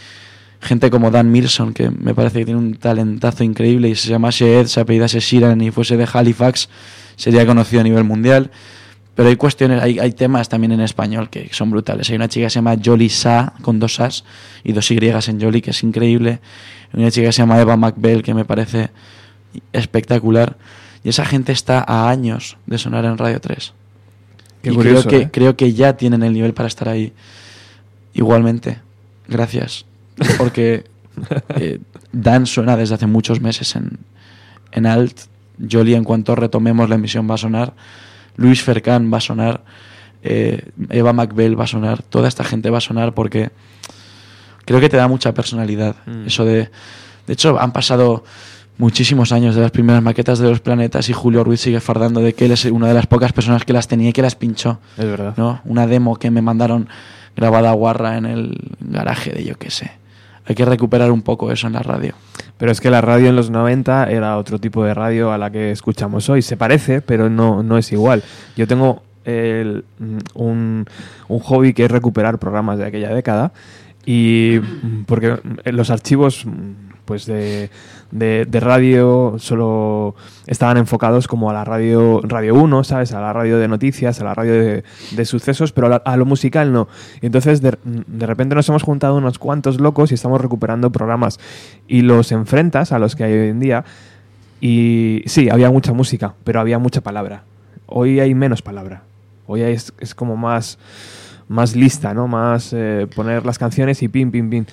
gente 0.62 0.90
como 0.90 1.10
Dan 1.10 1.32
Milson, 1.32 1.74
que 1.74 1.90
me 1.90 2.14
parece 2.14 2.40
que 2.40 2.46
tiene 2.46 2.60
un 2.60 2.76
talentazo 2.76 3.44
increíble 3.44 3.90
y 3.90 3.96
se 3.96 4.10
llama 4.10 4.30
Ed, 4.38 4.68
se 4.68 4.82
apellidase 4.82 5.20
Sheeran 5.20 5.62
y 5.62 5.72
fuese 5.72 5.96
de 5.96 6.08
Halifax, 6.12 6.70
sería 7.20 7.46
conocido 7.46 7.82
a 7.82 7.84
nivel 7.84 8.04
mundial. 8.04 8.50
Pero 9.14 9.28
hay 9.28 9.36
cuestiones, 9.36 9.84
hay, 9.84 10.00
hay 10.00 10.14
temas 10.14 10.48
también 10.48 10.72
en 10.72 10.80
español 10.80 11.30
que 11.30 11.50
son 11.52 11.70
brutales. 11.70 12.10
Hay 12.10 12.16
una 12.16 12.30
chica 12.30 12.46
que 12.46 12.52
se 12.52 12.56
llama 12.56 12.78
Jolly 12.84 13.10
Sa, 13.10 13.54
con 13.62 13.78
dos 13.78 14.00
As 14.00 14.24
y 14.64 14.72
dos 14.72 14.90
Y 14.90 14.98
en 14.98 15.42
Jolly, 15.42 15.62
que 15.62 15.72
es 15.72 15.84
increíble. 15.84 16.40
Hay 16.94 17.02
una 17.02 17.12
chica 17.12 17.28
que 17.28 17.34
se 17.34 17.42
llama 17.42 17.60
Eva 17.60 17.76
McBell, 17.76 18.24
que 18.24 18.34
me 18.34 18.46
parece 18.46 18.92
espectacular. 19.74 20.56
Y 21.04 21.10
esa 21.10 21.26
gente 21.26 21.52
está 21.52 21.84
a 21.86 22.10
años 22.10 22.56
de 22.66 22.78
sonar 22.78 23.04
en 23.04 23.18
Radio 23.18 23.42
3. 23.42 23.74
y 24.64 24.70
creo, 24.78 25.04
que, 25.04 25.18
¿eh? 25.18 25.30
creo 25.32 25.58
que 25.58 25.74
ya 25.74 25.98
tienen 25.98 26.24
el 26.24 26.32
nivel 26.32 26.54
para 26.54 26.68
estar 26.68 26.88
ahí. 26.88 27.12
Igualmente, 28.14 28.80
gracias. 29.28 29.86
Porque 30.38 30.86
eh, 31.58 31.80
Dan 32.14 32.46
suena 32.46 32.78
desde 32.78 32.96
hace 32.96 33.06
muchos 33.06 33.42
meses 33.42 33.76
en, 33.76 34.00
en 34.72 34.86
Alt. 34.86 35.24
Jolie, 35.70 35.96
en 35.96 36.04
cuanto 36.04 36.36
retomemos 36.36 36.90
la 36.90 36.96
emisión, 36.96 37.30
va 37.30 37.36
a 37.36 37.38
sonar. 37.38 37.74
Luis 38.38 38.62
Fercán 38.64 39.12
va 39.12 39.18
a 39.18 39.22
sonar. 39.22 39.64
eh, 40.24 40.64
Eva 40.90 41.14
McBell 41.14 41.60
va 41.60 41.64
a 41.64 41.68
sonar. 41.68 42.02
Toda 42.04 42.28
esta 42.28 42.44
gente 42.44 42.70
va 42.70 42.78
a 42.80 42.82
sonar 42.82 43.14
porque 43.14 43.52
creo 44.66 44.80
que 44.80 44.90
te 44.90 44.98
da 44.98 45.08
mucha 45.08 45.34
personalidad. 45.34 45.96
Mm. 46.06 46.28
Eso 46.28 46.46
de. 46.46 46.70
De 47.28 47.34
hecho, 47.34 47.60
han 47.60 47.72
pasado 47.74 48.24
muchísimos 48.78 49.32
años 49.32 49.54
de 49.56 49.62
las 49.62 49.72
primeras 49.72 50.02
maquetas 50.02 50.40
de 50.40 50.50
los 50.50 50.62
planetas 50.62 51.10
y 51.10 51.14
Julio 51.14 51.44
Ruiz 51.44 51.60
sigue 51.62 51.80
fardando 51.80 52.22
de 52.22 52.34
que 52.34 52.46
él 52.46 52.52
es 52.52 52.66
una 52.66 52.88
de 52.88 52.94
las 52.94 53.08
pocas 53.08 53.34
personas 53.34 53.66
que 53.66 53.74
las 53.74 53.88
tenía 53.88 54.10
y 54.10 54.14
que 54.14 54.22
las 54.22 54.36
pinchó. 54.36 54.80
Es 54.98 55.06
verdad. 55.06 55.34
¿no? 55.38 55.62
Una 55.66 55.86
demo 55.86 56.16
que 56.16 56.32
me 56.32 56.42
mandaron 56.42 56.88
grabada 57.36 57.70
a 57.70 57.74
guarra 57.74 58.18
en 58.18 58.26
el 58.26 58.58
garaje 58.80 59.32
de 59.32 59.44
yo 59.44 59.58
qué 59.58 59.70
sé. 59.70 59.92
Hay 60.46 60.56
que 60.56 60.66
recuperar 60.66 61.12
un 61.12 61.22
poco 61.22 61.52
eso 61.52 61.68
en 61.68 61.74
la 61.74 61.84
radio. 61.84 62.16
Pero 62.60 62.72
es 62.72 62.80
que 62.82 62.92
la 62.92 63.02
radio 63.02 63.30
en 63.30 63.36
los 63.36 63.50
90 63.50 64.12
era 64.12 64.38
otro 64.38 64.60
tipo 64.60 64.84
de 64.84 64.94
radio 64.94 65.32
a 65.32 65.38
la 65.40 65.50
que 65.50 65.72
escuchamos 65.72 66.30
hoy. 66.30 66.42
Se 66.44 66.58
parece, 66.58 67.02
pero 67.02 67.30
no, 67.30 67.64
no 67.64 67.78
es 67.78 67.92
igual. 67.92 68.22
Yo 68.56 68.68
tengo 68.68 69.02
el- 69.26 69.86
un, 70.36 70.86
un 71.30 71.40
hobby 71.40 71.74
que 71.74 71.86
es 71.86 71.92
recuperar 71.92 72.38
programas 72.38 72.78
de 72.78 72.86
aquella 72.86 73.14
década. 73.14 73.54
Y 74.06 74.60
mm, 74.62 75.04
porque 75.06 75.32
mm, 75.42 75.70
los 75.72 75.90
archivos 75.90 76.46
mm, 76.46 76.89
pues 77.10 77.26
de, 77.26 77.72
de- 78.12 78.60
radio 78.60 79.36
solo 79.40 80.14
estaban 80.46 80.78
enfocados 80.78 81.28
como 81.28 81.50
a 81.50 81.54
la 81.54 81.66
radio 81.66 82.22
radio 82.24 82.54
1, 82.54 82.84
¿sabes? 82.84 83.14
A 83.14 83.20
la 83.20 83.34
radio 83.34 83.58
de 83.58 83.68
noticias, 83.68 84.22
a 84.22 84.26
la 84.26 84.36
radio 84.36 84.54
de, 84.54 84.84
de 85.10 85.26
sucesos, 85.26 85.72
pero 85.72 86.00
a, 86.06 86.18
lo 86.18 86.26
musical 86.28 86.72
no. 86.72 86.88
Entonces 87.22 87.62
de, 87.62 87.80
de 87.84 88.26
repente 88.28 88.54
nos 88.54 88.70
hemos 88.70 88.84
juntado 88.84 89.16
unos 89.16 89.40
cuantos 89.40 89.82
locos 89.82 90.12
y 90.12 90.14
estamos 90.14 90.40
recuperando 90.40 90.92
programas 90.92 91.40
y 91.88 92.02
los 92.04 92.32
enfrentas 92.32 92.92
a 92.92 93.00
los 93.00 93.16
que 93.16 93.24
hay 93.24 93.34
hoy 93.34 93.48
en 93.50 93.60
día 93.60 93.86
y 94.62 95.24
sí, 95.26 95.50
había 95.50 95.72
mucha 95.72 95.92
música, 95.92 96.36
pero 96.44 96.60
había 96.60 96.78
mucha 96.78 97.02
palabra. 97.02 97.42
Hoy 97.88 98.20
hay 98.20 98.36
menos 98.36 98.62
palabra. 98.62 99.02
Hoy 99.48 99.62
es, 99.64 99.94
es 100.00 100.14
como 100.14 100.38
más, 100.38 100.78
más 101.48 101.76
lista, 101.76 102.14
¿no? 102.14 102.28
Más 102.28 102.72
eh, 102.72 103.08
poner 103.16 103.48
las 103.48 103.58
canciones 103.58 104.04
y 104.04 104.10
pim, 104.10 104.30
pim, 104.30 104.50
pim. 104.52 104.66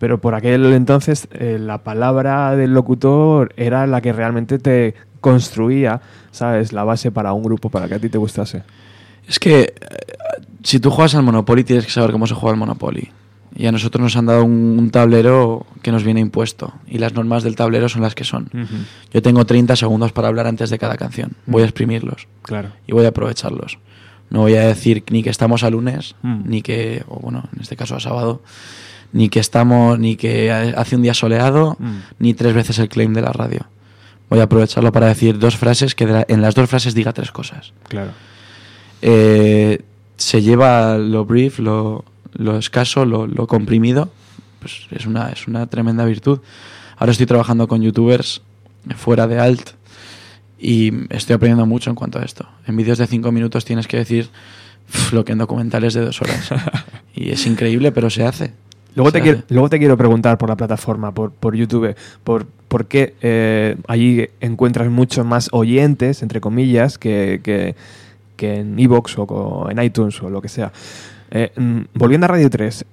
Pero 0.00 0.20
por 0.20 0.34
aquel 0.34 0.72
entonces 0.72 1.28
eh, 1.30 1.58
la 1.60 1.84
palabra 1.84 2.56
del 2.56 2.74
locutor 2.74 3.52
era 3.56 3.86
la 3.86 4.00
que 4.00 4.12
realmente 4.12 4.58
te 4.58 4.94
construía, 5.20 6.00
¿sabes? 6.32 6.72
La 6.72 6.82
base 6.84 7.12
para 7.12 7.32
un 7.34 7.42
grupo, 7.44 7.68
para 7.70 7.86
que 7.86 7.94
a 7.94 7.98
ti 8.00 8.08
te 8.08 8.18
gustase. 8.18 8.62
Es 9.28 9.38
que 9.38 9.60
eh, 9.60 9.74
si 10.64 10.80
tú 10.80 10.90
juegas 10.90 11.14
al 11.14 11.22
Monopoly 11.22 11.62
tienes 11.64 11.84
que 11.86 11.92
saber 11.92 12.10
cómo 12.10 12.26
se 12.26 12.34
juega 12.34 12.54
al 12.54 12.58
Monopoly. 12.58 13.10
Y 13.54 13.66
a 13.66 13.72
nosotros 13.72 14.00
nos 14.02 14.16
han 14.16 14.26
dado 14.26 14.44
un, 14.44 14.76
un 14.78 14.90
tablero 14.90 15.66
que 15.82 15.90
nos 15.92 16.02
viene 16.04 16.20
impuesto. 16.20 16.72
Y 16.86 16.98
las 16.98 17.14
normas 17.14 17.42
del 17.42 17.56
tablero 17.56 17.88
son 17.88 18.00
las 18.02 18.14
que 18.14 18.24
son. 18.24 18.48
Yo 19.12 19.22
tengo 19.22 19.44
30 19.44 19.74
segundos 19.76 20.12
para 20.12 20.28
hablar 20.28 20.46
antes 20.46 20.70
de 20.70 20.78
cada 20.78 20.96
canción. 20.96 21.32
Voy 21.46 21.62
a 21.62 21.64
exprimirlos. 21.66 22.26
Claro. 22.42 22.70
y 22.86 22.92
voy 22.92 23.04
a 23.04 23.08
aprovecharlos. 23.08 23.78
No 24.30 24.40
voy 24.42 24.54
a 24.54 24.66
decir 24.68 25.02
ni 25.10 25.22
que 25.24 25.30
estamos 25.30 25.64
a 25.64 25.70
lunes, 25.70 26.14
Mm. 26.22 26.42
ni 26.46 26.62
que, 26.62 27.02
o 27.08 27.18
bueno, 27.18 27.42
en 27.54 27.60
este 27.62 27.74
caso 27.76 27.96
a 27.96 28.00
sábado, 28.00 28.40
ni 29.12 29.28
que 29.28 29.40
estamos, 29.40 29.98
ni 29.98 30.16
que 30.16 30.50
hace 30.52 30.96
un 30.96 31.02
día 31.02 31.14
soleado, 31.14 31.76
Mm. 31.78 31.96
ni 32.18 32.34
tres 32.34 32.54
veces 32.54 32.78
el 32.78 32.88
claim 32.88 33.12
de 33.12 33.22
la 33.22 33.32
radio. 33.32 33.66
Voy 34.28 34.38
a 34.40 34.44
aprovecharlo 34.44 34.92
para 34.92 35.08
decir 35.08 35.38
dos 35.38 35.56
frases 35.56 35.94
que 35.94 36.06
la- 36.06 36.24
en 36.28 36.40
las 36.42 36.54
dos 36.54 36.68
frases 36.70 36.94
diga 36.94 37.12
tres 37.12 37.32
cosas. 37.32 37.72
Claro. 37.88 38.12
Eh, 39.02 39.82
se 40.16 40.42
lleva 40.42 40.98
lo 40.98 41.24
brief, 41.24 41.58
lo, 41.58 42.04
lo 42.34 42.56
escaso, 42.58 43.04
lo, 43.04 43.26
lo 43.26 43.46
comprimido. 43.46 44.10
Pues 44.60 44.86
es 44.90 45.06
una, 45.06 45.30
es 45.30 45.48
una 45.48 45.66
tremenda 45.66 46.04
virtud. 46.04 46.40
Ahora 46.98 47.12
estoy 47.12 47.26
trabajando 47.26 47.66
con 47.66 47.80
youtubers 47.82 48.42
fuera 48.96 49.26
de 49.26 49.40
alt 49.40 49.70
y 50.58 50.92
estoy 51.14 51.34
aprendiendo 51.34 51.64
mucho 51.66 51.88
en 51.90 51.96
cuanto 51.96 52.18
a 52.18 52.22
esto. 52.22 52.46
En 52.66 52.76
vídeos 52.76 52.98
de 52.98 53.06
cinco 53.06 53.32
minutos 53.32 53.64
tienes 53.64 53.86
que 53.88 53.96
decir 53.96 54.28
lo 55.12 55.24
que 55.24 55.32
en 55.32 55.38
documentales 55.38 55.94
de 55.94 56.02
dos 56.04 56.20
horas. 56.20 56.50
y 57.14 57.30
es 57.30 57.46
increíble, 57.46 57.90
pero 57.90 58.10
se 58.10 58.24
hace. 58.24 58.52
Luego 58.94 59.12
te, 59.12 59.20
quiero, 59.22 59.42
luego 59.48 59.68
te 59.68 59.78
quiero 59.78 59.96
preguntar 59.96 60.36
por 60.38 60.48
la 60.48 60.56
plataforma, 60.56 61.12
por, 61.12 61.30
por 61.32 61.54
YouTube, 61.54 61.94
por, 62.24 62.46
por 62.68 62.86
qué 62.86 63.14
eh, 63.22 63.76
allí 63.88 64.28
encuentras 64.40 64.90
mucho 64.90 65.24
más 65.24 65.48
oyentes, 65.52 66.22
entre 66.22 66.40
comillas, 66.40 66.98
que, 66.98 67.40
que, 67.42 67.74
que 68.36 68.60
en 68.60 68.78
Evox 68.78 69.14
o 69.18 69.68
en 69.70 69.82
iTunes 69.82 70.20
o 70.22 70.30
lo 70.30 70.42
que 70.42 70.48
sea. 70.48 70.72
Eh, 71.30 71.52
mm, 71.56 71.80
volviendo 71.94 72.24
a 72.24 72.28
Radio 72.28 72.50
3, 72.50 72.84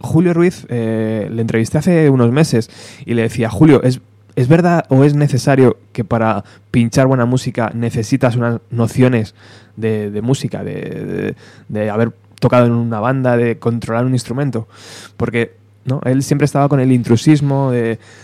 Julio 0.00 0.32
Ruiz 0.34 0.66
eh, 0.68 1.28
le 1.30 1.42
entrevisté 1.42 1.78
hace 1.78 2.08
unos 2.10 2.32
meses 2.32 2.70
y 3.04 3.14
le 3.14 3.22
decía, 3.22 3.50
Julio, 3.50 3.82
¿es, 3.82 4.00
¿es 4.34 4.48
verdad 4.48 4.86
o 4.88 5.04
es 5.04 5.14
necesario 5.14 5.76
que 5.92 6.02
para 6.04 6.44
pinchar 6.70 7.06
buena 7.06 7.26
música 7.26 7.70
necesitas 7.74 8.34
unas 8.36 8.60
nociones 8.70 9.34
de, 9.76 10.10
de 10.10 10.22
música, 10.22 10.64
de, 10.64 10.72
de- 10.72 11.34
de 11.68 11.90
haber 11.90 12.12
tocado 12.42 12.66
en 12.66 12.72
una 12.72 13.00
banda, 13.00 13.38
de 13.38 13.58
controlar 13.58 14.04
un 14.04 14.12
instrumento? 14.12 14.68
Porque 15.16 15.54
¿no? 15.86 16.00
él 16.04 16.22
siempre 16.22 16.44
estaba 16.44 16.68
con 16.68 16.80
el 16.80 16.92
intrusismo 16.92 17.72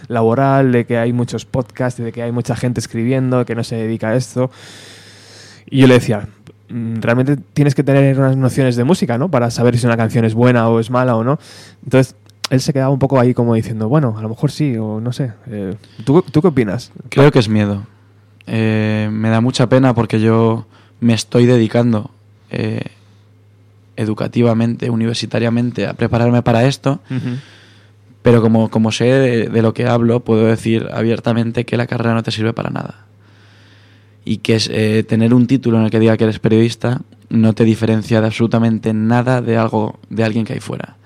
laboral, 0.08 0.72
de 0.72 0.84
que 0.84 0.98
hay 0.98 1.14
muchos 1.14 1.46
podcasts, 1.46 2.02
de 2.02 2.12
que 2.12 2.22
hay 2.22 2.32
mucha 2.32 2.54
gente 2.54 2.80
escribiendo, 2.80 3.46
que 3.46 3.54
no 3.54 3.64
se 3.64 3.76
dedica 3.76 4.10
a 4.10 4.16
esto. 4.16 4.50
Y 5.70 5.78
yo 5.78 5.86
le 5.86 5.94
decía, 5.94 6.28
mm, 6.68 6.96
realmente 7.00 7.36
tienes 7.54 7.74
que 7.74 7.82
tener 7.82 8.18
unas 8.18 8.36
nociones 8.36 8.76
de 8.76 8.84
música, 8.84 9.16
¿no? 9.16 9.30
Para 9.30 9.50
saber 9.50 9.78
si 9.78 9.86
una 9.86 9.96
canción 9.96 10.24
es 10.24 10.34
buena 10.34 10.68
o 10.68 10.80
es 10.80 10.90
mala 10.90 11.16
o 11.16 11.24
no. 11.24 11.38
Entonces, 11.84 12.16
él 12.50 12.60
se 12.60 12.72
quedaba 12.72 12.90
un 12.90 12.98
poco 12.98 13.20
ahí 13.20 13.34
como 13.34 13.54
diciendo, 13.54 13.88
bueno, 13.88 14.14
a 14.18 14.22
lo 14.22 14.28
mejor 14.28 14.50
sí 14.50 14.76
o 14.76 15.00
no 15.00 15.12
sé. 15.12 15.32
Eh, 15.46 15.74
¿tú, 16.04 16.22
¿Tú 16.22 16.40
qué 16.40 16.48
opinas? 16.48 16.92
Creo 17.08 17.30
que 17.30 17.38
es 17.38 17.48
miedo. 17.48 17.86
Eh, 18.46 19.08
me 19.12 19.28
da 19.28 19.40
mucha 19.40 19.68
pena 19.68 19.94
porque 19.94 20.20
yo 20.20 20.66
me 21.00 21.12
estoy 21.12 21.44
dedicando 21.44 22.10
eh, 22.50 22.80
educativamente, 23.98 24.88
universitariamente, 24.90 25.86
a 25.86 25.92
prepararme 25.92 26.40
para 26.42 26.64
esto, 26.66 27.00
pero 28.22 28.40
como, 28.40 28.70
como 28.70 28.92
sé 28.92 29.04
de, 29.04 29.48
de 29.48 29.62
lo 29.62 29.74
que 29.74 29.86
hablo, 29.86 30.20
puedo 30.20 30.46
decir 30.46 30.88
abiertamente 30.92 31.64
que 31.64 31.76
la 31.76 31.86
carrera 31.86 32.14
no 32.14 32.22
te 32.22 32.30
sirve 32.30 32.52
para 32.52 32.70
nada. 32.70 33.06
Y 34.24 34.38
que 34.38 34.58
eh, 34.70 35.02
tener 35.04 35.34
un 35.34 35.46
título 35.46 35.78
en 35.78 35.84
el 35.84 35.90
que 35.90 36.00
diga 36.00 36.16
que 36.16 36.24
eres 36.24 36.38
periodista 36.38 37.00
no 37.28 37.52
te 37.54 37.64
diferencia 37.64 38.20
de 38.20 38.26
absolutamente 38.26 38.92
nada 38.92 39.42
de 39.42 39.56
algo 39.56 39.98
de 40.10 40.24
alguien 40.24 40.44
que 40.44 40.54
hay 40.54 40.60
fuera. 40.60 40.96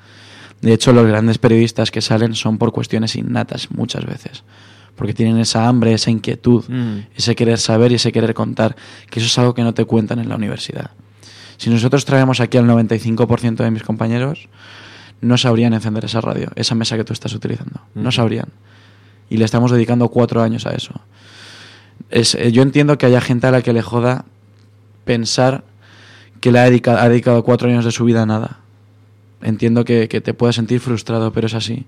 De 0.61 0.73
hecho, 0.73 0.93
los 0.93 1.07
grandes 1.07 1.39
periodistas 1.39 1.91
que 1.91 2.01
salen 2.01 2.35
son 2.35 2.59
por 2.59 2.73
cuestiones 2.73 3.17
innatas 3.17 3.71
muchas 3.71 4.05
veces. 4.07 4.45
Porque 4.97 5.15
tienen 5.15 5.39
esa 5.39 5.67
hambre, 5.69 5.93
esa 5.95 6.11
inquietud, 6.11 6.65
Mm. 6.69 7.07
ese 7.17 7.35
querer 7.35 7.59
saber 7.59 7.93
y 7.93 7.97
ese 7.97 8.13
querer 8.13 8.35
contar, 8.35 8.77
que 9.11 9.19
eso 9.21 9.27
es 9.27 9.39
algo 9.39 9.55
que 9.55 9.63
no 9.63 9.73
te 9.75 9.85
cuentan 9.85 10.19
en 10.19 10.29
la 10.29 10.37
universidad. 10.37 10.91
Si 11.63 11.71
nosotros 11.71 12.05
traemos 12.05 12.41
aquí 12.41 12.59
al 12.59 12.67
95% 12.67 13.63
de 13.63 13.71
mis 13.71 13.85
compañeros, 13.85 14.49
no 15.21 15.39
sabrían 15.39 15.75
encender 15.75 16.05
esa 16.05 16.21
radio, 16.21 16.51
esa 16.57 16.75
mesa 16.75 16.97
que 16.97 17.05
tú 17.05 17.13
estás 17.13 17.33
utilizando. 17.35 17.83
No 17.95 18.11
sabrían. 18.11 18.49
Y 19.31 19.37
le 19.37 19.45
estamos 19.45 19.71
dedicando 19.71 20.09
cuatro 20.09 20.43
años 20.43 20.67
a 20.67 20.73
eso. 20.73 20.93
Es, 22.11 22.35
eh, 22.35 22.51
yo 22.51 22.63
entiendo 22.63 22.99
que 22.99 23.07
haya 23.07 23.21
gente 23.21 23.47
a 23.47 23.53
la 23.53 23.63
que 23.63 23.73
le 23.73 23.81
joda 23.81 24.25
pensar 25.05 25.63
que 26.41 26.51
le 26.51 26.59
ha 26.59 26.65
dedicado, 26.65 26.99
ha 26.99 27.09
dedicado 27.09 27.45
cuatro 27.45 27.69
años 27.69 27.85
de 27.85 27.93
su 27.93 28.05
vida 28.05 28.23
a 28.23 28.27
nada. 28.27 28.59
Entiendo 29.41 29.85
que, 29.85 30.09
que 30.09 30.21
te 30.21 30.35
puedes 30.35 30.57
sentir 30.57 30.81
frustrado, 30.81 31.33
pero 31.33 31.47
es 31.47 31.55
así. 31.55 31.87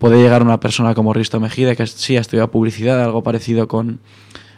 Puede 0.00 0.20
llegar 0.20 0.42
una 0.42 0.58
persona 0.58 0.96
como 0.96 1.12
Risto 1.12 1.38
Mejide, 1.38 1.76
que 1.76 1.86
sí 1.86 2.16
ha 2.16 2.20
estudiado 2.20 2.50
publicidad, 2.50 3.00
algo 3.04 3.22
parecido 3.22 3.68
con 3.68 4.00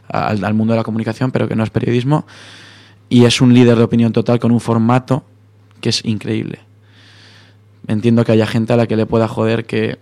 al, 0.09 0.43
al 0.43 0.55
mundo 0.55 0.73
de 0.73 0.79
la 0.79 0.85
comunicación, 0.85 1.33
pero 1.33 1.49
que 1.49 1.55
no 1.55 1.65
es 1.65 1.69
periodismo, 1.69 2.25
y 3.09 3.25
es 3.25 3.41
un 3.41 3.55
líder 3.55 3.77
de 3.79 3.85
opinión 3.85 4.13
total 4.13 4.39
con 4.39 4.53
un 4.53 4.61
formato 4.61 5.25
que 5.81 5.89
es 5.89 6.05
increíble. 6.05 6.61
Entiendo 7.87 8.25
que 8.25 8.33
haya 8.33 8.47
gente 8.47 8.73
a 8.73 8.77
la 8.77 8.87
que 8.87 8.97
le 8.97 9.07
pueda 9.07 9.29
joder 9.29 9.65
que 9.65 9.99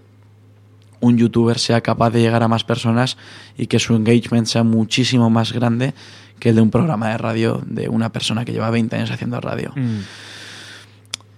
un 1.00 1.18
youtuber 1.18 1.58
sea 1.58 1.80
capaz 1.82 2.10
de 2.10 2.20
llegar 2.20 2.42
a 2.42 2.48
más 2.48 2.64
personas 2.64 3.16
y 3.56 3.66
que 3.66 3.78
su 3.78 3.94
engagement 3.94 4.46
sea 4.46 4.64
muchísimo 4.64 5.30
más 5.30 5.52
grande 5.52 5.94
que 6.38 6.50
el 6.50 6.56
de 6.56 6.62
un 6.62 6.70
programa 6.70 7.10
de 7.10 7.18
radio 7.18 7.62
de 7.66 7.88
una 7.88 8.10
persona 8.12 8.44
que 8.44 8.52
lleva 8.52 8.70
20 8.70 8.96
años 8.96 9.10
haciendo 9.10 9.40
radio. 9.40 9.72
Mm. 9.74 10.00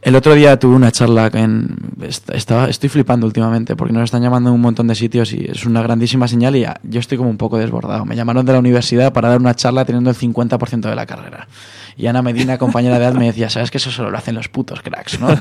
El 0.01 0.15
otro 0.15 0.35
día 0.35 0.57
tuve 0.59 0.77
una 0.77 0.93
charla 0.93 1.29
en... 1.35 1.75
est- 2.03 2.31
Estaba, 2.31 2.69
estoy 2.69 2.89
flipando 2.89 3.27
últimamente 3.27 3.75
porque 3.75 3.93
nos 3.93 4.05
están 4.05 4.23
llamando 4.23 4.51
en 4.51 4.55
un 4.55 4.61
montón 4.61 4.87
de 4.87 4.95
sitios 4.95 5.33
y 5.33 5.47
es 5.51 5.67
una 5.67 5.83
grandísima 5.83 6.29
señal 6.29 6.55
y 6.55 6.61
ya- 6.61 6.79
yo 6.85 7.01
estoy 7.01 7.19
como 7.19 7.31
un 7.31 7.37
poco 7.37 7.59
desbordado. 7.59 8.05
Me 8.05 8.15
llamaron 8.15 8.47
de 8.47 8.53
la 8.53 8.61
universidad 8.61 9.13
para 9.13 9.29
dar 9.29 9.39
una 9.41 9.55
charla 9.55 9.85
teniendo 9.85 10.09
el 10.11 10.17
50% 10.17 10.89
de 10.89 10.95
la 10.95 11.05
carrera. 11.05 11.49
Y 11.97 12.07
Ana 12.07 12.23
Medina, 12.23 12.59
compañera 12.59 12.97
de 12.97 13.05
edad, 13.07 13.15
me 13.15 13.27
decía, 13.27 13.51
sabes 13.51 13.73
que 13.73 13.79
eso 13.79 13.91
solo 13.91 14.11
lo 14.13 14.19
hacen 14.19 14.37
los 14.37 14.49
putos 14.49 14.83
cracks, 14.83 15.19
¿no? 15.19 15.31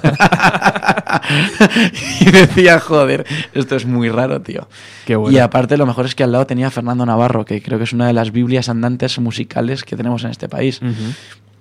y 2.21 2.31
decía, 2.31 2.79
joder, 2.79 3.25
esto 3.53 3.75
es 3.75 3.85
muy 3.85 4.09
raro, 4.09 4.41
tío. 4.41 4.67
Qué 5.05 5.15
bueno. 5.15 5.37
Y 5.37 5.39
aparte 5.39 5.77
lo 5.77 5.85
mejor 5.85 6.07
es 6.07 6.15
que 6.15 6.23
al 6.23 6.31
lado 6.31 6.47
tenía 6.47 6.67
a 6.67 6.71
Fernando 6.71 7.05
Navarro, 7.05 7.45
que 7.45 7.61
creo 7.61 7.77
que 7.77 7.83
es 7.83 7.93
una 7.93 8.07
de 8.07 8.13
las 8.13 8.31
Biblias 8.31 8.69
andantes 8.69 9.19
musicales 9.19 9.83
que 9.83 9.95
tenemos 9.95 10.23
en 10.23 10.31
este 10.31 10.49
país 10.49 10.81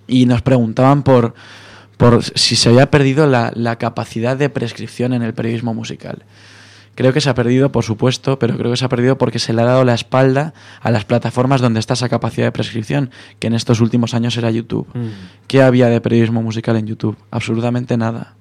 y 0.07 0.25
nos 0.25 0.41
preguntaban 0.41 1.03
por, 1.03 1.35
por 1.97 2.23
si 2.23 2.57
se 2.57 2.69
había 2.69 2.91
perdido 2.91 3.27
la, 3.27 3.53
la 3.55 3.77
capacidad 3.77 4.37
de 4.37 4.51
prescripción 4.51 5.13
en 5.13 5.23
el 5.23 5.35
periodismo 5.35 5.75
musical. 5.75 6.25
Creo 6.97 7.13
que 7.13 7.21
se 7.21 7.29
ha 7.29 7.35
perdido, 7.35 7.71
por 7.71 7.85
supuesto, 7.85 8.39
pero 8.39 8.57
creo 8.57 8.71
que 8.71 8.79
se 8.79 8.85
ha 8.87 8.89
perdido 8.89 9.19
porque 9.19 9.39
se 9.39 9.53
le 9.53 9.61
ha 9.61 9.67
dado 9.67 9.85
la 9.85 9.93
espalda 9.93 10.55
a 10.81 10.91
las 10.91 11.05
plataformas 11.05 11.61
donde 11.61 11.79
está 11.79 11.93
esa 11.93 12.09
capacidad 12.09 12.47
de 12.47 12.53
prescripción, 12.53 13.11
que 13.39 13.49
en 13.49 13.55
estos 13.55 13.81
últimos 13.81 14.15
años 14.15 14.35
era 14.39 14.51
YouTube. 14.51 14.89
Mm. 14.95 15.09
¿Qué 15.47 15.63
había 15.63 15.89
de 15.89 16.01
periodismo 16.01 16.43
musical 16.43 16.75
en 16.77 16.87
YouTube? 16.87 17.19
Absolutamente 17.31 17.99
nada. 17.99 18.35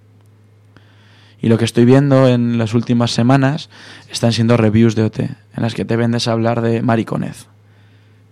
Y 1.42 1.50
lo 1.50 1.58
que 1.58 1.66
estoy 1.66 1.84
viendo 1.84 2.30
en 2.30 2.58
las 2.58 2.74
últimas 2.74 3.12
semanas 3.12 3.70
están 4.10 4.32
siendo 4.32 4.56
reviews 4.56 4.96
de 4.96 5.04
OT, 5.04 5.20
en 5.20 5.36
las 5.58 5.74
que 5.74 5.84
te 5.84 5.98
vendes 5.98 6.30
a 6.30 6.32
hablar 6.32 6.62
de 6.62 6.82
mariconez 6.82 7.48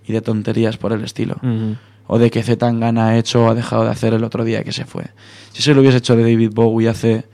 y 0.05 0.13
de 0.13 0.21
tonterías 0.21 0.77
por 0.77 0.93
el 0.93 1.03
estilo. 1.03 1.35
Ujú. 1.43 1.75
O 2.07 2.19
de 2.19 2.29
que 2.29 2.43
Z 2.43 2.57
Tangana 2.57 3.07
ha 3.09 3.17
hecho 3.17 3.45
o 3.45 3.49
ha 3.49 3.55
dejado 3.55 3.85
de 3.85 3.91
hacer 3.91 4.13
el 4.13 4.23
otro 4.23 4.43
día 4.43 4.63
que 4.63 4.71
se 4.71 4.85
fue. 4.85 5.05
Si 5.53 5.61
se 5.61 5.73
lo 5.73 5.81
hubiese 5.81 5.97
hecho 5.97 6.15
de 6.15 6.23
David 6.23 6.51
Bowie 6.53 6.89
hace 6.89 7.25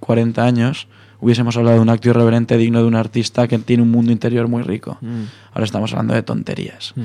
40 0.00 0.44
años, 0.44 0.88
hubiésemos 1.20 1.56
hablado 1.56 1.76
de 1.76 1.82
un 1.82 1.88
acto 1.88 2.08
irreverente 2.10 2.56
digno 2.56 2.80
de 2.80 2.86
un 2.86 2.94
artista 2.94 3.48
que 3.48 3.58
tiene 3.58 3.82
un 3.82 3.90
mundo 3.90 4.12
interior 4.12 4.48
muy 4.48 4.62
rico. 4.62 4.98
Mm. 5.00 5.22
Ahora 5.52 5.64
estamos 5.64 5.92
hablando 5.92 6.14
de 6.14 6.22
tonterías. 6.22 6.92
Mm. 6.96 7.02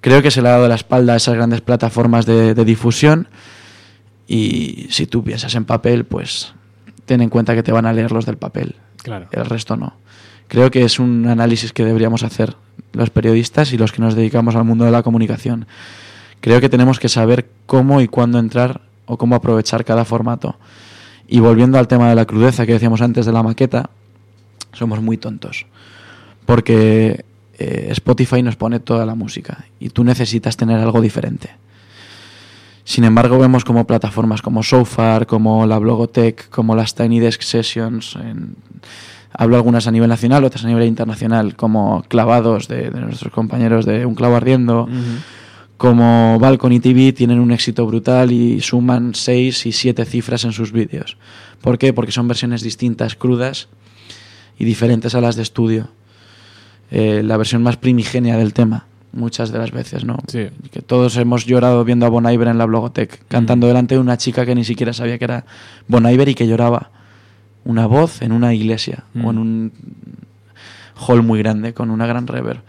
Creo 0.00 0.22
que 0.22 0.30
se 0.30 0.42
le 0.42 0.48
ha 0.48 0.52
dado 0.52 0.68
la 0.68 0.74
espalda 0.74 1.14
a 1.14 1.16
esas 1.16 1.34
grandes 1.34 1.60
plataformas 1.60 2.26
de, 2.26 2.54
de 2.54 2.64
difusión 2.64 3.28
y 4.26 4.86
si 4.90 5.06
tú 5.06 5.22
piensas 5.22 5.54
en 5.54 5.64
papel, 5.64 6.04
pues 6.04 6.54
ten 7.04 7.20
en 7.20 7.28
cuenta 7.30 7.54
que 7.54 7.62
te 7.62 7.72
van 7.72 7.86
a 7.86 7.92
leer 7.92 8.10
los 8.12 8.26
del 8.26 8.36
papel, 8.36 8.74
Claro. 9.02 9.28
el 9.30 9.44
resto 9.46 9.76
no. 9.76 9.94
Creo 10.48 10.70
que 10.70 10.84
es 10.84 10.98
un 10.98 11.26
análisis 11.28 11.72
que 11.72 11.84
deberíamos 11.84 12.22
hacer 12.22 12.56
los 12.92 13.10
periodistas 13.10 13.72
y 13.72 13.78
los 13.78 13.92
que 13.92 14.00
nos 14.00 14.14
dedicamos 14.14 14.54
al 14.56 14.64
mundo 14.64 14.84
de 14.84 14.90
la 14.90 15.02
comunicación. 15.02 15.66
Creo 16.46 16.60
que 16.60 16.68
tenemos 16.68 17.00
que 17.00 17.08
saber 17.08 17.48
cómo 17.66 18.00
y 18.00 18.06
cuándo 18.06 18.38
entrar 18.38 18.80
o 19.06 19.18
cómo 19.18 19.34
aprovechar 19.34 19.84
cada 19.84 20.04
formato. 20.04 20.54
Y 21.26 21.40
volviendo 21.40 21.76
al 21.76 21.88
tema 21.88 22.08
de 22.08 22.14
la 22.14 22.24
crudeza 22.24 22.64
que 22.66 22.72
decíamos 22.74 23.02
antes 23.02 23.26
de 23.26 23.32
la 23.32 23.42
maqueta, 23.42 23.90
somos 24.72 25.02
muy 25.02 25.16
tontos. 25.16 25.66
Porque 26.44 27.24
eh, 27.58 27.88
Spotify 27.90 28.42
nos 28.44 28.54
pone 28.54 28.78
toda 28.78 29.04
la 29.04 29.16
música 29.16 29.64
y 29.80 29.88
tú 29.88 30.04
necesitas 30.04 30.56
tener 30.56 30.78
algo 30.78 31.00
diferente. 31.00 31.50
Sin 32.84 33.02
embargo, 33.02 33.40
vemos 33.40 33.64
como 33.64 33.84
plataformas 33.84 34.40
como 34.40 34.62
Sofar, 34.62 35.26
como 35.26 35.66
la 35.66 35.80
Blogotech, 35.80 36.48
como 36.50 36.76
las 36.76 36.94
Tiny 36.94 37.18
Desk 37.18 37.42
Sessions, 37.42 38.14
en- 38.14 38.54
hablo 39.32 39.56
algunas 39.56 39.88
a 39.88 39.90
nivel 39.90 40.08
nacional, 40.08 40.44
otras 40.44 40.64
a 40.64 40.68
nivel 40.68 40.86
internacional, 40.86 41.56
como 41.56 42.04
Clavados 42.06 42.68
de, 42.68 42.92
nuestros 42.92 43.32
compañeros 43.32 43.84
de 43.84 44.06
Un 44.06 44.14
Clavo 44.14 44.36
Ardiendo. 44.36 44.88
Como 45.76 46.38
Balcony 46.38 46.80
TV 46.80 47.12
tienen 47.12 47.38
un 47.38 47.52
éxito 47.52 47.86
brutal 47.86 48.32
y 48.32 48.60
suman 48.60 49.14
6 49.14 49.66
y 49.66 49.72
7 49.72 50.04
cifras 50.04 50.44
en 50.44 50.52
sus 50.52 50.72
vídeos. 50.72 51.16
¿Por 51.60 51.78
qué? 51.78 51.92
Porque 51.92 52.12
son 52.12 52.28
versiones 52.28 52.62
distintas, 52.62 53.14
crudas 53.14 53.68
y 54.58 54.64
diferentes 54.64 55.14
a 55.14 55.20
las 55.20 55.36
de 55.36 55.42
estudio. 55.42 55.88
Eh, 56.90 57.22
la 57.24 57.36
versión 57.36 57.62
más 57.62 57.76
primigenia 57.76 58.36
del 58.36 58.54
tema, 58.54 58.86
muchas 59.12 59.50
de 59.50 59.58
las 59.58 59.72
veces, 59.72 60.04
¿no? 60.04 60.18
Sí. 60.28 60.48
Que 60.70 60.80
todos 60.80 61.16
hemos 61.16 61.44
llorado 61.44 61.84
viendo 61.84 62.06
a 62.06 62.08
Bon 62.08 62.30
Iver 62.30 62.48
en 62.48 62.58
la 62.58 62.66
Blogotech, 62.66 63.26
cantando 63.28 63.66
delante 63.66 63.96
de 63.96 64.00
una 64.00 64.16
chica 64.16 64.46
que 64.46 64.54
ni 64.54 64.64
siquiera 64.64 64.92
sabía 64.92 65.18
que 65.18 65.24
era 65.24 65.44
Bon 65.88 66.08
Iver 66.08 66.28
y 66.28 66.34
que 66.34 66.46
lloraba. 66.46 66.90
Una 67.64 67.86
voz 67.86 68.22
en 68.22 68.30
una 68.30 68.54
iglesia 68.54 69.04
o 69.20 69.30
en 69.30 69.38
un 69.38 69.72
hall 70.94 71.22
muy 71.24 71.40
grande 71.40 71.74
con 71.74 71.90
una 71.90 72.06
gran 72.06 72.28
reverb. 72.28 72.60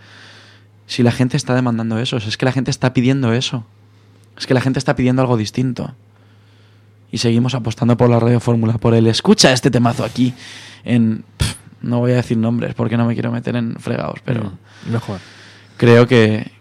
Si 0.87 1.03
la 1.03 1.11
gente 1.11 1.37
está 1.37 1.53
demandando 1.53 1.99
eso, 1.99 2.17
es 2.17 2.37
que 2.37 2.45
la 2.45 2.51
gente 2.51 2.71
está 2.71 2.93
pidiendo 2.93 3.31
eso. 3.33 3.63
Es 4.37 4.47
que 4.47 4.53
la 4.55 4.61
gente 4.61 4.79
está 4.79 4.95
pidiendo 4.95 5.21
algo 5.21 5.37
distinto. 5.37 5.93
Y 7.11 7.19
seguimos 7.19 7.53
apostando 7.55 7.95
por 7.97 8.09
la 8.09 8.19
radio 8.19 8.39
fórmula, 8.39 8.73
por 8.77 8.93
el 8.95 9.07
escucha 9.07 9.51
este 9.53 9.69
temazo 9.71 10.03
aquí 10.03 10.33
en 10.83 11.23
no 11.81 11.99
voy 11.99 12.11
a 12.11 12.15
decir 12.15 12.37
nombres 12.37 12.73
porque 12.73 12.97
no 12.97 13.05
me 13.05 13.13
quiero 13.13 13.31
meter 13.31 13.55
en 13.55 13.75
fregados, 13.75 14.19
pero 14.25 14.51
Mm. 14.87 14.91
Mejor. 14.93 15.19
creo 15.77 16.07
que 16.07 16.51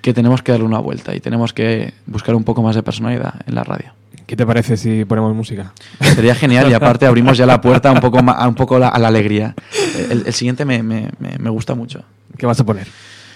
que 0.00 0.12
tenemos 0.12 0.42
que 0.42 0.52
darle 0.52 0.66
una 0.66 0.78
vuelta 0.80 1.14
y 1.14 1.20
tenemos 1.20 1.52
que 1.52 1.94
buscar 2.06 2.34
un 2.34 2.44
poco 2.44 2.62
más 2.62 2.74
de 2.74 2.82
personalidad 2.82 3.34
en 3.46 3.54
la 3.54 3.64
radio. 3.64 3.92
¿Qué 4.26 4.36
te 4.36 4.44
parece 4.46 4.76
si 4.76 5.04
ponemos 5.04 5.34
música? 5.34 5.72
Sería 6.00 6.34
genial 6.34 6.70
y 6.70 6.74
aparte 6.74 7.06
abrimos 7.06 7.36
ya 7.38 7.46
la 7.46 7.60
puerta 7.60 7.90
un 7.92 8.00
poco, 8.00 8.18
a, 8.18 8.48
un 8.48 8.54
poco 8.54 8.78
la- 8.78 8.88
a 8.88 8.98
la 8.98 9.08
alegría. 9.08 9.54
El, 10.10 10.24
el 10.26 10.32
siguiente 10.34 10.64
me- 10.64 10.82
me- 10.82 11.10
me 11.38 11.50
gusta 11.50 11.74
mucho. 11.74 12.02
¿Qué 12.36 12.44
vas 12.46 12.58
a 12.60 12.64
poner? 12.64 12.86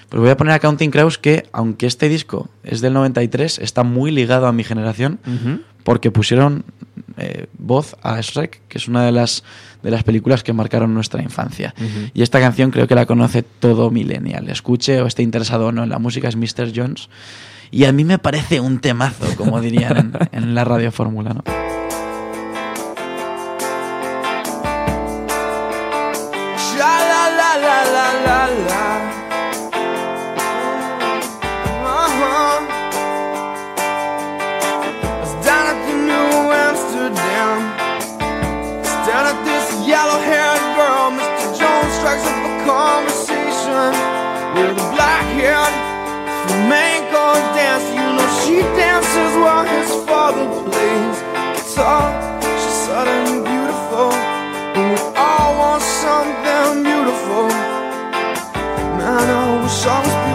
Pues 0.09 0.21
voy 0.21 0.31
a 0.31 0.37
poner 0.37 0.55
a 0.55 0.59
Counting 0.59 0.91
Crows 0.91 1.19
que, 1.19 1.47
aunque 1.53 1.87
este 1.87 2.09
disco 2.09 2.49
es 2.65 2.81
del 2.81 2.95
93, 2.95 3.59
está 3.59 3.83
muy 3.83 4.11
ligado 4.11 4.47
a 4.47 4.53
mi 4.53 4.65
generación 4.65 5.19
porque 5.85 6.11
pusieron 6.11 6.65
eh, 7.19 7.47
voz 7.59 7.97
a 8.03 8.21
Shrek, 8.21 8.61
que 8.69 8.79
es 8.79 8.89
una 8.89 9.05
de 9.05 9.13
las, 9.13 9.45
de 9.83 9.91
las 9.91 10.05
películas 10.05 10.43
que 10.43 10.53
marcaron 10.53 10.95
nuestra 10.95 11.23
infancia. 11.23 11.75
Y 12.15 12.23
esta 12.23 12.41
canción 12.41 12.71
creo 12.71 12.87
que 12.87 12.95
la 12.95 13.07
conoce 13.07 13.43
todo 13.43 13.91
millennial. 13.91 14.49
Escuche 14.49 15.01
o 15.03 15.07
esté 15.07 15.23
interesado 15.23 15.67
o 15.67 15.73
no 15.73 15.83
en 15.83 15.91
la 15.91 15.99
música, 15.99 16.29
es 16.29 16.37
Mr. 16.37 16.73
Jones. 16.75 17.09
Y 17.71 17.85
a 17.85 17.93
mí 17.93 18.05
me 18.05 18.19
parece 18.19 18.61
un 18.61 18.79
temazo, 18.79 19.27
como 19.37 19.61
dirían 19.61 19.97
en, 19.99 20.13
en 20.33 20.55
la 20.55 20.65
radio 20.65 20.91
fórmula, 20.91 21.35
¿no? 21.35 21.45
Flamenco 46.49 47.25
dancer. 47.55 47.95
You 48.01 48.09
know 48.17 48.29
she 48.41 48.57
dances 48.81 49.33
while 49.43 49.67
his 49.77 49.91
father 50.09 50.47
plays 50.65 51.17
guitar. 51.57 52.09
She's 52.61 52.79
sudden 52.87 53.45
beautiful. 53.45 54.11
And 54.77 54.87
we 54.93 55.01
all 55.17 55.51
want 55.61 55.83
something 55.83 56.83
beautiful. 56.89 57.49
Man, 58.99 59.27
I 59.41 59.63
wish 59.63 59.87
I 59.87 59.99
was 60.05 60.28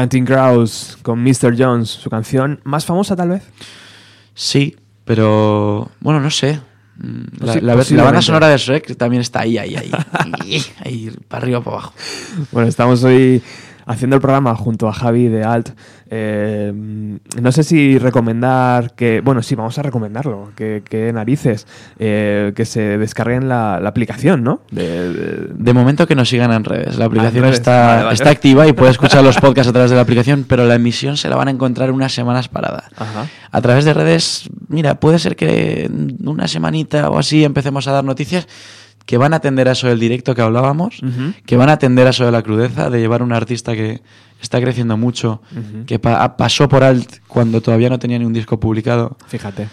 Counting 0.00 0.24
Crows 0.24 0.96
con 1.02 1.22
Mr. 1.22 1.54
Jones, 1.58 1.90
su 1.90 2.08
canción 2.08 2.60
más 2.64 2.86
famosa 2.86 3.14
tal 3.14 3.28
vez. 3.28 3.42
Sí, 4.32 4.74
pero 5.04 5.90
bueno, 6.00 6.20
no 6.20 6.30
sé. 6.30 6.58
Mm, 6.96 7.44
La, 7.44 7.74
banda 7.74 8.22
sonora 8.22 8.48
de 8.48 8.56
Shrek 8.56 8.96
también 8.96 9.20
está 9.20 9.40
ahí, 9.40 9.58
ahí, 9.58 9.76
ahí. 9.76 9.90
ahí, 10.40 10.62
ahí, 10.82 11.12
para 11.28 11.42
arriba, 11.42 11.62
para 11.62 11.76
abajo. 11.76 11.94
Bueno, 12.50 12.66
estamos 12.66 13.04
hoy 13.04 13.42
haciendo 13.90 14.16
el 14.16 14.22
programa 14.22 14.54
junto 14.54 14.88
a 14.88 14.92
Javi 14.92 15.28
de 15.28 15.44
Alt. 15.44 15.70
Eh, 16.12 16.72
no 16.74 17.52
sé 17.52 17.62
si 17.64 17.98
recomendar 17.98 18.94
que, 18.94 19.20
bueno, 19.20 19.42
sí, 19.42 19.54
vamos 19.54 19.78
a 19.78 19.82
recomendarlo, 19.82 20.50
que, 20.56 20.82
que 20.88 21.12
narices, 21.12 21.66
eh, 21.98 22.52
que 22.54 22.64
se 22.64 22.98
descarguen 22.98 23.48
la, 23.48 23.78
la 23.80 23.88
aplicación, 23.88 24.42
¿no? 24.42 24.62
De- 24.70 25.12
de- 25.12 25.46
De 25.54 25.72
momento 25.74 26.06
que 26.06 26.14
nos 26.14 26.28
sigan 26.28 26.52
en 26.52 26.64
redes. 26.64 26.98
La 26.98 27.04
aplicación 27.06 27.42
redes. 27.44 27.56
está, 27.58 27.86
Vale, 27.86 28.02
vale. 28.04 28.14
está 28.14 28.30
activa 28.30 28.66
y 28.66 28.72
puede 28.72 28.90
escuchar 28.92 29.22
los 29.22 29.36
podcasts 29.38 29.68
a 29.68 29.72
través 29.72 29.90
de 29.90 29.96
la 29.96 30.02
aplicación, 30.02 30.44
pero 30.48 30.64
la 30.66 30.74
emisión 30.74 31.16
se 31.16 31.28
la 31.28 31.36
van 31.36 31.48
a 31.48 31.50
encontrar 31.50 31.90
unas 31.92 32.12
semanas 32.12 32.48
parada. 32.48 32.84
Ajá. 32.96 33.26
A 33.52 33.60
través 33.60 33.84
de 33.84 33.94
redes, 33.94 34.48
mira, 34.68 34.94
puede 35.00 35.18
ser 35.18 35.36
que 35.36 35.84
en 35.84 36.16
una 36.26 36.48
semanita 36.48 37.10
o 37.10 37.18
así 37.18 37.44
empecemos 37.44 37.86
a 37.88 37.92
dar 37.92 38.04
noticias 38.04 38.46
que 39.06 39.16
van 39.18 39.32
a 39.32 39.36
atender 39.36 39.68
a 39.68 39.72
eso 39.72 39.88
del 39.88 39.98
directo 39.98 40.34
que 40.34 40.42
hablábamos, 40.42 41.00
que 41.46 41.56
van 41.56 41.68
a 41.68 41.72
atender 41.72 42.06
a 42.06 42.10
eso 42.10 42.24
de 42.24 42.32
la 42.32 42.42
crudeza, 42.42 42.90
de 42.90 43.00
llevar 43.00 43.22
un 43.22 43.32
artista 43.32 43.74
que 43.74 44.00
está 44.40 44.60
creciendo 44.60 44.96
mucho, 44.96 45.42
que 45.86 45.98
pa- 45.98 46.36
pasó 46.36 46.68
por 46.68 46.84
alt 46.84 47.16
cuando 47.26 47.60
todavía 47.60 47.88
no 47.90 47.98
tenía 47.98 48.18
ni 48.18 48.24
un 48.24 48.32
disco 48.32 48.58
publicado. 48.60 49.16
Fíjate. 49.26 49.68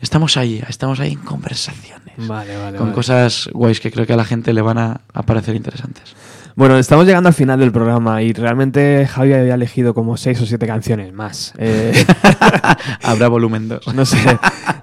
Estamos 0.00 0.36
ahí, 0.36 0.62
estamos 0.68 0.98
ahí 1.00 1.12
en 1.12 1.20
conversaciones. 1.20 2.02
Vale, 2.28 2.56
vale. 2.56 2.76
con 2.76 2.88
vale. 2.88 2.94
cosas 2.94 3.48
guays 3.52 3.80
que 3.80 3.90
creo 3.90 4.04
que 4.06 4.12
a 4.12 4.16
la 4.16 4.24
gente 4.24 4.52
le 4.52 4.60
van 4.60 4.76
a, 4.78 5.00
a 5.14 5.22
parecer 5.22 5.54
interesantes. 5.56 6.14
Bueno, 6.54 6.76
estamos 6.76 7.06
llegando 7.06 7.28
al 7.28 7.34
final 7.34 7.58
del 7.58 7.72
programa 7.72 8.22
y 8.22 8.32
realmente 8.34 9.06
Javi 9.06 9.32
había 9.32 9.54
elegido 9.54 9.94
como 9.94 10.18
seis 10.18 10.40
o 10.42 10.46
siete 10.46 10.66
canciones 10.66 11.12
más. 11.12 11.54
Eh, 11.56 12.04
Habrá 13.02 13.28
volumen 13.28 13.68
2. 13.68 13.94
no 13.94 14.04
sé. 14.04 14.18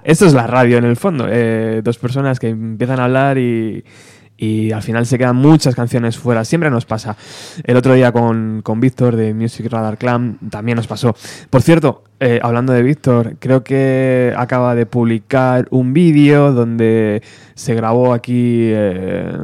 Esto 0.02 0.26
es 0.26 0.32
la 0.34 0.48
radio 0.48 0.78
en 0.78 0.84
el 0.84 0.96
fondo. 0.96 1.26
eh, 1.30 1.80
dos 1.84 1.98
personas 1.98 2.40
que 2.40 2.48
empiezan 2.48 2.98
a 2.98 3.04
hablar 3.04 3.38
y, 3.38 3.84
y 4.36 4.72
al 4.72 4.82
final 4.82 5.06
se 5.06 5.16
quedan 5.16 5.36
muchas 5.36 5.76
canciones 5.76 6.18
fuera. 6.18 6.44
Siempre 6.44 6.70
nos 6.70 6.86
pasa. 6.86 7.16
El 7.62 7.76
otro 7.76 7.94
día 7.94 8.10
con, 8.10 8.62
con 8.64 8.80
Víctor 8.80 9.14
de 9.14 9.32
Music 9.32 9.66
Radar 9.70 9.96
Clan 9.96 10.38
también 10.50 10.74
nos 10.74 10.88
pasó. 10.88 11.14
Por 11.50 11.62
cierto, 11.62 12.02
eh, 12.18 12.40
hablando 12.42 12.72
de 12.72 12.82
Víctor, 12.82 13.36
creo 13.38 13.62
que 13.62 14.34
acaba 14.36 14.74
de 14.74 14.86
publicar 14.86 15.68
un 15.70 15.92
vídeo 15.92 16.52
donde 16.52 17.22
se 17.54 17.74
grabó 17.74 18.12
aquí... 18.12 18.70
eh, 18.72 19.36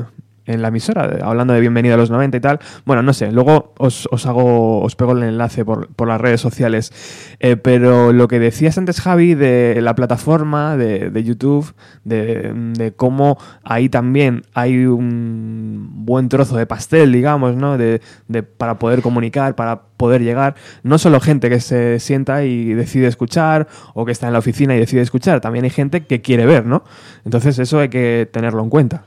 en 0.46 0.62
la 0.62 0.68
emisora, 0.68 1.08
de- 1.08 1.22
hablando 1.22 1.52
de 1.54 1.60
Bienvenido 1.60 1.94
a 1.94 1.98
los 1.98 2.10
90 2.10 2.36
y 2.36 2.40
tal. 2.40 2.58
Bueno, 2.84 3.02
no 3.02 3.12
sé, 3.12 3.30
luego 3.32 3.74
os, 3.78 4.08
os 4.10 4.26
hago, 4.26 4.80
os 4.80 4.96
pego 4.96 5.12
el 5.12 5.22
enlace 5.22 5.64
por, 5.64 5.88
por 5.94 6.08
las 6.08 6.20
redes 6.20 6.40
sociales. 6.40 6.92
Eh, 7.40 7.56
pero 7.56 8.12
lo 8.12 8.28
que 8.28 8.38
decías 8.38 8.78
antes, 8.78 9.00
Javi, 9.00 9.34
de 9.34 9.78
la 9.82 9.94
plataforma 9.94 10.76
de, 10.76 11.10
de 11.10 11.24
YouTube, 11.24 11.74
de, 12.04 12.52
de 12.74 12.92
cómo 12.92 13.38
ahí 13.64 13.88
también 13.88 14.42
hay 14.54 14.86
un 14.86 16.04
buen 16.06 16.28
trozo 16.28 16.56
de 16.56 16.66
pastel, 16.66 17.12
digamos, 17.12 17.56
¿no? 17.56 17.76
De, 17.78 18.00
de- 18.28 18.42
para 18.42 18.78
poder 18.78 19.02
comunicar, 19.02 19.54
para 19.56 19.82
poder 19.96 20.22
llegar. 20.22 20.54
No 20.82 20.98
solo 20.98 21.20
gente 21.20 21.48
que 21.48 21.60
se 21.60 21.98
sienta 22.00 22.44
y 22.44 22.74
decide 22.74 23.06
escuchar, 23.06 23.66
o 23.94 24.04
que 24.04 24.12
está 24.12 24.26
en 24.26 24.32
la 24.34 24.38
oficina 24.38 24.76
y 24.76 24.78
decide 24.78 25.00
escuchar, 25.00 25.40
también 25.40 25.64
hay 25.64 25.70
gente 25.70 26.04
que 26.06 26.20
quiere 26.22 26.46
ver, 26.46 26.66
¿no? 26.66 26.84
Entonces 27.24 27.58
eso 27.58 27.80
hay 27.80 27.88
que 27.88 28.28
tenerlo 28.32 28.62
en 28.62 28.70
cuenta. 28.70 29.04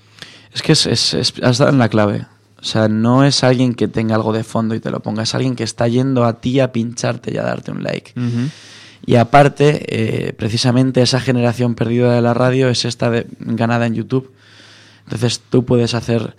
Es 0.54 0.62
que 0.62 0.72
es, 0.74 0.86
es- 0.86 1.14
es- 1.14 1.34
has 1.44 1.58
dado 1.58 1.72
en 1.72 1.78
la 1.80 1.90
clave. 1.90 2.26
O 2.62 2.64
sea, 2.64 2.88
no 2.90 3.24
es 3.24 3.44
alguien 3.46 3.74
que 3.74 3.88
tenga 3.88 4.16
algo 4.16 4.34
de 4.34 4.44
fondo 4.44 4.76
y 4.76 4.80
te 4.82 4.90
lo 4.92 5.00
ponga, 5.00 5.24
es 5.24 5.34
alguien 5.34 5.56
que 5.56 5.64
está 5.64 5.88
yendo 5.88 6.26
a 6.26 6.42
ti 6.42 6.60
a 6.60 6.72
pincharte 6.74 7.34
y 7.34 7.38
a 7.38 7.44
darte 7.44 7.72
un 7.72 7.84
like. 7.84 8.12
Y 9.06 9.16
aparte, 9.16 9.86
eh, 10.28 10.34
precisamente 10.34 11.02
esa 11.02 11.22
generación 11.22 11.74
perdida 11.76 12.14
de 12.14 12.22
la 12.22 12.34
radio 12.34 12.68
es 12.70 12.84
esta 12.84 13.10
de, 13.10 13.28
ganada 13.40 13.86
en 13.86 13.94
YouTube. 13.96 14.34
Entonces 15.06 15.42
tú 15.50 15.64
puedes 15.66 15.94
hacer... 15.94 16.36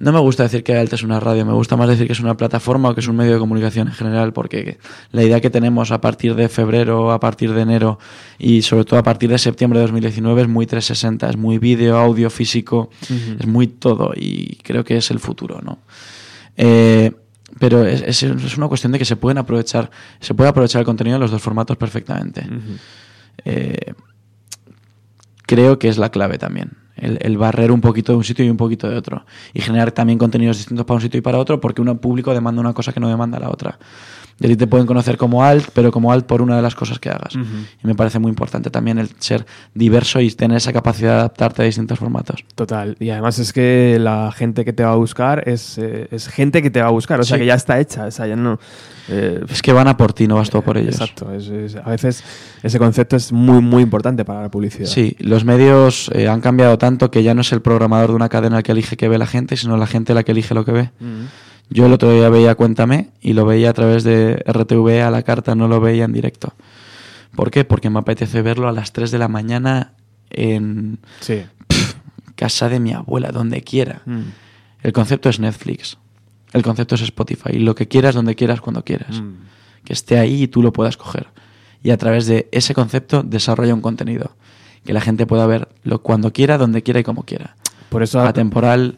No 0.00 0.12
me 0.12 0.20
gusta 0.20 0.44
decir 0.44 0.62
que 0.62 0.76
Alt 0.76 0.92
es 0.92 1.02
una 1.02 1.18
radio, 1.18 1.44
me 1.44 1.52
gusta 1.52 1.76
más 1.76 1.88
decir 1.88 2.06
que 2.06 2.12
es 2.12 2.20
una 2.20 2.36
plataforma 2.36 2.90
o 2.90 2.94
que 2.94 3.00
es 3.00 3.08
un 3.08 3.16
medio 3.16 3.32
de 3.32 3.38
comunicación 3.40 3.88
en 3.88 3.94
general, 3.94 4.32
porque 4.32 4.78
la 5.10 5.24
idea 5.24 5.40
que 5.40 5.50
tenemos 5.50 5.90
a 5.90 6.00
partir 6.00 6.36
de 6.36 6.48
febrero, 6.48 7.10
a 7.10 7.18
partir 7.18 7.52
de 7.52 7.62
enero 7.62 7.98
y 8.38 8.62
sobre 8.62 8.84
todo 8.84 9.00
a 9.00 9.02
partir 9.02 9.28
de 9.28 9.38
septiembre 9.38 9.80
de 9.80 9.86
2019 9.86 10.42
es 10.42 10.48
muy 10.48 10.66
360, 10.66 11.28
es 11.30 11.36
muy 11.36 11.58
vídeo, 11.58 11.96
audio, 11.98 12.30
físico, 12.30 12.90
es 13.40 13.46
muy 13.46 13.66
todo 13.66 14.12
y 14.14 14.56
creo 14.62 14.84
que 14.84 14.96
es 14.98 15.10
el 15.10 15.18
futuro, 15.18 15.60
¿no? 15.62 15.78
Eh, 16.56 17.10
pero 17.58 17.84
es, 17.84 18.02
es- 18.02 18.22
es 18.22 18.56
una 18.56 18.68
cuestión 18.68 18.92
de 18.92 19.00
que 19.00 19.04
se 19.04 19.16
pueden 19.16 19.38
aprovechar, 19.38 19.90
se 20.20 20.32
puede 20.32 20.50
aprovechar 20.50 20.78
el 20.80 20.86
contenido 20.86 21.16
de 21.16 21.20
los 21.22 21.32
dos 21.32 21.42
formatos 21.42 21.76
perfectamente. 21.76 22.46
Eh, 23.44 23.94
creo 25.46 25.78
que 25.78 25.88
es 25.88 25.98
la 25.98 26.10
clave 26.10 26.38
también. 26.38 26.72
El, 26.98 27.18
el 27.20 27.38
barrer 27.38 27.70
un 27.72 27.80
poquito 27.80 28.12
de 28.12 28.18
un 28.18 28.24
sitio 28.24 28.44
y 28.44 28.50
un 28.50 28.56
poquito 28.56 28.88
de 28.88 28.96
otro. 28.96 29.24
Y 29.54 29.60
generar 29.60 29.92
también 29.92 30.18
contenidos 30.18 30.58
distintos 30.58 30.84
para 30.84 30.96
un 30.96 31.00
sitio 31.00 31.18
y 31.18 31.20
para 31.22 31.38
otro, 31.38 31.60
porque 31.60 31.80
un 31.80 31.98
público 31.98 32.34
demanda 32.34 32.60
una 32.60 32.74
cosa 32.74 32.92
que 32.92 33.00
no 33.00 33.08
demanda 33.08 33.38
la 33.38 33.50
otra. 33.50 33.78
De 34.38 34.46
ti 34.48 34.56
te 34.56 34.66
pueden 34.68 34.86
conocer 34.86 35.16
como 35.16 35.42
alt, 35.42 35.68
pero 35.74 35.90
como 35.90 36.12
alt 36.12 36.24
por 36.24 36.42
una 36.42 36.54
de 36.56 36.62
las 36.62 36.74
cosas 36.76 36.98
que 37.00 37.10
hagas. 37.10 37.34
Y 37.34 37.86
me 37.86 37.94
parece 37.96 38.18
muy 38.20 38.28
importante 38.28 38.70
también 38.70 38.98
el 38.98 39.10
ser 39.18 39.44
diverso 39.74 40.20
y 40.20 40.30
tener 40.30 40.58
esa 40.58 40.72
capacidad 40.72 41.10
de 41.14 41.18
adaptarte 41.18 41.62
a 41.62 41.64
distintos 41.64 41.98
formatos. 41.98 42.44
Total. 42.54 42.96
Y 43.00 43.10
además 43.10 43.38
es 43.40 43.52
que 43.52 43.98
la 44.00 44.30
gente 44.30 44.64
que 44.64 44.72
te 44.72 44.84
va 44.84 44.92
a 44.92 44.96
buscar 44.96 45.48
es, 45.48 45.76
eh, 45.78 46.06
es 46.12 46.28
gente 46.28 46.62
que 46.62 46.70
te 46.70 46.80
va 46.80 46.86
a 46.86 46.90
buscar, 46.92 47.18
o 47.18 47.24
sea 47.24 47.36
que 47.36 47.46
ya 47.46 47.54
está 47.54 47.80
hecha, 47.80 48.04
o 48.06 48.10
sea, 48.12 48.28
ya 48.28 48.36
no... 48.36 48.60
eh, 49.08 49.40
Es 49.50 49.60
que 49.60 49.72
van 49.72 49.88
a 49.88 49.96
por 49.96 50.12
ti, 50.12 50.28
no 50.28 50.36
vas 50.36 50.50
todo 50.50 50.62
por 50.62 50.78
ellos. 50.78 50.94
Exacto. 51.00 51.32
es- 51.34 51.48
es- 51.48 51.76
a 51.76 51.90
veces 51.90 52.22
ese 52.62 52.78
concepto 52.78 53.16
es 53.16 53.32
muy, 53.32 53.60
muy 53.60 53.82
importante 53.82 54.24
para 54.24 54.42
la 54.42 54.50
publicidad. 54.50 54.86
Sí, 54.86 55.16
los 55.18 55.44
medios 55.44 56.10
eh, 56.14 56.28
han 56.28 56.40
cambiado 56.40 56.78
tanto 56.78 57.10
que 57.10 57.24
ya 57.24 57.34
no 57.34 57.40
es 57.40 57.50
el 57.52 57.60
programador 57.60 58.10
de 58.10 58.14
una 58.16 58.28
cadena 58.28 58.58
el 58.58 58.62
que 58.62 58.70
elige 58.72 58.96
qué 58.96 59.08
ve 59.08 59.18
la 59.18 59.26
gente, 59.26 59.56
sino 59.56 59.76
la 59.76 59.86
gente 59.88 60.14
la 60.14 60.22
que 60.22 60.30
elige 60.30 60.54
lo 60.54 60.64
que 60.64 60.72
ve. 60.72 60.90
Yo 61.70 61.86
el 61.86 61.92
otro 61.92 62.12
día 62.12 62.28
veía 62.28 62.54
Cuéntame 62.54 63.10
y 63.20 63.34
lo 63.34 63.44
veía 63.44 63.70
a 63.70 63.72
través 63.74 64.04
de 64.04 64.42
RTV 64.46 65.02
a 65.02 65.10
la 65.10 65.22
carta, 65.22 65.54
no 65.54 65.68
lo 65.68 65.80
veía 65.80 66.04
en 66.04 66.12
directo. 66.12 66.54
¿Por 67.36 67.50
qué? 67.50 67.64
Porque 67.64 67.90
me 67.90 67.98
apetece 67.98 68.42
verlo 68.42 68.68
a 68.68 68.72
las 68.72 68.92
3 68.92 69.10
de 69.10 69.18
la 69.18 69.28
mañana 69.28 69.92
en 70.30 70.98
Sí. 71.20 71.42
casa 72.36 72.68
de 72.68 72.80
mi 72.80 72.92
abuela, 72.92 73.30
donde 73.32 73.62
quiera. 73.62 74.02
Mm. 74.06 74.20
El 74.82 74.92
concepto 74.92 75.28
es 75.28 75.40
Netflix. 75.40 75.98
El 76.52 76.62
concepto 76.62 76.94
es 76.94 77.02
Spotify. 77.02 77.58
Lo 77.58 77.74
que 77.74 77.86
quieras, 77.88 78.14
donde 78.14 78.34
quieras, 78.34 78.60
cuando 78.60 78.82
quieras. 78.84 79.20
Mm. 79.20 79.34
Que 79.84 79.92
esté 79.92 80.18
ahí 80.18 80.44
y 80.44 80.48
tú 80.48 80.62
lo 80.62 80.72
puedas 80.72 80.96
coger. 80.96 81.28
Y 81.82 81.90
a 81.90 81.96
través 81.96 82.26
de 82.26 82.48
ese 82.50 82.74
concepto 82.74 83.22
desarrolla 83.22 83.74
un 83.74 83.80
contenido. 83.82 84.32
Que 84.84 84.92
la 84.92 85.00
gente 85.00 85.26
pueda 85.26 85.46
verlo 85.46 86.02
cuando 86.02 86.32
quiera, 86.32 86.56
donde 86.58 86.82
quiera 86.82 87.00
y 87.00 87.04
como 87.04 87.24
quiera. 87.24 87.56
Por 87.90 88.02
eso, 88.02 88.20
Atemporal 88.20 88.96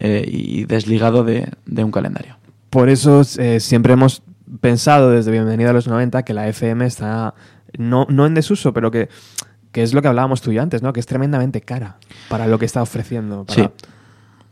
eh, 0.00 0.24
y 0.26 0.64
desligado 0.64 1.22
de, 1.24 1.48
de 1.66 1.84
un 1.84 1.92
calendario. 1.92 2.36
por 2.70 2.88
eso 2.88 3.22
eh, 3.38 3.60
siempre 3.60 3.92
hemos 3.92 4.22
pensado 4.60 5.10
desde 5.10 5.30
Bienvenido 5.30 5.70
a 5.70 5.72
los 5.72 5.86
90 5.86 6.24
que 6.24 6.34
la 6.34 6.48
FM 6.48 6.84
está 6.84 7.34
no, 7.78 8.06
no 8.10 8.26
en 8.26 8.34
desuso, 8.34 8.72
pero 8.72 8.90
que, 8.90 9.08
que 9.70 9.82
es 9.84 9.94
lo 9.94 10.02
que 10.02 10.08
hablábamos 10.08 10.40
tú 10.40 10.50
y 10.50 10.54
yo 10.56 10.62
antes, 10.62 10.82
¿no? 10.82 10.92
Que 10.92 10.98
es 10.98 11.06
tremendamente 11.06 11.60
cara 11.60 11.98
para 12.28 12.48
lo 12.48 12.58
que 12.58 12.64
está 12.66 12.82
ofreciendo. 12.82 13.44
Para, 13.44 13.62
Sí. 13.62 13.68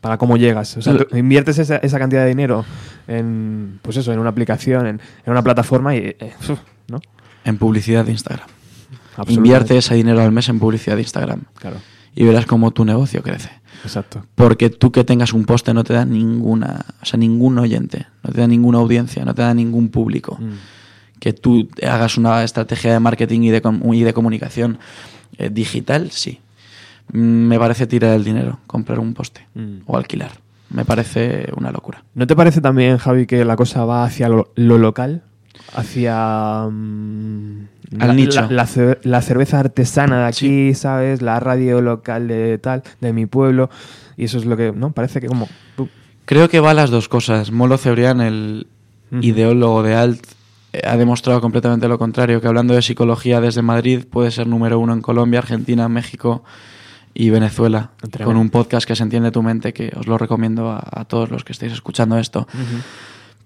para 0.00 0.16
cómo 0.18 0.36
llegas. 0.36 0.76
O 0.76 0.82
sea, 0.82 0.96
tú 0.96 1.16
inviertes 1.16 1.58
esa, 1.58 1.78
esa 1.78 1.98
cantidad 1.98 2.22
de 2.22 2.28
dinero 2.28 2.64
en, 3.08 3.80
pues 3.82 3.96
eso, 3.96 4.12
en 4.12 4.20
una 4.20 4.30
aplicación, 4.30 4.86
en, 4.86 5.00
en 5.26 5.32
una 5.32 5.42
plataforma 5.42 5.96
y, 5.96 5.98
eh, 6.20 6.32
¿no? 6.86 7.00
En 7.44 7.58
publicidad 7.58 8.04
de 8.04 8.12
Instagram. 8.12 8.46
Invierte 9.26 9.76
ese 9.76 9.96
dinero 9.96 10.22
al 10.22 10.30
mes 10.30 10.48
en 10.48 10.60
publicidad 10.60 10.94
de 10.94 11.02
Instagram. 11.02 11.40
Claro, 11.56 11.78
Y 12.14 12.24
verás 12.24 12.46
cómo 12.46 12.70
tu 12.70 12.84
negocio 12.84 13.20
crece. 13.22 13.50
Exacto. 13.84 14.24
Porque 14.34 14.70
tú 14.70 14.90
que 14.92 15.04
tengas 15.04 15.32
un 15.32 15.44
poste 15.44 15.72
no 15.74 15.84
te 15.84 15.94
da 15.94 16.04
ninguna, 16.04 16.84
o 17.02 17.04
sea, 17.04 17.18
ningún 17.18 17.58
oyente, 17.58 18.06
no 18.22 18.32
te 18.32 18.40
da 18.40 18.46
ninguna 18.46 18.78
audiencia, 18.78 19.24
no 19.24 19.34
te 19.34 19.42
da 19.42 19.54
ningún 19.54 19.88
público. 19.88 20.36
Mm. 20.40 21.18
Que 21.20 21.32
tú 21.32 21.68
hagas 21.82 22.16
una 22.16 22.44
estrategia 22.44 22.92
de 22.92 23.00
marketing 23.00 23.40
y 23.42 23.50
de, 23.50 23.62
y 23.92 24.02
de 24.02 24.12
comunicación 24.12 24.78
eh, 25.36 25.50
digital, 25.50 26.10
sí. 26.10 26.40
Mm, 27.12 27.18
Me 27.48 27.58
parece 27.58 27.86
tirar 27.86 28.14
el 28.14 28.24
dinero, 28.24 28.60
comprar 28.66 28.98
un 29.00 29.14
poste 29.14 29.46
Mm. 29.54 29.78
o 29.86 29.96
alquilar. 29.96 30.32
Me 30.70 30.84
parece 30.84 31.50
una 31.56 31.72
locura. 31.72 32.04
¿No 32.14 32.26
te 32.26 32.36
parece 32.36 32.60
también, 32.60 32.98
Javi, 32.98 33.26
que 33.26 33.44
la 33.44 33.56
cosa 33.56 33.84
va 33.86 34.04
hacia 34.04 34.28
lo, 34.28 34.52
lo 34.54 34.76
local? 34.78 35.22
Hacia... 35.74 36.68
Al 37.98 38.08
la, 38.08 38.14
nicho. 38.14 38.40
La, 38.42 38.48
la 38.50 38.66
ce- 38.66 38.98
la 39.02 39.22
cerveza 39.22 39.60
artesana 39.60 40.20
de 40.20 40.26
aquí, 40.26 40.74
¿sabes? 40.74 41.22
La 41.22 41.40
radio 41.40 41.80
local 41.80 42.28
de 42.28 42.58
tal, 42.58 42.82
de 43.00 43.12
mi 43.12 43.26
pueblo. 43.26 43.70
Y 44.16 44.24
eso 44.24 44.38
es 44.38 44.44
lo 44.44 44.56
que, 44.56 44.72
¿no? 44.72 44.92
Parece 44.92 45.20
que 45.20 45.26
como... 45.28 45.48
Creo 46.24 46.48
que 46.50 46.60
va 46.60 46.72
a 46.72 46.74
las 46.74 46.90
dos 46.90 47.08
cosas. 47.08 47.50
Molo 47.52 47.78
Cebrián, 47.78 48.20
el 48.20 48.66
ideólogo 49.22 49.82
de 49.82 49.94
Alt, 49.94 50.22
eh, 50.74 50.82
ha 50.86 50.98
demostrado 50.98 51.40
completamente 51.40 51.88
lo 51.88 51.98
contrario, 51.98 52.42
que 52.42 52.46
hablando 52.46 52.74
de 52.74 52.82
psicología 52.82 53.40
desde 53.40 53.62
Madrid 53.62 54.04
puede 54.10 54.30
ser 54.30 54.46
número 54.46 54.78
uno 54.78 54.92
en 54.92 55.00
Colombia, 55.00 55.38
Argentina, 55.38 55.88
México 55.88 56.44
y 57.14 57.30
Venezuela, 57.30 57.92
Tremendo. 58.10 58.24
con 58.26 58.36
un 58.36 58.50
podcast 58.50 58.86
que 58.86 58.94
se 58.94 59.02
entiende 59.02 59.30
tu 59.30 59.42
mente, 59.42 59.72
que 59.72 59.90
os 59.96 60.06
lo 60.06 60.18
recomiendo 60.18 60.70
a, 60.70 60.84
a 60.90 61.06
todos 61.06 61.30
los 61.30 61.42
que 61.44 61.52
estéis 61.52 61.72
escuchando 61.72 62.18
esto. 62.18 62.46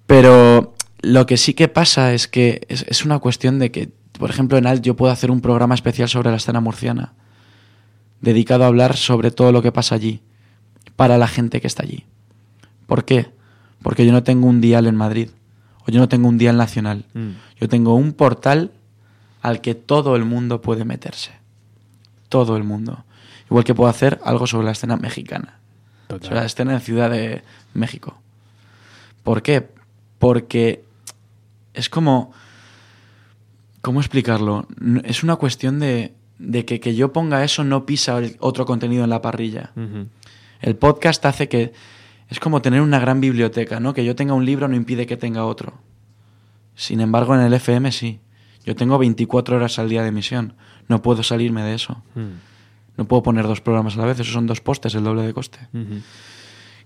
Pero 0.06 0.74
lo 1.02 1.26
que 1.26 1.36
sí 1.36 1.54
que 1.54 1.68
pasa 1.68 2.12
es 2.12 2.28
que 2.28 2.66
es, 2.68 2.84
es 2.88 3.04
una 3.04 3.18
cuestión 3.20 3.58
de 3.58 3.70
que, 3.70 3.90
por 4.18 4.30
ejemplo, 4.30 4.58
en 4.58 4.66
Alt 4.66 4.82
yo 4.82 4.96
puedo 4.96 5.12
hacer 5.12 5.30
un 5.30 5.40
programa 5.40 5.74
especial 5.74 6.08
sobre 6.08 6.30
la 6.30 6.36
escena 6.36 6.60
murciana, 6.60 7.12
dedicado 8.20 8.64
a 8.64 8.68
hablar 8.68 8.96
sobre 8.96 9.30
todo 9.30 9.52
lo 9.52 9.62
que 9.62 9.72
pasa 9.72 9.94
allí, 9.94 10.22
para 10.96 11.18
la 11.18 11.26
gente 11.26 11.60
que 11.60 11.66
está 11.66 11.82
allí. 11.82 12.04
¿Por 12.86 13.04
qué? 13.04 13.30
Porque 13.82 14.06
yo 14.06 14.12
no 14.12 14.22
tengo 14.22 14.46
un 14.46 14.60
dial 14.60 14.86
en 14.86 14.96
Madrid, 14.96 15.30
o 15.86 15.90
yo 15.90 15.98
no 15.98 16.08
tengo 16.08 16.28
un 16.28 16.38
dial 16.38 16.56
nacional. 16.56 17.04
Mm. 17.14 17.30
Yo 17.60 17.68
tengo 17.68 17.94
un 17.94 18.12
portal 18.12 18.70
al 19.40 19.60
que 19.60 19.74
todo 19.74 20.14
el 20.14 20.24
mundo 20.24 20.60
puede 20.62 20.84
meterse. 20.84 21.32
Todo 22.28 22.56
el 22.56 22.64
mundo. 22.64 23.04
Igual 23.46 23.64
que 23.64 23.74
puedo 23.74 23.90
hacer 23.90 24.20
algo 24.24 24.46
sobre 24.46 24.66
la 24.66 24.72
escena 24.72 24.96
mexicana. 24.96 25.58
Total. 26.06 26.24
Sobre 26.24 26.40
la 26.40 26.46
escena 26.46 26.72
en 26.74 26.80
Ciudad 26.80 27.10
de 27.10 27.42
México. 27.74 28.16
¿Por 29.22 29.42
qué? 29.42 29.68
Porque 30.18 30.84
es 31.74 31.88
como... 31.88 32.32
¿Cómo 33.82 34.00
explicarlo? 34.00 34.66
Es 35.04 35.22
una 35.22 35.36
cuestión 35.36 35.78
de, 35.80 36.14
de 36.38 36.64
que 36.64 36.80
que 36.80 36.94
yo 36.94 37.12
ponga 37.12 37.44
eso 37.44 37.64
no 37.64 37.84
pisa 37.84 38.16
el 38.18 38.36
otro 38.40 38.64
contenido 38.64 39.04
en 39.04 39.10
la 39.10 39.20
parrilla. 39.20 39.72
El 40.60 40.76
podcast 40.76 41.24
hace 41.26 41.48
que... 41.48 41.72
Es 42.28 42.40
como 42.40 42.62
tener 42.62 42.80
una 42.80 42.98
gran 42.98 43.20
biblioteca, 43.20 43.78
¿no? 43.80 43.92
Que 43.92 44.04
yo 44.06 44.14
tenga 44.16 44.32
un 44.32 44.46
libro 44.46 44.66
no 44.68 44.74
impide 44.76 45.06
que 45.06 45.18
tenga 45.18 45.44
otro. 45.44 45.74
Sin 46.74 47.00
embargo, 47.00 47.34
en 47.34 47.42
el 47.42 47.52
FM 47.52 47.92
sí. 47.92 48.20
Yo 48.64 48.74
tengo 48.74 48.96
24 48.96 49.56
horas 49.56 49.78
al 49.78 49.88
día 49.90 50.00
de 50.02 50.08
emisión. 50.08 50.54
No 50.88 51.02
puedo 51.02 51.22
salirme 51.22 51.62
de 51.62 51.74
eso. 51.74 52.02
Mm. 52.14 52.38
No 52.96 53.04
puedo 53.06 53.22
poner 53.22 53.46
dos 53.46 53.60
programas 53.60 53.96
a 53.96 54.00
la 54.00 54.06
vez. 54.06 54.20
Esos 54.20 54.32
son 54.32 54.46
dos 54.46 54.60
postes, 54.62 54.94
el 54.94 55.04
doble 55.04 55.22
de 55.22 55.34
coste. 55.34 55.58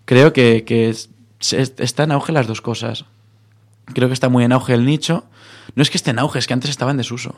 Creo 0.05 0.32
que, 0.32 0.64
que 0.64 0.88
es- 0.88 1.11
está 1.40 2.05
en 2.05 2.12
auge 2.12 2.32
las 2.32 2.47
dos 2.49 2.61
cosas. 2.61 3.05
Creo 3.94 4.09
que 4.09 4.14
está 4.14 4.28
muy 4.28 4.42
en 4.44 4.53
auge 4.53 4.74
el 4.74 4.84
nicho. 4.84 5.26
No 5.77 5.83
es 5.83 5.91
que 5.91 5.97
esté 5.97 6.11
en 6.11 6.18
auge, 6.18 6.41
es 6.41 6.47
que 6.49 6.55
antes 6.55 6.70
estaba 6.70 6.91
en 6.91 6.97
desuso. 6.97 7.37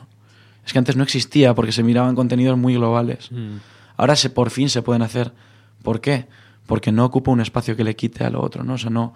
Es 0.65 0.73
que 0.73 0.79
antes 0.79 0.95
no 0.95 1.03
existía 1.03 1.53
porque 1.53 1.71
se 1.71 1.83
miraban 1.83 2.15
contenidos 2.15 2.57
muy 2.57 2.73
globales. 2.73 3.31
Mm. 3.31 3.57
Ahora 3.97 4.15
se, 4.15 4.29
por 4.31 4.49
fin 4.49 4.69
se 4.69 4.81
pueden 4.81 5.01
hacer. 5.03 5.31
¿Por 5.83 6.01
qué? 6.01 6.25
Porque 6.65 6.91
no 6.91 7.05
ocupa 7.05 7.31
un 7.31 7.41
espacio 7.41 7.75
que 7.75 7.83
le 7.83 7.95
quite 7.95 8.23
a 8.23 8.29
lo 8.31 8.41
otro, 8.41 8.63
¿no? 8.63 8.73
O 8.73 8.77
sea, 8.77 8.89
no, 8.89 9.13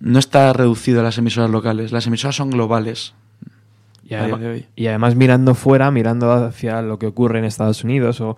no 0.00 0.18
está 0.18 0.52
reducido 0.52 1.00
a 1.00 1.02
las 1.02 1.18
emisoras 1.18 1.50
locales. 1.50 1.90
Las 1.92 2.06
emisoras 2.06 2.36
son 2.36 2.50
globales. 2.50 3.14
Y, 4.76 4.86
además 4.86 5.16
mirando 5.16 5.54
fuera, 5.54 5.90
mirando 5.90 6.32
hacia 6.32 6.80
lo 6.82 6.98
que 6.98 7.06
ocurre 7.06 7.40
en 7.40 7.44
Estados 7.44 7.84
Unidos 7.84 8.20
o, 8.22 8.36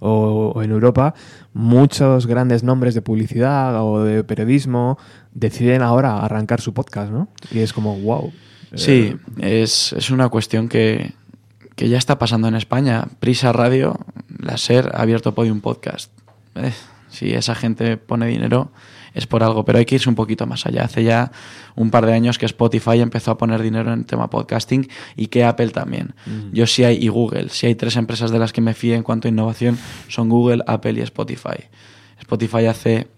o- 0.00 0.52
o 0.54 0.62
en 0.62 0.70
Europa, 0.70 1.14
muchos 1.54 2.26
grandes 2.26 2.62
nombres 2.62 2.94
de 2.94 3.02
publicidad 3.02 3.82
o 3.82 4.04
de 4.04 4.22
periodismo 4.22 4.96
deciden 5.32 5.82
ahora 5.82 6.20
arrancar 6.20 6.60
su 6.60 6.72
podcast, 6.72 7.10
¿no? 7.10 7.28
Y 7.50 7.58
es 7.60 7.72
como, 7.72 7.98
wow. 7.98 8.32
Sí, 8.74 9.16
es, 9.38 9.92
es 9.92 10.10
una 10.10 10.28
cuestión 10.28 10.68
que, 10.68 11.12
que 11.74 11.88
ya 11.88 11.98
está 11.98 12.18
pasando 12.18 12.48
en 12.48 12.54
España. 12.54 13.06
Prisa 13.20 13.52
Radio, 13.52 13.98
la 14.38 14.58
SER, 14.58 14.90
ha 14.94 15.02
abierto 15.02 15.34
Podium 15.34 15.60
Podcast. 15.60 16.12
Eh, 16.54 16.72
si 17.08 17.32
esa 17.32 17.54
gente 17.54 17.96
pone 17.96 18.26
dinero 18.26 18.70
es 19.14 19.26
por 19.26 19.42
algo, 19.42 19.64
pero 19.64 19.78
hay 19.78 19.84
que 19.84 19.96
irse 19.96 20.08
un 20.08 20.14
poquito 20.14 20.46
más 20.46 20.66
allá. 20.66 20.84
Hace 20.84 21.02
ya 21.02 21.32
un 21.74 21.90
par 21.90 22.06
de 22.06 22.12
años 22.12 22.38
que 22.38 22.46
Spotify 22.46 23.00
empezó 23.00 23.32
a 23.32 23.38
poner 23.38 23.62
dinero 23.62 23.92
en 23.92 24.00
el 24.00 24.06
tema 24.06 24.30
podcasting 24.30 24.88
y 25.16 25.26
que 25.28 25.44
Apple 25.44 25.70
también. 25.70 26.14
Yo 26.52 26.66
sí 26.66 26.84
hay, 26.84 27.02
y 27.02 27.08
Google, 27.08 27.48
si 27.48 27.66
hay 27.66 27.74
tres 27.74 27.96
empresas 27.96 28.30
de 28.30 28.38
las 28.38 28.52
que 28.52 28.60
me 28.60 28.74
fíe 28.74 28.94
en 28.94 29.02
cuanto 29.02 29.26
a 29.26 29.30
innovación, 29.30 29.78
son 30.08 30.28
Google, 30.28 30.62
Apple 30.66 30.92
y 30.92 31.00
Spotify. 31.00 31.64
Spotify 32.20 32.66
hace 32.66 33.08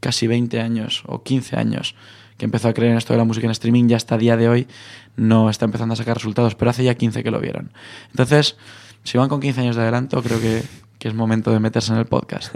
casi 0.00 0.26
20 0.26 0.60
años 0.60 1.02
o 1.06 1.22
15 1.22 1.56
años 1.56 1.94
que 2.40 2.46
empezó 2.46 2.68
a 2.68 2.72
creer 2.72 2.92
en 2.92 2.96
esto 2.96 3.12
de 3.12 3.18
la 3.18 3.24
música 3.24 3.44
en 3.44 3.50
streaming, 3.50 3.86
ya 3.86 3.98
hasta 3.98 4.16
día 4.16 4.34
de 4.38 4.48
hoy 4.48 4.66
no 5.14 5.50
está 5.50 5.66
empezando 5.66 5.92
a 5.92 5.96
sacar 5.96 6.16
resultados, 6.16 6.54
pero 6.54 6.70
hace 6.70 6.82
ya 6.82 6.94
15 6.94 7.22
que 7.22 7.30
lo 7.30 7.38
vieron. 7.38 7.70
Entonces, 8.08 8.56
si 9.04 9.18
van 9.18 9.28
con 9.28 9.40
15 9.40 9.60
años 9.60 9.76
de 9.76 9.82
adelanto, 9.82 10.22
creo 10.22 10.40
que, 10.40 10.62
que 10.98 11.08
es 11.08 11.12
momento 11.12 11.52
de 11.52 11.60
meterse 11.60 11.92
en 11.92 11.98
el 11.98 12.06
podcast. 12.06 12.54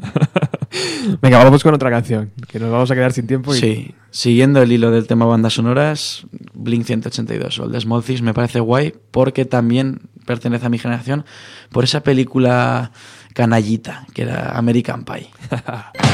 Venga, 1.20 1.44
vamos 1.44 1.62
con 1.62 1.74
otra 1.74 1.90
canción, 1.90 2.32
que 2.48 2.58
nos 2.58 2.70
vamos 2.72 2.90
a 2.90 2.94
quedar 2.94 3.12
sin 3.12 3.26
tiempo. 3.26 3.54
Y... 3.54 3.58
Sí, 3.58 3.94
siguiendo 4.10 4.62
el 4.62 4.72
hilo 4.72 4.90
del 4.90 5.06
tema 5.06 5.26
bandas 5.26 5.52
sonoras, 5.52 6.24
Blink 6.54 6.86
182 6.86 7.58
o 7.58 7.64
el 7.64 7.72
de 7.72 7.80
Small 7.82 8.02
Things 8.02 8.22
me 8.22 8.32
parece 8.32 8.60
guay 8.60 8.94
porque 9.10 9.44
también 9.44 10.00
pertenece 10.24 10.64
a 10.64 10.70
mi 10.70 10.78
generación 10.78 11.26
por 11.68 11.84
esa 11.84 12.02
película 12.02 12.90
canallita 13.34 14.06
que 14.14 14.22
era 14.22 14.56
American 14.56 15.04
Pie. 15.04 15.28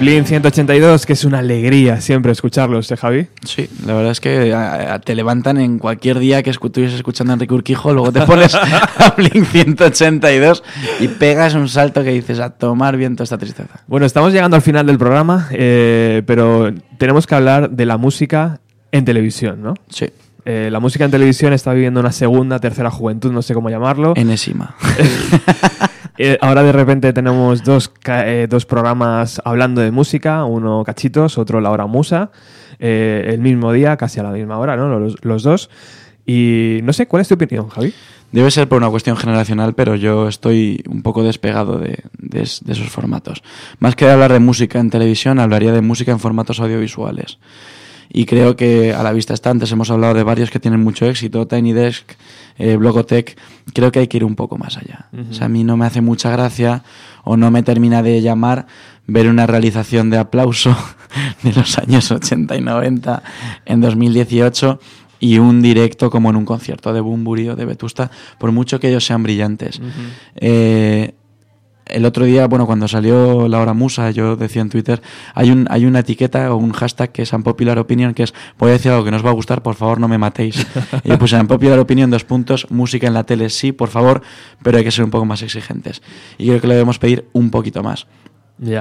Blink 0.00 0.24
182, 0.26 1.04
que 1.04 1.12
es 1.12 1.24
una 1.26 1.40
alegría 1.40 2.00
siempre 2.00 2.32
escucharlos, 2.32 2.90
¿eh, 2.90 2.96
Javi? 2.96 3.26
Sí, 3.44 3.68
la 3.86 3.92
verdad 3.92 4.12
es 4.12 4.20
que 4.20 4.54
a- 4.54 4.94
a- 4.94 4.98
te 5.00 5.14
levantan 5.14 5.58
en 5.58 5.78
cualquier 5.78 6.18
día 6.18 6.42
que 6.42 6.48
estuvieses 6.48 6.94
escuchando 6.96 7.32
a 7.32 7.34
Enrique 7.34 7.52
Urquijo, 7.52 7.92
luego 7.92 8.10
te 8.10 8.22
pones 8.22 8.54
a 8.54 9.14
Blink 9.16 9.44
182 9.44 10.62
y 11.00 11.08
pegas 11.08 11.52
un 11.54 11.68
salto 11.68 12.02
que 12.02 12.12
dices 12.12 12.40
a 12.40 12.48
tomar 12.48 12.96
viento 12.96 13.22
esta 13.22 13.36
tristeza. 13.36 13.82
Bueno, 13.88 14.06
estamos 14.06 14.32
llegando 14.32 14.56
al 14.56 14.62
final 14.62 14.86
del 14.86 14.96
programa, 14.96 15.48
eh, 15.52 16.22
pero 16.26 16.72
tenemos 16.96 17.26
que 17.26 17.34
hablar 17.34 17.68
de 17.70 17.84
la 17.84 17.98
música 17.98 18.60
en 18.92 19.04
televisión, 19.04 19.62
¿no? 19.62 19.74
Sí, 19.90 20.06
Eh, 20.46 20.70
la 20.72 20.80
música 20.80 21.04
en 21.04 21.10
televisión 21.10 21.52
está 21.52 21.74
viviendo 21.74 22.00
una 22.00 22.12
segunda, 22.12 22.58
tercera 22.58 22.90
juventud, 22.90 23.30
no 23.30 23.42
sé 23.42 23.52
cómo 23.52 23.68
llamarlo. 23.68 24.14
enésima. 24.16 24.74
Eh, 26.22 26.36
ahora 26.42 26.62
de 26.62 26.72
repente 26.72 27.14
tenemos 27.14 27.64
dos, 27.64 27.90
eh, 28.06 28.46
dos 28.46 28.66
programas 28.66 29.40
hablando 29.42 29.80
de 29.80 29.90
música, 29.90 30.44
uno 30.44 30.84
cachitos, 30.84 31.38
otro 31.38 31.62
la 31.62 31.70
hora 31.70 31.86
musa, 31.86 32.30
eh, 32.78 33.24
el 33.28 33.40
mismo 33.40 33.72
día, 33.72 33.96
casi 33.96 34.20
a 34.20 34.24
la 34.24 34.30
misma 34.30 34.58
hora, 34.58 34.76
¿no? 34.76 34.98
Los, 34.98 35.42
dos. 35.42 35.70
Y 36.26 36.80
no 36.82 36.92
sé, 36.92 37.06
¿cuál 37.06 37.22
es 37.22 37.28
tu 37.28 37.36
opinión, 37.36 37.70
Javi? 37.70 37.94
Debe 38.32 38.50
ser 38.50 38.68
por 38.68 38.76
una 38.76 38.90
cuestión 38.90 39.16
generacional, 39.16 39.72
pero 39.72 39.96
yo 39.96 40.28
estoy 40.28 40.84
un 40.90 41.00
poco 41.00 41.22
despegado 41.22 41.78
de, 41.78 42.04
de 42.18 42.40
de 42.40 42.72
esos 42.72 42.90
formatos. 42.90 43.42
Más 43.78 43.96
que 43.96 44.06
hablar 44.06 44.30
de 44.30 44.40
música 44.40 44.78
en 44.78 44.90
televisión, 44.90 45.38
hablaría 45.38 45.72
de 45.72 45.80
música 45.80 46.12
en 46.12 46.20
formatos 46.20 46.60
audiovisuales. 46.60 47.38
Y 48.12 48.26
creo 48.26 48.56
que 48.56 48.92
a 48.92 49.02
la 49.02 49.12
vista 49.12 49.34
está, 49.34 49.50
antes 49.50 49.70
hemos 49.70 49.90
hablado 49.90 50.14
de 50.14 50.24
varios 50.24 50.50
que 50.50 50.58
tienen 50.58 50.82
mucho 50.82 51.06
éxito, 51.06 51.46
Tiny 51.46 51.72
Desk, 51.72 52.04
eh, 52.58 52.76
Blogotech, 52.76 53.38
creo 53.72 53.92
que 53.92 54.00
hay 54.00 54.08
que 54.08 54.16
ir 54.16 54.24
un 54.24 54.34
poco 54.34 54.58
más 54.58 54.76
allá. 54.76 55.08
O 55.30 55.32
sea, 55.32 55.46
a 55.46 55.48
mí 55.48 55.62
no 55.62 55.76
me 55.76 55.86
hace 55.86 56.00
mucha 56.00 56.30
gracia 56.30 56.82
o 57.24 57.36
no 57.36 57.50
me 57.50 57.62
termina 57.62 58.02
de 58.02 58.20
llamar 58.20 58.66
ver 59.06 59.28
una 59.28 59.46
realización 59.46 60.10
de 60.10 60.18
aplauso 60.18 60.76
de 61.42 61.52
los 61.52 61.78
años 61.78 62.10
80 62.10 62.56
y 62.56 62.60
90 62.60 63.22
en 63.66 63.80
2018 63.80 64.80
y 65.20 65.38
un 65.38 65.62
directo 65.62 66.10
como 66.10 66.30
en 66.30 66.36
un 66.36 66.44
concierto 66.44 66.92
de 66.92 67.00
Bumburi 67.00 67.50
o 67.50 67.56
de 67.56 67.66
Vetusta, 67.66 68.10
por 68.38 68.50
mucho 68.52 68.80
que 68.80 68.88
ellos 68.88 69.04
sean 69.04 69.22
brillantes. 69.22 69.80
Eh, 70.36 71.14
el 71.86 72.04
otro 72.04 72.24
día, 72.24 72.46
bueno, 72.46 72.66
cuando 72.66 72.86
salió 72.86 73.48
la 73.48 73.58
hora 73.60 73.72
musa, 73.74 74.10
yo 74.12 74.36
decía 74.36 74.62
en 74.62 74.68
Twitter, 74.68 75.02
hay, 75.34 75.50
un, 75.50 75.66
hay 75.70 75.86
una 75.86 76.00
etiqueta 76.00 76.52
o 76.52 76.56
un 76.56 76.72
hashtag 76.72 77.10
que 77.10 77.22
es 77.22 77.32
Unpopular 77.32 77.78
Opinion, 77.78 78.14
que 78.14 78.22
es, 78.22 78.34
voy 78.58 78.70
a 78.70 78.72
decir 78.74 78.92
algo 78.92 79.04
que 79.04 79.10
no 79.10 79.16
os 79.16 79.24
va 79.26 79.30
a 79.30 79.34
gustar, 79.34 79.62
por 79.62 79.74
favor 79.74 79.98
no 79.98 80.06
me 80.06 80.16
matéis. 80.18 80.66
y 81.04 81.16
puse 81.16 81.36
Unpopular 81.38 81.78
Opinion, 81.80 82.10
dos 82.10 82.24
puntos, 82.24 82.66
música 82.70 83.06
en 83.08 83.14
la 83.14 83.24
tele 83.24 83.50
sí, 83.50 83.72
por 83.72 83.88
favor, 83.88 84.22
pero 84.62 84.78
hay 84.78 84.84
que 84.84 84.90
ser 84.92 85.04
un 85.04 85.10
poco 85.10 85.24
más 85.24 85.42
exigentes. 85.42 86.00
Y 86.38 86.46
creo 86.48 86.60
que 86.60 86.66
le 86.68 86.74
debemos 86.74 86.98
pedir 86.98 87.28
un 87.32 87.50
poquito 87.50 87.82
más. 87.82 88.06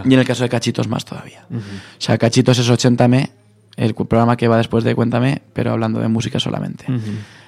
Y 0.06 0.14
en 0.14 0.20
el 0.20 0.26
caso 0.28 0.44
de 0.44 0.50
Cachitos 0.50 0.88
más 0.88 1.06
todavía. 1.06 1.46
O 1.52 2.02
sea, 2.02 2.18
Cachitos 2.18 2.60
es 2.60 2.70
80me, 2.70 3.30
el 3.78 3.96
cu- 3.96 4.06
programa 4.08 4.36
que 4.38 4.48
va 4.50 4.58
después 4.58 4.84
de 4.84 4.94
Cuéntame, 4.94 5.42
pero 5.54 5.72
hablando 5.72 6.00
de 6.00 6.10
música 6.10 6.40
solamente. 6.40 6.86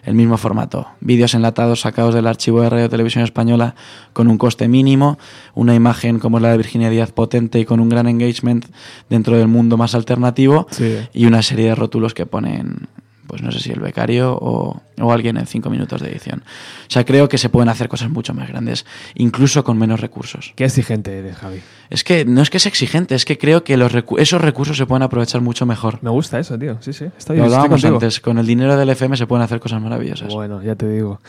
El 0.04 0.16
mismo 0.16 0.38
formato. 0.38 0.88
Vídeos 0.99 1.34
enlatados 1.36 1.82
sacados 1.82 2.16
del 2.16 2.26
archivo 2.28 2.62
de 2.62 2.70
Radio 2.70 2.89
Televisión 2.89 3.24
Española 3.24 3.76
con 4.14 4.28
un 4.28 4.38
coste 4.38 4.68
mínimo, 4.68 5.20
una 5.54 5.76
imagen 5.76 6.18
como 6.20 6.39
la 6.39 6.49
de 6.52 6.58
Virginia 6.58 6.89
Díaz 6.89 7.12
potente 7.12 7.60
y 7.60 7.66
con 7.66 7.80
un 7.80 7.89
gran 7.89 8.08
engagement 8.08 8.66
dentro 9.10 9.38
del 9.38 9.47
mundo 9.47 9.78
más 9.78 9.93
alternativo 9.93 10.66
Sí. 10.72 10.97
y 11.14 11.26
una 11.26 11.41
serie 11.43 11.68
de 11.68 11.76
rótulos 11.76 12.14
que 12.16 12.26
ponen, 12.26 12.88
pues 13.28 13.41
no 13.41 13.51
sé 13.51 13.59
si 13.59 13.72
el 13.72 13.80
becario 13.80 14.38
o, 14.39 14.82
o 14.99 15.11
alguien 15.11 15.38
en 15.38 15.45
cinco 15.47 15.69
minutos 15.69 16.01
de 16.01 16.09
edición. 16.09 16.43
O 16.88 16.91
sea, 16.91 17.05
creo 17.05 17.30
que 17.30 17.38
se 17.38 17.49
pueden 17.49 17.69
hacer 17.69 17.88
cosas 17.88 18.09
mucho 18.09 18.34
más 18.34 18.47
grandes, 18.49 18.86
incluso 19.15 19.63
con 19.63 19.78
menos 19.78 19.99
recursos. 19.99 20.53
Qué 20.55 20.65
exigente 20.65 21.17
eres, 21.17 21.38
Javi. 21.38 21.61
Es 21.89 22.03
que 22.03 22.26
no 22.26 22.41
es 22.41 22.49
que 22.49 22.59
sea 22.59 22.69
exigente, 22.69 23.15
es 23.15 23.26
que 23.26 23.38
creo 23.38 23.63
que 23.63 23.78
los 23.78 23.93
recu- 23.93 24.19
esos 24.19 24.41
recursos 24.41 24.78
se 24.78 24.86
pueden 24.86 25.03
aprovechar 25.03 25.41
mucho 25.41 25.65
mejor. 25.65 25.99
Me 26.01 26.09
gusta 26.09 26.39
eso, 26.39 26.57
tío. 26.57 26.78
Sí, 26.82 26.93
sí. 26.93 27.05
Estoy, 27.17 27.38
Lo 27.38 27.43
hablábamos 27.45 27.84
antes, 27.86 28.19
con 28.19 28.38
el 28.38 28.45
dinero 28.47 28.76
del 28.78 28.89
FM 28.89 29.15
se 29.17 29.28
pueden 29.28 29.43
hacer 29.43 29.59
cosas 29.59 29.82
maravillosas. 29.82 30.34
Bueno, 30.34 30.61
ya 30.63 30.76
te 30.76 30.88
digo. 30.88 31.19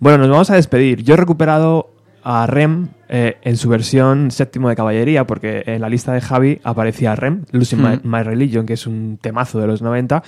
Bueno, 0.00 0.18
nos 0.18 0.28
vamos 0.30 0.50
a 0.50 0.56
despedir. 0.56 1.02
Yo 1.02 1.14
he 1.14 1.16
recuperado 1.16 1.93
a 2.26 2.46
Rem 2.46 2.88
eh, 3.08 3.36
en 3.42 3.56
su 3.58 3.68
versión 3.68 4.30
séptimo 4.30 4.68
de 4.70 4.76
caballería, 4.76 5.26
porque 5.26 5.62
en 5.66 5.80
la 5.82 5.88
lista 5.90 6.12
de 6.14 6.20
Javi 6.22 6.60
aparecía 6.64 7.14
Rem, 7.14 7.44
Losing 7.52 7.80
My, 7.82 7.96
Hmm. 7.96 8.00
My 8.10 8.22
Religion, 8.22 8.64
que 8.66 8.72
es 8.72 8.86
un 8.86 9.18
temazo 9.20 9.60
de 9.60 9.66
los 9.66 9.82
90, 9.82 10.22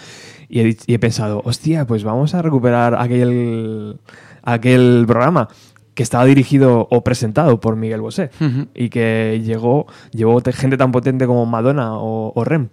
y 0.48 0.60
he, 0.60 0.64
dich- 0.66 0.84
y 0.86 0.94
he 0.94 0.98
pensado, 0.98 1.40
hostia, 1.44 1.86
pues 1.86 2.04
vamos 2.04 2.34
a 2.34 2.42
recuperar 2.42 2.94
aquel, 2.96 3.96
aquel 4.42 5.04
programa 5.06 5.48
que 5.94 6.02
estaba 6.02 6.26
dirigido 6.26 6.86
o 6.90 7.02
presentado 7.02 7.58
por 7.58 7.74
Miguel 7.76 8.02
Bosé 8.02 8.28
y 8.74 8.90
que 8.90 9.40
llegó 9.42 9.86
llevó 10.12 10.42
te- 10.42 10.52
gente 10.52 10.76
tan 10.76 10.92
potente 10.92 11.26
como 11.26 11.46
Madonna 11.46 11.94
o, 11.94 12.32
o 12.38 12.44
Rem. 12.44 12.68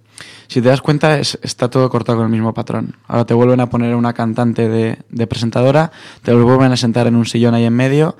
Si 0.48 0.62
te 0.62 0.68
das 0.68 0.82
cuenta, 0.82 1.18
es- 1.18 1.40
está 1.42 1.70
todo 1.70 1.90
cortado 1.90 2.18
con 2.18 2.26
el 2.26 2.32
mismo 2.34 2.54
patrón. 2.54 2.96
Ahora 3.08 3.24
te 3.26 3.34
vuelven 3.34 3.62
a 3.62 3.70
poner 3.70 3.96
una 3.96 4.12
cantante 4.12 4.68
de, 4.68 4.98
de 5.10 5.28
presentadora, 5.28 5.90
te 6.22 6.34
vuelven 6.34 6.74
a 6.74 6.76
sentar 6.78 7.08
en 7.08 7.16
un 7.16 7.26
sillón 7.26 7.54
ahí 7.56 7.64
en 7.64 7.74
medio. 7.74 8.18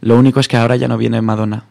Lo 0.00 0.16
único 0.18 0.40
es 0.40 0.48
que 0.48 0.56
ahora 0.56 0.76
ya 0.76 0.88
no 0.88 0.98
viene 0.98 1.20
Madonna. 1.20 1.64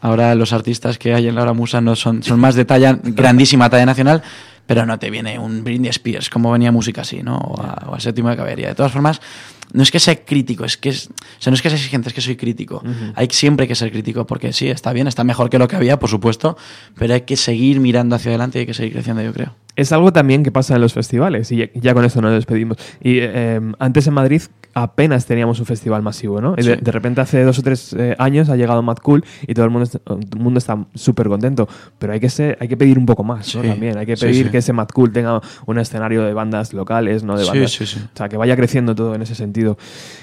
Ahora 0.00 0.34
los 0.34 0.52
artistas 0.52 0.98
que 0.98 1.14
hay 1.14 1.28
en 1.28 1.34
la 1.34 1.42
hora 1.42 1.52
musa 1.52 1.80
no 1.80 1.96
son, 1.96 2.22
son 2.22 2.40
más 2.40 2.54
de 2.54 2.64
talla, 2.64 2.98
grandísima 3.02 3.70
talla 3.70 3.86
nacional, 3.86 4.22
pero 4.66 4.86
no 4.86 4.98
te 4.98 5.10
viene 5.10 5.38
un 5.38 5.64
Britney 5.64 5.90
Spears 5.90 6.30
como 6.30 6.50
venía 6.50 6.72
música 6.72 7.02
así, 7.02 7.22
¿no? 7.22 7.36
O 7.36 7.60
a, 7.60 7.86
o 7.88 7.94
a 7.94 8.00
séptimo 8.00 8.30
de 8.30 8.36
caballería. 8.36 8.68
De 8.68 8.74
todas 8.74 8.92
formas, 8.92 9.20
no 9.74 9.82
es 9.82 9.90
que 9.90 9.98
sea 9.98 10.14
crítico, 10.24 10.64
es 10.64 10.76
que 10.76 10.88
es, 10.88 11.08
o 11.08 11.12
sea, 11.40 11.50
no 11.50 11.54
es 11.56 11.60
que 11.62 11.68
sea 11.68 11.76
exigente, 11.76 12.08
es 12.08 12.14
que 12.14 12.20
soy 12.20 12.36
crítico. 12.36 12.82
Hay 13.16 13.28
siempre 13.30 13.66
que 13.68 13.74
ser 13.74 13.90
crítico 13.90 14.26
porque 14.26 14.52
sí, 14.52 14.68
está 14.68 14.92
bien, 14.92 15.08
está 15.08 15.24
mejor 15.24 15.50
que 15.50 15.58
lo 15.58 15.68
que 15.68 15.76
había, 15.76 15.98
por 15.98 16.08
supuesto, 16.08 16.56
pero 16.96 17.12
hay 17.12 17.22
que 17.22 17.36
seguir 17.36 17.80
mirando 17.80 18.14
hacia 18.16 18.30
adelante 18.30 18.58
y 18.58 18.60
hay 18.60 18.66
que 18.66 18.74
seguir 18.74 18.92
creciendo, 18.92 19.22
yo 19.22 19.32
creo. 19.32 19.54
Es 19.76 19.90
algo 19.90 20.12
también 20.12 20.44
que 20.44 20.52
pasa 20.52 20.76
en 20.76 20.80
los 20.80 20.92
festivales 20.92 21.50
y 21.50 21.56
ya, 21.56 21.66
ya 21.74 21.94
con 21.94 22.04
esto 22.04 22.22
nos 22.22 22.32
despedimos. 22.32 22.78
Y 23.02 23.18
eh, 23.18 23.60
antes 23.80 24.06
en 24.06 24.14
Madrid 24.14 24.42
apenas 24.72 25.26
teníamos 25.26 25.58
un 25.60 25.66
festival 25.66 26.02
masivo, 26.02 26.40
¿no? 26.40 26.54
Y 26.56 26.62
de, 26.62 26.76
repente 26.92 27.20
hace 27.20 27.42
dos 27.42 27.58
o 27.58 27.62
tres 27.62 27.92
eh, 27.98 28.14
años 28.18 28.48
ha 28.50 28.56
llegado 28.56 28.82
Mad 28.82 28.98
Cool 28.98 29.24
y 29.46 29.54
todo 29.54 29.64
el 29.64 29.70
mundo, 29.72 29.84
está- 29.84 29.98
todo 30.00 30.18
el 30.32 30.38
mundo 30.40 30.58
está 30.58 30.84
súper 30.94 31.28
contento. 31.28 31.68
Pero 31.98 32.12
hay 32.12 32.20
que 32.20 32.28
ser, 32.30 32.56
hay 32.60 32.68
que 32.68 32.76
pedir 32.76 32.98
un 32.98 33.06
poco 33.06 33.24
más. 33.24 33.52
También 33.52 33.98
hay 33.98 34.06
que 34.06 34.16
pedir 34.16 34.46
sí. 34.46 34.50
que 34.50 34.58
ese 34.58 34.72
Mad 34.72 34.88
Cool 34.94 35.12
tenga 35.12 35.40
un 35.66 35.78
escenario 35.78 36.22
de 36.22 36.34
bandas 36.34 36.72
locales, 36.72 37.24
no 37.24 37.36
de 37.36 37.44
Sí, 37.44 37.50
bandas. 37.50 37.70
sí, 37.72 37.86
sí. 37.86 38.00
O 38.02 38.16
sea, 38.16 38.28
que 38.28 38.36
vaya 38.36 38.54
creciendo 38.56 38.94
todo 38.94 39.14
en 39.14 39.22
ese 39.22 39.34
sentido. 39.34 39.63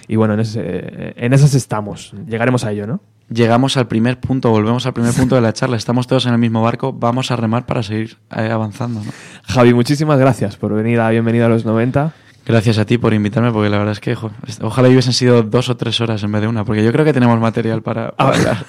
Y 0.07 0.15
bueno, 0.15 0.33
en, 0.33 0.41
ese, 0.41 1.13
en 1.15 1.33
esas 1.33 1.53
estamos. 1.53 2.13
Llegaremos 2.27 2.63
a 2.63 2.71
ello, 2.71 2.87
¿no? 2.87 3.01
Llegamos 3.29 3.77
al 3.77 3.87
primer 3.87 4.19
punto, 4.19 4.49
volvemos 4.49 4.85
al 4.85 4.93
primer 4.93 5.13
punto 5.13 5.35
de 5.35 5.41
la 5.41 5.53
charla. 5.53 5.77
Estamos 5.77 6.05
todos 6.05 6.25
en 6.25 6.33
el 6.33 6.37
mismo 6.37 6.61
barco, 6.61 6.91
vamos 6.91 7.31
a 7.31 7.37
remar 7.37 7.65
para 7.65 7.81
seguir 7.81 8.17
eh, 8.35 8.49
avanzando. 8.51 9.01
¿no? 9.01 9.11
Javi, 9.43 9.73
muchísimas 9.73 10.19
gracias 10.19 10.57
por 10.57 10.73
venir 10.73 10.99
a 10.99 11.09
Bienvenido 11.09 11.45
a 11.45 11.49
los 11.49 11.63
90. 11.63 12.13
Gracias 12.45 12.77
a 12.79 12.85
ti 12.85 12.97
por 12.97 13.13
invitarme, 13.13 13.51
porque 13.51 13.69
la 13.69 13.77
verdad 13.77 13.91
es 13.91 13.99
que 13.99 14.15
jo, 14.15 14.31
ojalá 14.61 14.89
hubiesen 14.89 15.13
sido 15.13 15.43
dos 15.43 15.69
o 15.69 15.77
tres 15.77 16.01
horas 16.01 16.23
en 16.23 16.31
vez 16.31 16.41
de 16.41 16.47
una, 16.47 16.65
porque 16.65 16.83
yo 16.83 16.91
creo 16.91 17.05
que 17.05 17.13
tenemos 17.13 17.39
material 17.39 17.81
para, 17.81 18.11
para 18.11 18.37
hablar. 18.37 18.65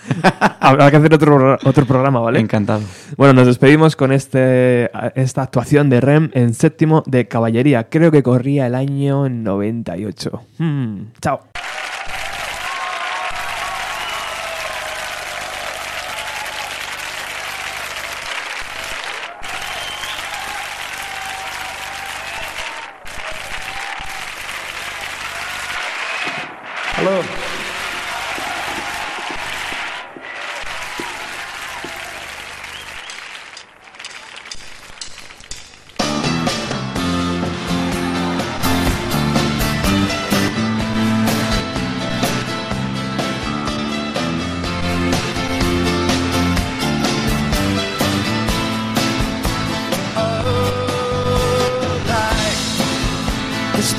Habrá 0.61 0.91
que 0.91 0.97
hacer 0.99 1.15
otro, 1.15 1.59
otro 1.65 1.87
programa, 1.87 2.21
¿vale? 2.21 2.39
Encantado. 2.39 2.83
Bueno, 3.17 3.33
nos 3.33 3.47
despedimos 3.47 3.97
con 3.97 4.13
este, 4.13 4.91
esta 5.19 5.43
actuación 5.43 5.89
de 5.91 6.01
Rem 6.01 6.31
en 6.35 6.55
séptimo 6.55 7.03
de 7.07 7.27
caballería. 7.27 7.89
Creo 7.89 8.11
que 8.11 8.23
corría 8.23 8.67
el 8.67 8.75
año 8.75 9.29
98. 9.29 10.43
Hmm, 10.59 11.05
chao. 11.21 11.41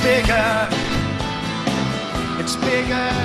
Bigger. 0.04 0.68
It's 2.40 2.58
bigger 2.58 3.23